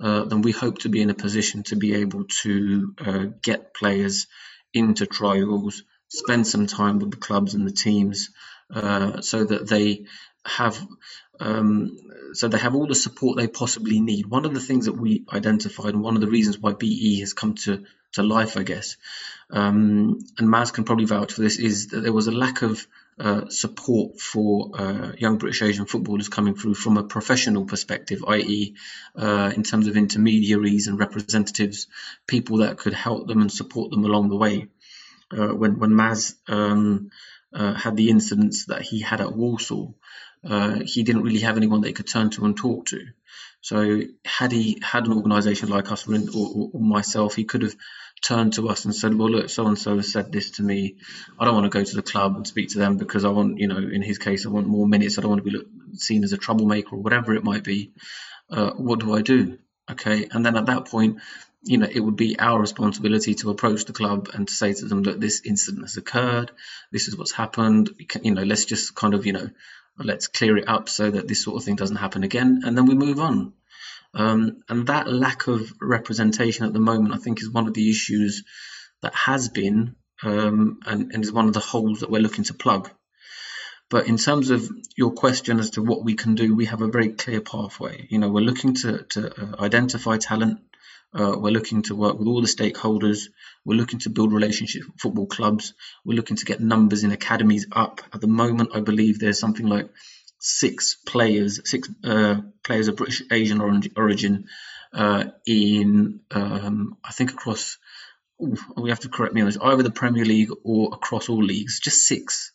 uh, 0.00 0.24
then 0.24 0.42
we 0.42 0.52
hope 0.52 0.78
to 0.78 0.88
be 0.88 1.00
in 1.00 1.10
a 1.10 1.14
position 1.14 1.62
to 1.64 1.76
be 1.76 1.94
able 1.94 2.24
to 2.42 2.94
uh, 3.04 3.26
get 3.42 3.74
players 3.74 4.26
into 4.72 5.06
trials, 5.06 5.84
spend 6.08 6.46
some 6.46 6.66
time 6.66 6.98
with 6.98 7.12
the 7.12 7.16
clubs 7.16 7.54
and 7.54 7.66
the 7.66 7.72
teams, 7.72 8.30
uh, 8.74 9.20
so 9.20 9.44
that 9.44 9.68
they 9.68 10.06
have 10.44 10.78
um, 11.40 11.96
so 12.32 12.48
they 12.48 12.58
have 12.58 12.74
all 12.74 12.86
the 12.86 12.94
support 12.94 13.36
they 13.36 13.48
possibly 13.48 14.00
need. 14.00 14.26
One 14.26 14.44
of 14.44 14.54
the 14.54 14.60
things 14.60 14.86
that 14.86 14.96
we 14.96 15.24
identified, 15.32 15.94
and 15.94 16.02
one 16.02 16.14
of 16.14 16.20
the 16.20 16.28
reasons 16.28 16.58
why 16.58 16.72
BE 16.72 17.20
has 17.20 17.32
come 17.32 17.54
to 17.54 17.84
to 18.12 18.22
life, 18.22 18.56
I 18.56 18.62
guess, 18.62 18.96
um, 19.50 20.18
and 20.38 20.48
Maz 20.48 20.72
can 20.72 20.84
probably 20.84 21.04
vouch 21.06 21.32
for 21.32 21.42
this, 21.42 21.58
is 21.58 21.88
that 21.88 22.00
there 22.00 22.12
was 22.12 22.26
a 22.26 22.32
lack 22.32 22.62
of 22.62 22.86
uh, 23.18 23.48
support 23.48 24.20
for 24.20 24.70
uh, 24.74 25.12
young 25.16 25.38
British 25.38 25.62
Asian 25.62 25.86
footballers 25.86 26.28
coming 26.28 26.54
through 26.54 26.74
from 26.74 26.96
a 26.96 27.04
professional 27.04 27.64
perspective, 27.64 28.24
i.e., 28.26 28.74
uh, 29.16 29.52
in 29.54 29.62
terms 29.62 29.86
of 29.86 29.96
intermediaries 29.96 30.88
and 30.88 30.98
representatives, 30.98 31.86
people 32.26 32.58
that 32.58 32.78
could 32.78 32.92
help 32.92 33.28
them 33.28 33.40
and 33.40 33.52
support 33.52 33.90
them 33.90 34.04
along 34.04 34.28
the 34.28 34.36
way. 34.36 34.66
Uh, 35.30 35.48
when 35.48 35.78
when 35.78 35.90
Maz 35.90 36.34
um, 36.48 37.10
uh, 37.52 37.74
had 37.74 37.96
the 37.96 38.10
incidents 38.10 38.66
that 38.66 38.82
he 38.82 39.00
had 39.00 39.20
at 39.20 39.34
Walsall, 39.34 39.94
he 40.84 41.02
didn't 41.04 41.22
really 41.22 41.40
have 41.40 41.56
anyone 41.56 41.80
that 41.80 41.88
he 41.88 41.94
could 41.94 42.08
turn 42.08 42.30
to 42.30 42.44
and 42.44 42.56
talk 42.56 42.86
to. 42.86 43.06
So 43.60 44.02
had 44.26 44.52
he 44.52 44.78
had 44.82 45.06
an 45.06 45.14
organisation 45.14 45.70
like 45.70 45.90
us 45.90 46.06
or, 46.06 46.14
or, 46.36 46.70
or 46.74 46.80
myself, 46.80 47.34
he 47.34 47.44
could 47.44 47.62
have 47.62 47.74
turned 48.24 48.54
to 48.54 48.68
us 48.68 48.84
and 48.84 48.94
said, 48.94 49.14
"Well, 49.14 49.30
look, 49.30 49.50
so 49.50 49.66
and 49.66 49.78
so 49.78 49.96
has 49.96 50.10
said 50.10 50.32
this 50.32 50.52
to 50.52 50.62
me. 50.62 50.96
I 51.38 51.44
don't 51.44 51.54
want 51.54 51.70
to 51.70 51.78
go 51.78 51.84
to 51.84 51.96
the 51.96 52.02
club 52.02 52.36
and 52.36 52.46
speak 52.46 52.70
to 52.70 52.78
them 52.78 52.96
because 52.96 53.24
I 53.24 53.28
want, 53.28 53.58
you 53.58 53.68
know, 53.68 53.76
in 53.78 54.02
his 54.02 54.18
case, 54.18 54.46
I 54.46 54.50
want 54.50 54.66
more 54.66 54.86
minutes. 54.86 55.18
I 55.18 55.22
don't 55.22 55.30
want 55.30 55.44
to 55.44 55.50
be 55.50 55.96
seen 55.98 56.24
as 56.24 56.32
a 56.32 56.38
troublemaker 56.38 56.96
or 56.96 57.02
whatever 57.02 57.34
it 57.34 57.44
might 57.44 57.64
be. 57.64 57.92
Uh, 58.50 58.70
what 58.72 59.00
do 59.00 59.14
I 59.14 59.22
do? 59.22 59.58
Okay, 59.90 60.28
and 60.30 60.44
then 60.44 60.56
at 60.56 60.66
that 60.66 60.86
point, 60.86 61.18
you 61.62 61.78
know, 61.78 61.88
it 61.90 62.00
would 62.00 62.16
be 62.16 62.38
our 62.38 62.58
responsibility 62.60 63.34
to 63.34 63.50
approach 63.50 63.84
the 63.84 63.92
club 63.92 64.30
and 64.32 64.48
to 64.48 64.54
say 64.54 64.72
to 64.72 64.86
them, 64.86 65.02
"Look, 65.02 65.20
this 65.20 65.42
incident 65.44 65.84
has 65.84 65.96
occurred. 65.96 66.50
This 66.92 67.08
is 67.08 67.16
what's 67.16 67.32
happened. 67.32 67.90
You 68.22 68.34
know, 68.34 68.42
let's 68.42 68.64
just 68.64 68.94
kind 68.94 69.14
of, 69.14 69.26
you 69.26 69.32
know." 69.32 69.50
Let's 69.96 70.26
clear 70.26 70.56
it 70.56 70.68
up 70.68 70.88
so 70.88 71.08
that 71.08 71.28
this 71.28 71.44
sort 71.44 71.56
of 71.56 71.62
thing 71.64 71.76
doesn't 71.76 71.94
happen 72.04 72.24
again, 72.24 72.62
and 72.64 72.76
then 72.76 72.86
we 72.86 72.96
move 72.96 73.20
on. 73.20 73.52
Um, 74.14 74.62
and 74.68 74.86
that 74.86 75.12
lack 75.12 75.48
of 75.48 75.72
representation 75.80 76.64
at 76.66 76.72
the 76.72 76.80
moment, 76.80 77.14
I 77.14 77.18
think, 77.18 77.40
is 77.42 77.50
one 77.50 77.66
of 77.66 77.74
the 77.74 77.90
issues 77.90 78.44
that 79.02 79.14
has 79.14 79.48
been 79.48 79.96
um, 80.22 80.78
and, 80.86 81.12
and 81.12 81.24
is 81.24 81.32
one 81.32 81.46
of 81.46 81.52
the 81.52 81.60
holes 81.60 82.00
that 82.00 82.10
we're 82.10 82.22
looking 82.22 82.44
to 82.44 82.54
plug. 82.54 82.90
But 83.90 84.08
in 84.08 84.16
terms 84.16 84.50
of 84.50 84.68
your 84.96 85.12
question 85.12 85.58
as 85.58 85.70
to 85.70 85.82
what 85.82 86.04
we 86.04 86.14
can 86.14 86.34
do, 86.34 86.54
we 86.54 86.66
have 86.66 86.80
a 86.80 86.88
very 86.88 87.10
clear 87.10 87.40
pathway. 87.40 88.06
You 88.10 88.18
know, 88.18 88.30
we're 88.30 88.40
looking 88.40 88.74
to, 88.76 89.04
to 89.10 89.42
uh, 89.42 89.62
identify 89.62 90.16
talent. 90.16 90.60
Uh, 91.12 91.36
we're 91.36 91.50
looking 91.50 91.82
to 91.82 91.94
work 91.94 92.18
with 92.18 92.26
all 92.26 92.40
the 92.40 92.48
stakeholders. 92.48 93.28
We're 93.64 93.76
looking 93.76 94.00
to 94.00 94.10
build 94.10 94.32
relationships 94.32 94.86
with 94.86 95.00
football 95.00 95.26
clubs. 95.26 95.74
We're 96.04 96.16
looking 96.16 96.38
to 96.38 96.44
get 96.44 96.60
numbers 96.60 97.04
in 97.04 97.12
academies 97.12 97.66
up. 97.70 98.00
At 98.12 98.20
the 98.20 98.26
moment, 98.26 98.70
I 98.74 98.80
believe 98.80 99.18
there's 99.18 99.38
something 99.38 99.66
like 99.66 99.90
six 100.44 100.96
players, 101.06 101.58
six 101.68 101.88
uh, 102.04 102.36
players 102.62 102.88
of 102.88 102.96
British 102.96 103.22
Asian 103.30 103.62
origin 103.96 104.44
uh, 104.92 105.24
in, 105.46 106.20
um, 106.30 106.98
I 107.02 107.12
think, 107.12 107.32
across. 107.32 107.78
Ooh, 108.42 108.56
we 108.76 108.90
have 108.90 109.00
to 109.00 109.08
correct 109.08 109.32
me 109.32 109.40
on 109.40 109.46
this. 109.46 109.56
Either 109.56 109.82
the 109.82 109.90
Premier 109.90 110.24
League 110.24 110.50
or 110.62 110.90
across 110.92 111.30
all 111.30 111.42
leagues, 111.42 111.80
just 111.80 112.06
six, 112.06 112.52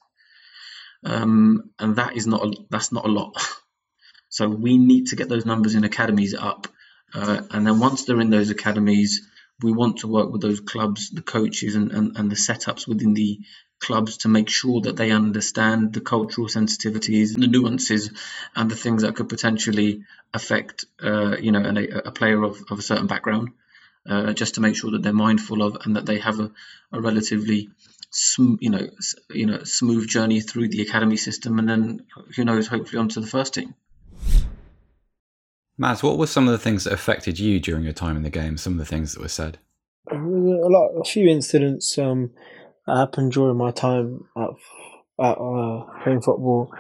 um, 1.04 1.71
and 1.80 1.95
that 1.95 2.15
is 2.15 2.28
not 2.28 2.45
a, 2.45 2.54
that's 2.69 2.91
not 2.91 3.06
a 3.06 3.10
lot. 3.10 3.36
So 4.32 4.47
we 4.47 4.78
need 4.78 5.08
to 5.08 5.15
get 5.15 5.28
those 5.28 5.47
numbers 5.47 5.73
in 5.73 5.84
academies 5.84 6.36
up, 6.36 6.67
uh, 7.15 7.41
and 7.49 7.65
then 7.65 7.80
once 7.80 8.06
they're 8.06 8.21
in 8.21 8.30
those 8.30 8.52
academies, 8.52 9.28
we 9.63 9.71
want 9.71 9.97
to 9.97 10.08
work 10.08 10.32
with 10.32 10.43
those 10.43 10.60
clubs, 10.60 11.10
the 11.10 11.23
coaches, 11.23 11.73
and, 11.73 11.91
and, 11.91 12.15
and 12.15 12.30
the 12.30 12.36
setups 12.36 12.88
within 12.88 13.15
the 13.15 13.39
clubs 13.79 14.17
to 14.17 14.27
make 14.27 14.49
sure 14.49 14.81
that 14.81 14.97
they 14.97 15.11
understand 15.11 15.93
the 15.93 16.01
cultural 16.01 16.47
sensitivities, 16.47 17.37
the 17.37 17.47
nuances, 17.47 18.11
and 18.55 18.69
the 18.69 18.75
things 18.75 19.03
that 19.03 19.15
could 19.15 19.29
potentially 19.29 20.03
affect, 20.33 20.85
uh, 21.03 21.37
you 21.37 21.51
know, 21.51 21.61
a, 21.61 22.07
a 22.09 22.11
player 22.11 22.43
of, 22.43 22.63
of 22.69 22.79
a 22.79 22.83
certain 22.83 23.07
background. 23.07 23.49
Uh, 24.09 24.33
just 24.33 24.55
to 24.55 24.61
make 24.61 24.75
sure 24.75 24.91
that 24.91 25.03
they're 25.03 25.13
mindful 25.13 25.61
of 25.61 25.77
and 25.83 25.97
that 25.97 26.05
they 26.05 26.19
have 26.19 26.39
a, 26.39 26.49
a 26.93 27.01
relatively 27.01 27.69
sm- 28.09 28.55
you 28.61 28.69
know 28.69 28.89
you 29.29 29.45
know 29.45 29.63
smooth 29.63 30.07
journey 30.07 30.39
through 30.39 30.69
the 30.69 30.81
academy 30.81 31.17
system 31.17 31.59
and 31.59 31.69
then 31.69 32.05
who 32.35 32.45
knows 32.45 32.65
hopefully 32.65 32.97
onto 32.97 33.19
the 33.19 33.27
first 33.27 33.53
team 33.53 33.75
Maz, 35.79 36.03
what 36.03 36.17
were 36.17 36.27
some 36.27 36.45
of 36.45 36.51
the 36.51 36.57
things 36.57 36.83
that 36.83 36.91
affected 36.91 37.39
you 37.39 37.59
during 37.59 37.85
your 37.85 37.93
time 37.93 38.17
in 38.17 38.23
the 38.23 38.29
game? 38.29 38.57
Some 38.57 38.73
of 38.73 38.79
the 38.79 38.85
things 38.85 39.13
that 39.13 39.21
were 39.21 39.29
said. 39.29 39.59
A 40.11 40.15
lot, 40.15 40.89
a 40.89 41.05
few 41.05 41.29
incidents. 41.29 41.97
Um, 41.97 42.31
happened 42.95 43.32
during 43.32 43.58
my 43.58 43.71
time 43.71 44.25
at, 44.38 44.49
at 45.21 45.38
uh, 45.38 45.86
playing 46.04 46.21
football. 46.21 46.73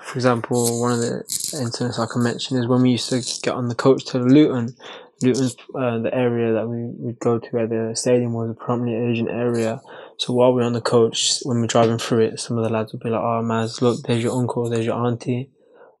For 0.00 0.16
example, 0.16 0.80
one 0.80 0.92
of 0.92 1.00
the 1.00 1.24
incidents 1.58 1.98
I 1.98 2.06
can 2.06 2.22
mention 2.22 2.58
is 2.58 2.66
when 2.66 2.82
we 2.82 2.90
used 2.90 3.08
to 3.10 3.22
get 3.42 3.54
on 3.54 3.68
the 3.68 3.74
coach 3.74 4.04
to 4.06 4.18
Luton. 4.18 4.76
Luton's 5.22 5.56
uh, 5.74 5.98
the 5.98 6.14
area 6.14 6.52
that 6.52 6.68
we 6.68 6.84
would 6.98 7.18
go 7.18 7.38
to 7.38 7.48
where 7.48 7.66
the 7.66 7.96
stadium 7.96 8.34
was 8.34 8.50
a 8.50 8.54
prominently 8.54 9.10
Asian 9.10 9.30
area. 9.30 9.80
So 10.18 10.34
while 10.34 10.52
we 10.52 10.62
are 10.62 10.66
on 10.66 10.74
the 10.74 10.80
coach, 10.82 11.40
when 11.44 11.60
we're 11.60 11.66
driving 11.66 11.98
through 11.98 12.20
it, 12.20 12.40
some 12.40 12.58
of 12.58 12.64
the 12.64 12.70
lads 12.70 12.92
would 12.92 13.02
be 13.02 13.08
like, 13.08 13.20
"Oh, 13.20 13.42
Maz, 13.42 13.80
look, 13.80 14.02
there's 14.02 14.22
your 14.22 14.38
uncle, 14.38 14.68
there's 14.68 14.84
your 14.84 14.94
auntie," 14.94 15.50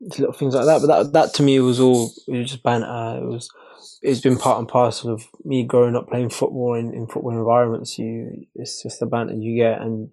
little 0.00 0.32
things 0.32 0.54
like 0.54 0.66
that. 0.66 0.82
But 0.82 0.86
that 0.88 1.12
that 1.14 1.34
to 1.34 1.42
me 1.42 1.58
was 1.60 1.80
all 1.80 2.12
it 2.28 2.36
was 2.36 2.50
just 2.50 2.62
banter. 2.62 3.20
It 3.22 3.26
was 3.26 3.50
it's 4.02 4.20
been 4.20 4.36
part 4.36 4.58
and 4.58 4.68
parcel 4.68 5.12
of 5.12 5.24
me 5.44 5.64
growing 5.64 5.96
up 5.96 6.08
playing 6.08 6.30
football 6.30 6.74
in, 6.74 6.92
in 6.92 7.06
football 7.06 7.32
environments. 7.32 7.98
You, 7.98 8.46
it's 8.54 8.82
just 8.82 9.00
the 9.00 9.06
banter 9.06 9.34
you 9.34 9.56
get, 9.56 9.80
and 9.80 10.12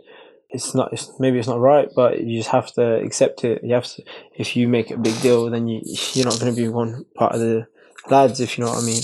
it's 0.49 0.73
not. 0.75 0.93
It's, 0.93 1.12
maybe 1.19 1.39
it's 1.39 1.47
not 1.47 1.59
right, 1.59 1.89
but 1.95 2.21
you 2.21 2.38
just 2.39 2.51
have 2.51 2.71
to 2.73 2.95
accept 3.01 3.43
it. 3.43 3.63
You 3.63 3.73
have 3.73 3.86
to. 3.86 4.03
If 4.36 4.55
you 4.55 4.67
make 4.67 4.91
a 4.91 4.97
big 4.97 5.19
deal, 5.21 5.49
then 5.49 5.67
you 5.67 5.81
you're 6.13 6.25
not 6.25 6.39
going 6.39 6.53
to 6.53 6.62
be 6.62 6.67
one 6.67 7.05
part 7.15 7.33
of 7.33 7.41
the 7.41 7.67
lads, 8.09 8.39
if 8.39 8.57
you 8.57 8.63
know 8.63 8.71
what 8.71 8.83
I 8.83 8.86
mean. 8.86 9.01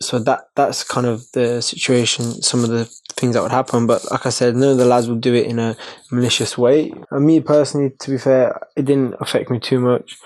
So 0.00 0.18
that 0.20 0.48
that's 0.54 0.84
kind 0.84 1.06
of 1.06 1.30
the 1.32 1.60
situation. 1.60 2.42
Some 2.42 2.64
of 2.64 2.70
the 2.70 2.84
things 3.18 3.34
that 3.34 3.42
would 3.42 3.50
happen, 3.50 3.86
but 3.86 4.08
like 4.10 4.26
I 4.26 4.30
said, 4.30 4.54
none 4.56 4.72
of 4.72 4.78
the 4.78 4.84
lads 4.84 5.08
would 5.08 5.20
do 5.20 5.34
it 5.34 5.46
in 5.46 5.58
a 5.58 5.76
malicious 6.10 6.56
way. 6.56 6.92
And 7.10 7.26
me 7.26 7.40
personally, 7.40 7.90
to 7.98 8.10
be 8.10 8.18
fair, 8.18 8.60
it 8.76 8.84
didn't 8.84 9.14
affect 9.20 9.50
me 9.50 9.58
too 9.58 9.80
much. 9.80 10.16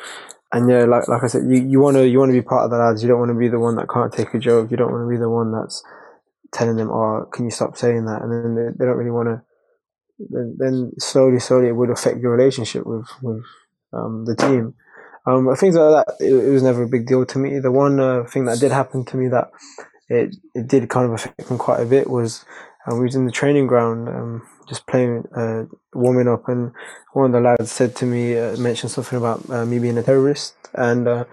And 0.52 0.68
yeah, 0.68 0.84
like 0.84 1.08
like 1.08 1.24
I 1.24 1.28
said, 1.28 1.44
you, 1.48 1.62
you 1.62 1.80
wanna 1.80 2.04
you 2.04 2.18
wanna 2.18 2.32
be 2.32 2.42
part 2.42 2.64
of 2.64 2.70
the 2.70 2.76
lads. 2.76 3.02
You 3.02 3.08
don't 3.08 3.18
want 3.18 3.30
to 3.30 3.38
be 3.38 3.48
the 3.48 3.58
one 3.58 3.76
that 3.76 3.88
can't 3.88 4.12
take 4.12 4.34
a 4.34 4.38
joke. 4.38 4.70
You 4.70 4.76
don't 4.76 4.92
want 4.92 5.04
to 5.04 5.10
be 5.10 5.18
the 5.18 5.30
one 5.30 5.50
that's 5.50 5.82
telling 6.52 6.76
them, 6.76 6.90
"Oh, 6.90 7.26
can 7.32 7.46
you 7.46 7.50
stop 7.50 7.76
saying 7.76 8.04
that?" 8.04 8.20
And 8.20 8.30
then 8.30 8.54
they, 8.54 8.70
they 8.78 8.84
don't 8.84 8.98
really 8.98 9.10
want 9.10 9.28
to. 9.28 9.42
Then, 10.18 10.56
then 10.58 10.92
slowly, 10.98 11.40
slowly, 11.40 11.68
it 11.68 11.76
would 11.76 11.90
affect 11.90 12.20
your 12.20 12.36
relationship 12.36 12.86
with 12.86 13.06
with 13.22 13.42
um, 13.94 14.26
the 14.26 14.36
team. 14.36 14.74
Um, 15.24 15.54
things 15.56 15.76
like 15.76 16.06
that, 16.06 16.16
it, 16.20 16.32
it, 16.32 16.50
was 16.50 16.64
never 16.64 16.82
a 16.82 16.88
big 16.88 17.06
deal 17.06 17.24
to 17.24 17.38
me. 17.38 17.58
The 17.58 17.70
one 17.70 18.00
uh, 18.00 18.24
thing 18.24 18.44
that 18.46 18.58
did 18.58 18.72
happen 18.72 19.04
to 19.06 19.16
me 19.16 19.28
that 19.28 19.50
it 20.08 20.36
it 20.54 20.66
did 20.66 20.90
kind 20.90 21.06
of 21.06 21.12
affect 21.12 21.50
me 21.50 21.56
quite 21.56 21.80
a 21.80 21.86
bit 21.86 22.10
was 22.10 22.44
uh, 22.86 22.94
we 22.94 23.04
was 23.04 23.14
in 23.14 23.26
the 23.26 23.32
training 23.32 23.66
ground, 23.66 24.08
um, 24.08 24.42
just 24.68 24.86
playing, 24.86 25.24
uh, 25.36 25.64
warming 25.92 26.28
up, 26.28 26.48
and 26.48 26.72
one 27.12 27.26
of 27.26 27.33
the 27.33 27.40
lads 27.40 27.70
said 27.70 27.94
to 27.96 28.07
me, 28.07 28.38
uh, 28.38 28.57
mentioned 28.57 28.92
something 28.92 29.18
about 29.18 29.48
uh, 29.50 29.64
me 29.66 29.78
being 29.78 29.98
a 29.98 30.02
terrorist, 30.02 30.55
and 30.74 31.09
uh, 31.09 31.24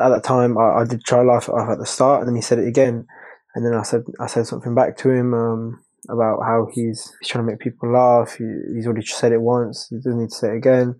at 0.00 0.08
that 0.08 0.24
time 0.24 0.58
I, 0.58 0.80
I, 0.80 0.84
did 0.84 1.04
try 1.04 1.20
off 1.20 1.48
at 1.48 1.78
the 1.78 1.86
start, 1.86 2.20
and 2.20 2.28
then 2.28 2.36
he 2.36 2.42
said 2.42 2.58
it 2.58 2.68
again, 2.68 3.06
and 3.54 3.64
then 3.64 3.74
I 3.74 3.82
said 3.82 4.04
I 4.20 4.26
said 4.26 4.46
something 4.46 4.74
back 4.74 4.96
to 4.98 5.10
him. 5.10 5.34
Um, 5.34 5.84
about 6.10 6.40
how 6.42 6.66
he's, 6.72 7.12
he's 7.20 7.28
trying 7.28 7.44
to 7.44 7.50
make 7.50 7.60
people 7.60 7.92
laugh. 7.92 8.36
He, 8.38 8.44
he's 8.72 8.86
already 8.86 9.04
said 9.04 9.32
it 9.32 9.42
once. 9.42 9.88
He 9.90 9.96
doesn't 9.96 10.18
need 10.18 10.30
to 10.30 10.34
say 10.34 10.48
it 10.54 10.56
again 10.56 10.94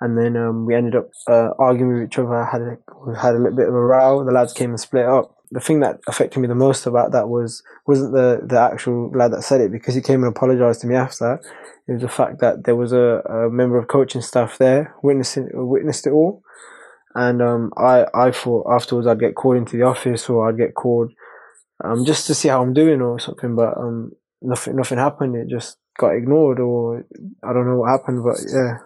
and 0.00 0.16
then 0.16 0.36
um, 0.36 0.66
we 0.66 0.74
ended 0.74 0.94
up 0.94 1.10
uh, 1.26 1.50
arguing 1.58 1.94
with 1.94 2.04
each 2.04 2.18
other. 2.18 2.34
I 2.34 2.48
Had 2.50 2.62
a, 2.62 2.78
we 3.04 3.16
had 3.16 3.34
a 3.34 3.38
little 3.38 3.56
bit 3.56 3.68
of 3.68 3.74
a 3.74 3.80
row. 3.80 4.24
The 4.24 4.32
lads 4.32 4.52
came 4.52 4.70
and 4.70 4.80
split 4.80 5.06
up. 5.06 5.34
The 5.50 5.60
thing 5.60 5.80
that 5.80 6.00
affected 6.06 6.40
me 6.40 6.48
the 6.48 6.54
most 6.54 6.86
about 6.86 7.12
that 7.12 7.28
was 7.28 7.62
wasn't 7.86 8.12
the 8.12 8.40
the 8.44 8.58
actual 8.58 9.10
lad 9.10 9.32
that 9.32 9.42
said 9.42 9.60
it 9.60 9.72
because 9.72 9.94
he 9.94 10.02
came 10.02 10.22
and 10.22 10.34
apologized 10.34 10.82
to 10.82 10.86
me 10.86 10.94
after. 10.94 11.40
It 11.86 11.92
was 11.92 12.02
the 12.02 12.08
fact 12.08 12.40
that 12.40 12.64
there 12.64 12.76
was 12.76 12.92
a, 12.92 13.22
a 13.28 13.50
member 13.50 13.78
of 13.78 13.88
coaching 13.88 14.20
staff 14.20 14.58
there 14.58 14.94
witnessing 15.02 15.48
witnessed 15.52 16.06
it 16.06 16.10
all, 16.10 16.42
and 17.14 17.40
um, 17.40 17.72
I 17.76 18.06
I 18.12 18.30
thought 18.30 18.70
afterwards 18.70 19.06
I'd 19.06 19.20
get 19.20 19.36
called 19.36 19.56
into 19.56 19.76
the 19.78 19.84
office 19.84 20.28
or 20.28 20.48
I'd 20.48 20.58
get 20.58 20.74
called 20.74 21.12
um, 21.82 22.04
just 22.04 22.26
to 22.26 22.34
see 22.34 22.48
how 22.48 22.62
I'm 22.62 22.74
doing 22.74 23.00
or 23.00 23.18
something, 23.18 23.54
but 23.56 23.76
um, 23.78 24.12
nothing 24.42 24.76
nothing 24.76 24.98
happened. 24.98 25.34
It 25.36 25.48
just 25.48 25.78
got 25.98 26.14
ignored 26.14 26.60
or 26.60 27.04
I 27.42 27.52
don't 27.52 27.66
know 27.66 27.76
what 27.76 27.90
happened, 27.90 28.22
but 28.22 28.36
yeah. 28.52 28.78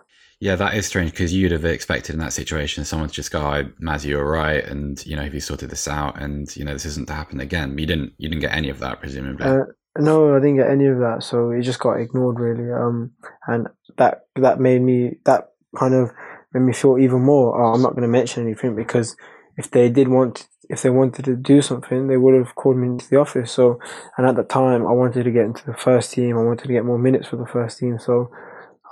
Yeah, 0.43 0.57
that 0.57 0.75
is 0.75 0.87
strange 0.87 1.13
because 1.13 1.33
you'd 1.33 1.53
have 1.53 1.65
expected 1.65 2.15
in 2.15 2.19
that 2.19 2.33
situation 2.33 2.85
someone 2.85 3.09
to 3.09 3.15
just 3.15 3.31
go, 3.31 3.39
"Oh, 3.39 3.63
Maz, 3.81 4.05
you're 4.05 4.29
right," 4.29 4.65
and 4.65 5.01
you 5.07 5.15
know, 5.15 5.23
have 5.23 5.33
you 5.33 5.39
sorted 5.39 5.71
this 5.71 5.87
out? 5.87 6.21
And 6.21 6.49
you 6.57 6.65
know, 6.65 6.73
this 6.73 6.85
isn't 6.85 7.07
to 7.07 7.13
happen 7.13 7.39
again. 7.39 7.79
You 7.79 7.87
didn't, 7.87 8.15
you 8.19 8.29
didn't 8.29 8.41
get 8.41 8.53
any 8.53 8.69
of 8.69 8.81
that, 8.81 8.99
presumably. 8.99 9.47
Uh, 9.47 9.67
no, 10.01 10.35
I 10.35 10.41
didn't 10.41 10.57
get 10.57 10.69
any 10.69 10.87
of 10.87 10.99
that, 10.99 11.23
so 11.23 11.53
it 11.53 11.63
just 11.63 11.79
got 11.79 12.01
ignored, 12.01 12.41
really. 12.41 12.73
Um, 12.73 13.13
and 13.47 13.69
that 13.99 14.27
that 14.35 14.59
made 14.59 14.83
me 14.83 15.19
that 15.27 15.51
kind 15.79 15.95
of 15.95 16.11
made 16.53 16.63
me 16.63 16.73
feel 16.73 16.99
even 16.99 17.21
more. 17.21 17.63
Oh, 17.63 17.75
I'm 17.75 17.83
not 17.83 17.93
going 17.93 18.03
to 18.03 18.09
mention 18.09 18.43
anything 18.43 18.75
because 18.75 19.15
if 19.57 19.71
they 19.71 19.89
did 19.91 20.09
want, 20.09 20.49
if 20.69 20.83
they 20.83 20.91
wanted 20.91 21.25
to 21.27 21.37
do 21.37 21.63
something, 21.63 22.09
they 22.09 22.17
would 22.17 22.35
have 22.35 22.57
called 22.57 22.79
me 22.79 22.89
into 22.89 23.09
the 23.09 23.21
office. 23.21 23.53
So, 23.53 23.79
and 24.19 24.27
at 24.27 24.35
the 24.35 24.43
time, 24.43 24.89
I 24.89 24.93
wanted 24.93 25.23
to 25.23 25.31
get 25.31 25.45
into 25.45 25.65
the 25.65 25.75
first 25.75 26.13
team. 26.13 26.37
I 26.37 26.43
wanted 26.43 26.67
to 26.67 26.73
get 26.73 26.85
more 26.85 26.99
minutes 26.99 27.29
for 27.29 27.37
the 27.37 27.47
first 27.47 27.79
team. 27.79 28.01
So 28.01 28.29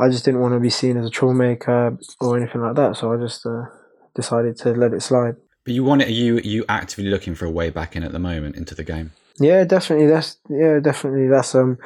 I 0.00 0.08
just 0.08 0.24
didn't 0.24 0.40
want 0.40 0.54
to 0.54 0.60
be 0.60 0.70
seen 0.70 0.96
as 0.96 1.06
a 1.06 1.10
troublemaker 1.10 1.98
or 2.20 2.36
anything 2.36 2.62
like 2.62 2.76
that. 2.76 2.96
So 2.96 3.12
I 3.12 3.16
just 3.16 3.44
uh, 3.44 3.64
decided 4.14 4.56
to 4.58 4.70
let 4.70 4.94
it 4.94 5.02
slide. 5.02 5.36
But 5.64 5.74
you 5.74 5.84
want 5.84 6.02
it? 6.02 6.08
Are 6.08 6.12
you 6.12 6.38
are 6.38 6.40
you 6.40 6.64
actively 6.68 7.10
looking 7.10 7.34
for 7.34 7.44
a 7.44 7.50
way 7.50 7.70
back 7.70 7.94
in 7.96 8.02
at 8.02 8.12
the 8.12 8.18
moment 8.18 8.56
into 8.56 8.74
the 8.74 8.84
game? 8.84 9.12
Yeah, 9.38 9.64
definitely. 9.64 10.06
That's 10.06 10.38
yeah, 10.48 10.80
definitely. 10.80 11.28
That's 11.28 11.54
um, 11.54 11.78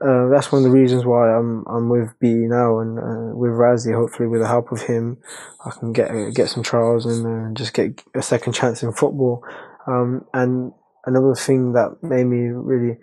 uh, 0.00 0.28
that's 0.28 0.52
one 0.52 0.64
of 0.64 0.64
the 0.64 0.76
reasons 0.78 1.06
why 1.06 1.34
I'm 1.34 1.64
I'm 1.66 1.88
with 1.88 2.10
BE 2.20 2.28
now 2.28 2.80
and 2.80 2.98
uh, 2.98 3.34
with 3.34 3.52
Razi. 3.52 3.94
Hopefully, 3.94 4.28
with 4.28 4.42
the 4.42 4.46
help 4.46 4.70
of 4.70 4.82
him, 4.82 5.16
I 5.64 5.70
can 5.70 5.92
get 5.92 6.10
get 6.34 6.50
some 6.50 6.62
trials 6.62 7.06
and 7.06 7.26
uh, 7.26 7.54
just 7.58 7.72
get 7.72 8.02
a 8.14 8.22
second 8.22 8.52
chance 8.52 8.82
in 8.82 8.92
football. 8.92 9.42
Um, 9.86 10.26
and 10.34 10.72
another 11.06 11.34
thing 11.34 11.72
that 11.72 12.02
made 12.02 12.24
me 12.24 12.48
really 12.48 12.98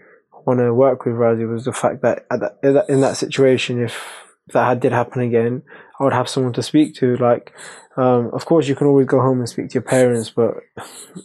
want 0.45 0.59
to 0.59 0.73
work 0.73 1.05
with 1.05 1.15
Razi 1.15 1.51
was 1.51 1.65
the 1.65 1.73
fact 1.73 2.01
that, 2.01 2.25
that 2.29 2.85
in 2.89 3.01
that 3.01 3.17
situation, 3.17 3.83
if 3.83 4.20
if 4.51 4.53
that 4.53 4.81
did 4.81 4.91
happen 4.91 5.21
again, 5.21 5.63
I 5.97 6.03
would 6.03 6.11
have 6.11 6.27
someone 6.27 6.51
to 6.53 6.61
speak 6.61 6.93
to. 6.95 7.15
Like, 7.15 7.53
um, 7.95 8.29
of 8.33 8.45
course, 8.45 8.67
you 8.67 8.75
can 8.75 8.87
always 8.87 9.07
go 9.07 9.21
home 9.21 9.39
and 9.39 9.47
speak 9.47 9.69
to 9.69 9.75
your 9.75 9.83
parents, 9.83 10.29
but 10.29 10.55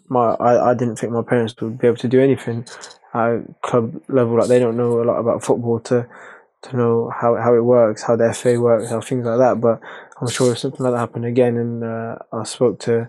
my 0.09 0.35
I, 0.35 0.71
I 0.71 0.75
didn't 0.75 0.97
think 0.97 1.13
my 1.13 1.23
parents 1.23 1.55
would 1.61 1.77
be 1.77 1.89
able 1.89 1.97
to 1.97 2.09
do 2.09 2.21
anything 2.21 2.65
at 3.13 3.41
club 3.63 4.01
level. 4.09 4.39
Like, 4.39 4.47
they 4.47 4.61
don't 4.61 4.77
know 4.77 5.03
a 5.03 5.05
lot 5.05 5.19
about 5.19 5.43
football 5.43 5.81
to 5.81 6.09
to 6.63 6.77
know 6.77 7.11
how, 7.21 7.35
how 7.37 7.55
it 7.55 7.65
works, 7.65 8.03
how 8.03 8.15
the 8.15 8.33
FA 8.33 8.61
works, 8.61 8.91
how 8.91 9.01
things 9.01 9.27
like 9.27 9.39
that. 9.39 9.61
But 9.61 9.81
I'm 10.21 10.29
sure 10.29 10.53
if 10.53 10.59
something 10.59 10.85
like 10.85 10.93
that 10.93 11.01
happened 11.01 11.25
again, 11.25 11.57
and 11.57 11.83
uh, 11.83 12.19
I 12.33 12.45
spoke 12.45 12.79
to 12.81 13.09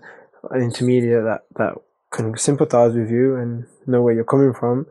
an 0.49 0.61
intermediate 0.63 1.25
that 1.25 1.41
that 1.57 1.75
can 2.09 2.35
sympathise 2.37 2.95
with 2.95 3.11
you 3.11 3.35
and 3.35 3.67
know 3.85 4.01
where 4.01 4.15
you're 4.15 4.23
coming 4.23 4.53
from, 4.53 4.87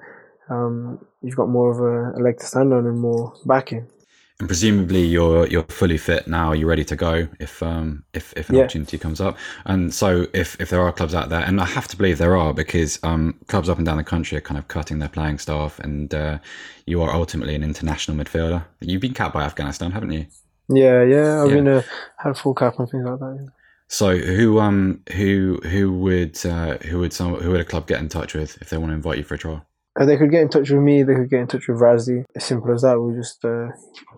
um, 0.48 1.04
you've 1.20 1.36
got 1.36 1.48
more 1.48 1.72
of 1.72 1.80
a, 1.80 2.16
a 2.16 2.20
leg 2.22 2.38
to 2.38 2.46
stand 2.46 2.72
on 2.72 2.86
and 2.86 3.00
more 3.00 3.34
backing. 3.44 3.88
And 4.38 4.48
presumably 4.48 5.02
you're 5.02 5.46
you're 5.46 5.62
fully 5.64 5.96
fit 5.96 6.28
now. 6.28 6.52
You're 6.52 6.68
ready 6.68 6.84
to 6.84 6.96
go 6.96 7.26
if 7.40 7.62
um 7.62 8.04
if, 8.12 8.34
if 8.36 8.50
an 8.50 8.56
yeah. 8.56 8.62
opportunity 8.62 8.98
comes 8.98 9.18
up. 9.18 9.38
And 9.64 9.94
so 9.94 10.26
if 10.34 10.60
if 10.60 10.68
there 10.68 10.82
are 10.82 10.92
clubs 10.92 11.14
out 11.14 11.30
there, 11.30 11.40
and 11.40 11.58
I 11.58 11.64
have 11.64 11.88
to 11.88 11.96
believe 11.96 12.18
there 12.18 12.36
are 12.36 12.52
because 12.52 12.98
um 13.02 13.38
clubs 13.48 13.70
up 13.70 13.78
and 13.78 13.86
down 13.86 13.96
the 13.96 14.04
country 14.04 14.36
are 14.36 14.42
kind 14.42 14.58
of 14.58 14.68
cutting 14.68 14.98
their 14.98 15.08
playing 15.08 15.38
staff, 15.38 15.78
and 15.78 16.12
uh, 16.14 16.38
you 16.84 17.00
are 17.02 17.14
ultimately 17.14 17.54
an 17.54 17.62
international 17.62 18.16
midfielder. 18.16 18.64
You've 18.80 19.00
been 19.00 19.14
capped 19.14 19.32
by 19.32 19.42
Afghanistan, 19.42 19.90
haven't 19.92 20.12
you? 20.12 20.26
Yeah, 20.68 21.02
yeah. 21.02 21.42
I've 21.42 21.48
yeah. 21.48 21.54
been 21.54 21.68
a, 21.68 21.84
had 22.18 22.32
a 22.32 22.34
full 22.34 22.54
cap 22.54 22.78
and 22.78 22.90
things 22.90 23.06
like 23.06 23.18
that. 23.18 23.38
Yeah. 23.40 23.50
So 23.88 24.18
who 24.18 24.58
um 24.58 25.02
who 25.12 25.60
who 25.62 25.92
would 25.92 26.44
uh, 26.44 26.78
who 26.78 26.98
would 26.98 27.12
some 27.12 27.36
who 27.36 27.52
would 27.52 27.60
a 27.60 27.64
club 27.64 27.86
get 27.86 28.00
in 28.00 28.08
touch 28.08 28.34
with 28.34 28.60
if 28.60 28.68
they 28.68 28.76
want 28.76 28.90
to 28.90 28.94
invite 28.94 29.18
you 29.18 29.24
for 29.24 29.34
a 29.34 29.38
trial? 29.38 29.64
Uh, 29.98 30.04
they 30.04 30.16
could 30.16 30.30
get 30.30 30.42
in 30.42 30.48
touch 30.48 30.70
with 30.70 30.82
me. 30.82 31.02
They 31.02 31.14
could 31.14 31.30
get 31.30 31.40
in 31.40 31.46
touch 31.46 31.68
with 31.68 31.78
Razi. 31.78 32.24
As 32.34 32.44
simple 32.44 32.72
as 32.72 32.82
that. 32.82 33.00
We'll 33.00 33.16
just 33.16 33.44
uh, 33.44 33.68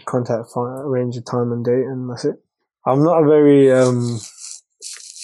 contact, 0.07 0.51
find, 0.51 0.81
arrange 0.81 1.17
a 1.17 1.21
time 1.21 1.53
and 1.53 1.64
date, 1.64 1.85
and 1.85 2.11
that's 2.11 2.25
it. 2.25 2.37
I'm 2.85 3.05
not 3.05 3.23
a 3.23 3.27
very, 3.27 3.71
um, 3.71 4.19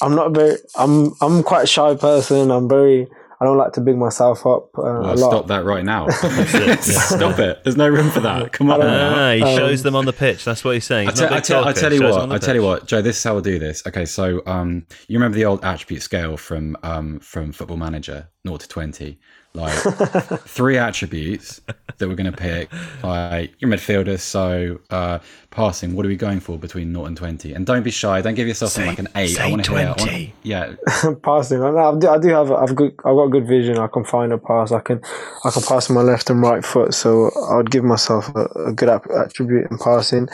I'm 0.03 0.15
not 0.15 0.33
very, 0.33 0.57
I'm, 0.77 1.13
I'm 1.21 1.43
quite 1.43 1.65
a 1.65 1.67
shy 1.67 1.95
person. 1.95 2.51
I'm 2.51 2.69
very, 2.69 3.09
I 3.41 3.45
don't 3.45 3.57
like 3.57 3.73
to 3.73 3.81
big 3.81 3.97
myself 3.97 4.47
up. 4.47 4.69
Uh, 4.79 5.01
well, 5.03 5.17
stop 5.17 5.47
that 5.49 5.65
right 5.65 5.85
now. 5.85 6.09
stop 6.11 7.39
it. 7.39 7.65
There's 7.65 7.77
no 7.77 7.89
room 7.89 8.11
for 8.11 8.21
that. 8.21 8.53
Come 8.53 8.71
on. 8.71 8.81
Ah, 8.83 9.33
he 9.33 9.43
um, 9.43 9.57
shows 9.57 9.83
them 9.83 9.97
on 9.97 10.05
the 10.05 10.13
pitch. 10.13 10.45
That's 10.45 10.63
what 10.63 10.75
he's 10.75 10.85
saying. 10.85 11.09
He's 11.09 11.21
I, 11.21 11.41
tell, 11.41 11.65
I 11.65 11.73
tell 11.73 11.93
you 11.93 12.03
what. 12.03 12.31
I 12.31 12.39
tell 12.39 12.55
you 12.55 12.63
what, 12.63 12.87
Joe. 12.87 13.03
This 13.03 13.17
is 13.17 13.25
how 13.25 13.33
we'll 13.33 13.43
do 13.43 13.59
this. 13.59 13.83
Okay, 13.87 14.05
so 14.05 14.43
um, 14.47 14.87
you 15.09 15.19
remember 15.19 15.37
the 15.37 15.47
old 15.47 15.65
attribute 15.65 16.03
scale 16.03 16.37
from 16.37 16.77
um, 16.83 17.19
from 17.21 17.53
Football 17.53 17.79
Manager, 17.79 18.29
0 18.47 18.59
to 18.59 18.69
20 18.69 19.19
like 19.55 19.73
three 20.47 20.77
attributes 20.77 21.61
that 21.99 22.09
we're 22.09 22.17
going 22.17 22.31
to 22.31 22.37
pick. 22.37 22.71
Like 23.03 23.55
your 23.61 23.71
midfielders, 23.71 24.21
so 24.21 24.81
uh, 24.91 25.21
passing. 25.51 25.95
What 25.95 26.05
are 26.05 26.09
we 26.09 26.17
going 26.17 26.41
for 26.41 26.59
between 26.59 26.93
0 26.93 27.07
and 27.07 27.17
20? 27.17 27.55
And 27.55 27.65
don't 27.65 27.85
be 27.85 27.93
shy. 27.93 28.21
Don't 28.21 28.35
give 28.35 28.49
yourself 28.49 28.73
say, 28.73 28.87
like 28.87 28.99
an 28.99 29.09
eight. 29.15 29.41
I 29.41 29.51
want 29.51 29.65
to 29.65 29.77
hear. 29.77 29.95
Want, 29.97 30.33
yeah, 30.43 30.75
passing. 31.23 31.63
I 31.63 31.99
do, 31.99 32.09
I 32.09 32.19
do 32.19 32.29
have. 32.31 32.51
I've 32.51 32.75
good. 32.75 32.95
I've 33.05 33.15
got 33.15 33.27
good 33.29 33.47
vision. 33.47 33.79
I 33.79 33.87
can 33.87 34.05
find 34.05 34.33
a 34.33 34.39
pass. 34.39 34.73
I 34.73 34.81
can. 34.81 35.01
I 35.45 35.51
can 35.51 35.63
pass 35.63 35.89
with 35.89 35.95
my 35.95 36.03
left 36.03 36.31
and 36.31 36.43
right 36.43 36.65
foot. 36.65 36.93
So 36.93 37.31
I 37.51 37.57
would 37.57 37.71
give 37.71 37.85
myself 37.85 38.29
a, 38.35 38.47
a 38.67 38.73
good 38.73 38.89
attribute 38.89 39.71
in 39.71 39.79
passing. 39.79 40.29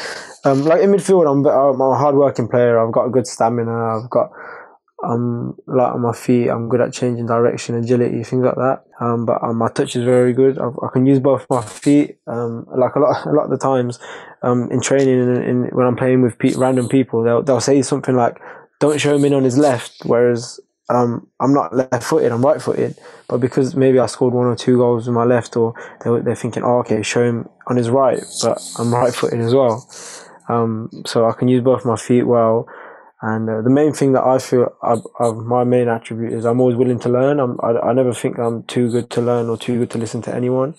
Um, 0.44 0.64
like 0.64 0.80
in 0.80 0.90
midfield, 0.90 1.30
I'm, 1.30 1.46
I'm 1.46 1.80
a 1.80 1.96
hard 1.96 2.14
working 2.14 2.48
player. 2.48 2.78
I've 2.78 2.92
got 2.92 3.04
a 3.04 3.10
good 3.10 3.26
stamina. 3.26 3.98
I've 3.98 4.08
got 4.08 4.30
I'm 5.02 5.56
light 5.66 5.92
on 5.92 6.02
my 6.02 6.12
feet. 6.12 6.48
I'm 6.48 6.68
good 6.68 6.80
at 6.80 6.92
changing 6.92 7.26
direction, 7.26 7.74
agility, 7.74 8.22
things 8.22 8.44
like 8.44 8.56
that. 8.56 8.84
Um, 9.00 9.24
but 9.24 9.42
um, 9.42 9.56
my 9.56 9.68
touch 9.68 9.96
is 9.96 10.04
very 10.04 10.34
good. 10.34 10.58
I, 10.58 10.66
I 10.66 10.88
can 10.92 11.06
use 11.06 11.18
both 11.18 11.46
my 11.48 11.62
feet. 11.62 12.18
Um, 12.26 12.66
like 12.76 12.94
a 12.96 13.00
lot, 13.00 13.26
a 13.26 13.30
lot 13.30 13.44
of 13.44 13.50
the 13.50 13.58
times, 13.58 13.98
um, 14.42 14.70
in 14.70 14.80
training 14.80 15.20
and 15.20 15.72
when 15.72 15.86
I'm 15.86 15.96
playing 15.96 16.22
with 16.22 16.38
pe- 16.38 16.54
random 16.54 16.88
people, 16.88 17.22
they'll 17.22 17.42
they'll 17.42 17.60
say 17.60 17.80
something 17.82 18.14
like, 18.14 18.40
"Don't 18.78 19.00
show 19.00 19.14
him 19.14 19.24
in 19.24 19.32
on 19.32 19.44
his 19.44 19.56
left," 19.56 20.02
whereas 20.04 20.60
um, 20.90 21.26
I'm 21.38 21.54
not 21.54 21.74
left-footed. 21.74 22.32
I'm 22.32 22.44
right-footed. 22.44 22.98
But 23.28 23.38
because 23.38 23.76
maybe 23.76 23.98
I 23.98 24.06
scored 24.06 24.34
one 24.34 24.46
or 24.46 24.56
two 24.56 24.76
goals 24.76 25.06
with 25.06 25.14
my 25.14 25.24
left, 25.24 25.56
or 25.56 25.72
they're, 26.02 26.20
they're 26.20 26.34
thinking, 26.34 26.62
"Oh, 26.62 26.78
okay, 26.80 27.02
show 27.02 27.24
him 27.24 27.48
on 27.68 27.76
his 27.76 27.88
right," 27.88 28.22
but 28.42 28.60
I'm 28.78 28.94
right-footed 29.02 29.40
as 29.40 29.54
well. 29.54 29.88
Um, 30.48 30.90
so 31.06 31.26
I 31.26 31.32
can 31.32 31.48
use 31.48 31.62
both 31.62 31.84
my 31.84 31.96
feet 31.96 32.24
well. 32.24 32.66
And 33.22 33.50
uh, 33.50 33.60
the 33.60 33.70
main 33.70 33.92
thing 33.92 34.12
that 34.12 34.24
I 34.24 34.38
feel 34.38 34.74
I've, 34.82 35.02
I've, 35.20 35.36
my 35.36 35.62
main 35.64 35.88
attribute 35.88 36.32
is 36.32 36.46
I'm 36.46 36.58
always 36.60 36.76
willing 36.76 36.98
to 37.00 37.08
learn. 37.10 37.38
I'm, 37.38 37.58
I, 37.62 37.78
I 37.78 37.92
never 37.92 38.14
think 38.14 38.38
I'm 38.38 38.62
too 38.62 38.90
good 38.90 39.10
to 39.10 39.20
learn 39.20 39.48
or 39.50 39.58
too 39.58 39.78
good 39.78 39.90
to 39.90 39.98
listen 39.98 40.22
to 40.22 40.34
anyone. 40.34 40.74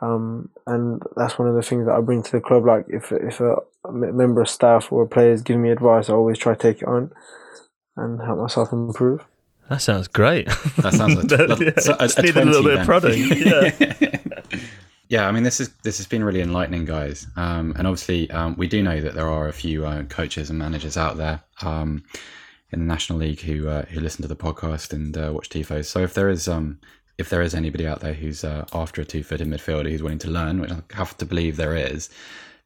Um, 0.00 0.50
and 0.66 1.00
that's 1.16 1.38
one 1.38 1.48
of 1.48 1.54
the 1.54 1.62
things 1.62 1.86
that 1.86 1.94
I 1.94 2.00
bring 2.00 2.22
to 2.24 2.32
the 2.32 2.40
club. 2.40 2.66
Like 2.66 2.86
if 2.88 3.12
if 3.12 3.40
a 3.40 3.56
member 3.92 4.42
of 4.42 4.48
staff 4.48 4.90
or 4.92 5.04
a 5.04 5.06
player 5.08 5.30
is 5.32 5.42
giving 5.42 5.62
me 5.62 5.70
advice, 5.70 6.10
I 6.10 6.14
always 6.14 6.38
try 6.38 6.54
to 6.54 6.58
take 6.60 6.82
it 6.82 6.88
on 6.88 7.12
and 7.96 8.20
help 8.20 8.38
myself 8.40 8.72
improve. 8.72 9.24
That 9.70 9.80
sounds 9.80 10.06
great. 10.08 10.46
That 10.78 10.92
sounds 10.92 11.16
like 11.16 11.28
That- 11.28 11.60
yeah, 11.60 11.80
so 11.80 11.94
a- 11.98 12.06
just 12.08 12.18
a 12.18 12.22
need 12.22 12.36
a 12.36 12.44
little 12.44 12.62
20 12.62 12.68
bit 12.68 12.80
of 12.80 12.86
prodding. 12.86 14.20
Yeah. 14.50 14.60
Yeah, 15.08 15.28
I 15.28 15.32
mean 15.32 15.44
this 15.44 15.60
is 15.60 15.68
this 15.84 15.98
has 15.98 16.06
been 16.06 16.24
really 16.24 16.40
enlightening, 16.40 16.84
guys. 16.84 17.26
Um, 17.36 17.74
and 17.76 17.86
obviously, 17.86 18.30
um, 18.30 18.56
we 18.56 18.66
do 18.66 18.82
know 18.82 19.00
that 19.00 19.14
there 19.14 19.28
are 19.28 19.48
a 19.48 19.52
few 19.52 19.86
uh, 19.86 20.02
coaches 20.04 20.50
and 20.50 20.58
managers 20.58 20.96
out 20.96 21.16
there 21.16 21.42
um, 21.62 22.02
in 22.72 22.80
the 22.80 22.86
National 22.86 23.18
League 23.20 23.40
who 23.40 23.68
uh, 23.68 23.84
who 23.86 24.00
listen 24.00 24.22
to 24.22 24.28
the 24.28 24.36
podcast 24.36 24.92
and 24.92 25.16
uh, 25.16 25.30
watch 25.32 25.48
tifos. 25.48 25.84
So 25.86 26.00
if 26.00 26.14
there 26.14 26.28
is 26.28 26.48
um, 26.48 26.80
if 27.18 27.30
there 27.30 27.42
is 27.42 27.54
anybody 27.54 27.86
out 27.86 28.00
there 28.00 28.14
who's 28.14 28.42
uh, 28.42 28.66
after 28.74 29.00
a 29.00 29.04
two-footed 29.04 29.46
midfielder 29.46 29.90
who's 29.90 30.02
willing 30.02 30.18
to 30.18 30.30
learn, 30.30 30.60
which 30.60 30.72
I 30.72 30.82
have 30.94 31.16
to 31.18 31.24
believe 31.24 31.56
there 31.56 31.76
is, 31.76 32.10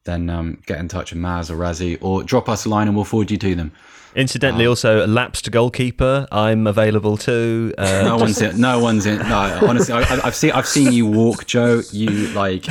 then 0.04 0.30
um, 0.30 0.62
get 0.66 0.78
in 0.78 0.88
touch 0.88 1.12
with 1.12 1.20
Maz 1.20 1.50
or 1.50 1.56
Razi 1.56 1.98
or 2.00 2.22
drop 2.22 2.48
us 2.48 2.64
a 2.64 2.68
line 2.68 2.86
and 2.86 2.96
we'll 2.96 3.04
forward 3.04 3.30
you 3.30 3.36
to 3.38 3.54
them. 3.54 3.72
Incidentally, 4.16 4.66
also 4.66 5.06
lapsed 5.06 5.50
goalkeeper. 5.52 6.26
I'm 6.32 6.66
available 6.66 7.16
too. 7.16 7.72
Uh, 7.78 8.02
no 8.04 8.16
one's 8.16 8.40
in. 8.40 8.60
No 8.60 8.80
one's 8.80 9.06
in. 9.06 9.18
No, 9.18 9.58
honestly, 9.62 9.94
I, 9.94 10.00
I've 10.24 10.34
seen 10.34 10.50
I've 10.50 10.66
seen 10.66 10.92
you 10.92 11.06
walk, 11.06 11.46
Joe. 11.46 11.82
You 11.92 12.08
like 12.28 12.66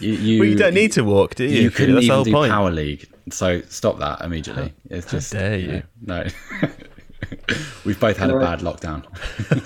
you. 0.00 0.12
you 0.14 0.40
well, 0.40 0.48
you 0.48 0.56
don't 0.56 0.74
need 0.74 0.92
to 0.92 1.04
walk, 1.04 1.36
do 1.36 1.44
you? 1.44 1.62
You 1.62 1.70
couldn't 1.70 1.94
That's 1.94 2.06
even 2.06 2.24
do 2.24 2.32
point. 2.32 2.50
power 2.50 2.72
league, 2.72 3.08
so 3.30 3.60
stop 3.68 4.00
that 4.00 4.22
immediately. 4.22 4.74
It's 4.88 5.08
just 5.08 5.32
dare 5.32 5.58
you. 5.58 5.82
know, 6.02 6.24
no. 6.24 6.68
We've 7.84 7.98
both 8.00 8.16
had 8.16 8.30
a 8.30 8.34
Can 8.34 8.42
I- 8.42 8.56
bad 8.56 8.60
lockdown. 8.60 9.04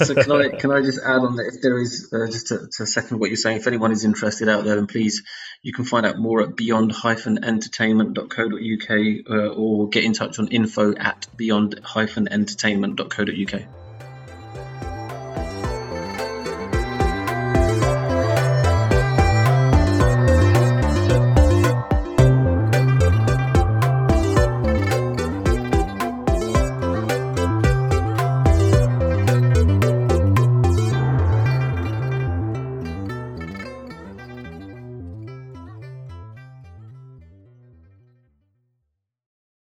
so 0.04 0.14
can 0.14 0.32
I 0.32 0.48
can 0.60 0.70
I 0.70 0.80
just 0.82 0.98
add 1.04 1.20
on 1.20 1.36
that 1.36 1.46
if 1.54 1.60
there 1.62 1.78
is 1.78 2.10
uh, 2.12 2.26
just 2.30 2.48
to, 2.48 2.66
to 2.76 2.86
second 2.86 3.18
what 3.20 3.30
you're 3.30 3.36
saying, 3.36 3.56
if 3.58 3.66
anyone 3.66 3.92
is 3.92 4.04
interested 4.04 4.48
out 4.48 4.64
there, 4.64 4.76
then 4.76 4.86
please 4.86 5.22
you 5.62 5.72
can 5.72 5.84
find 5.84 6.04
out 6.06 6.18
more 6.18 6.42
at 6.42 6.56
beyond-entertainment.co.uk 6.56 8.90
uh, 9.30 9.48
or 9.54 9.88
get 9.88 10.04
in 10.04 10.12
touch 10.12 10.38
on 10.38 10.48
info 10.48 10.94
at 10.94 11.26
beyond-entertainment.co.uk. 11.36 13.62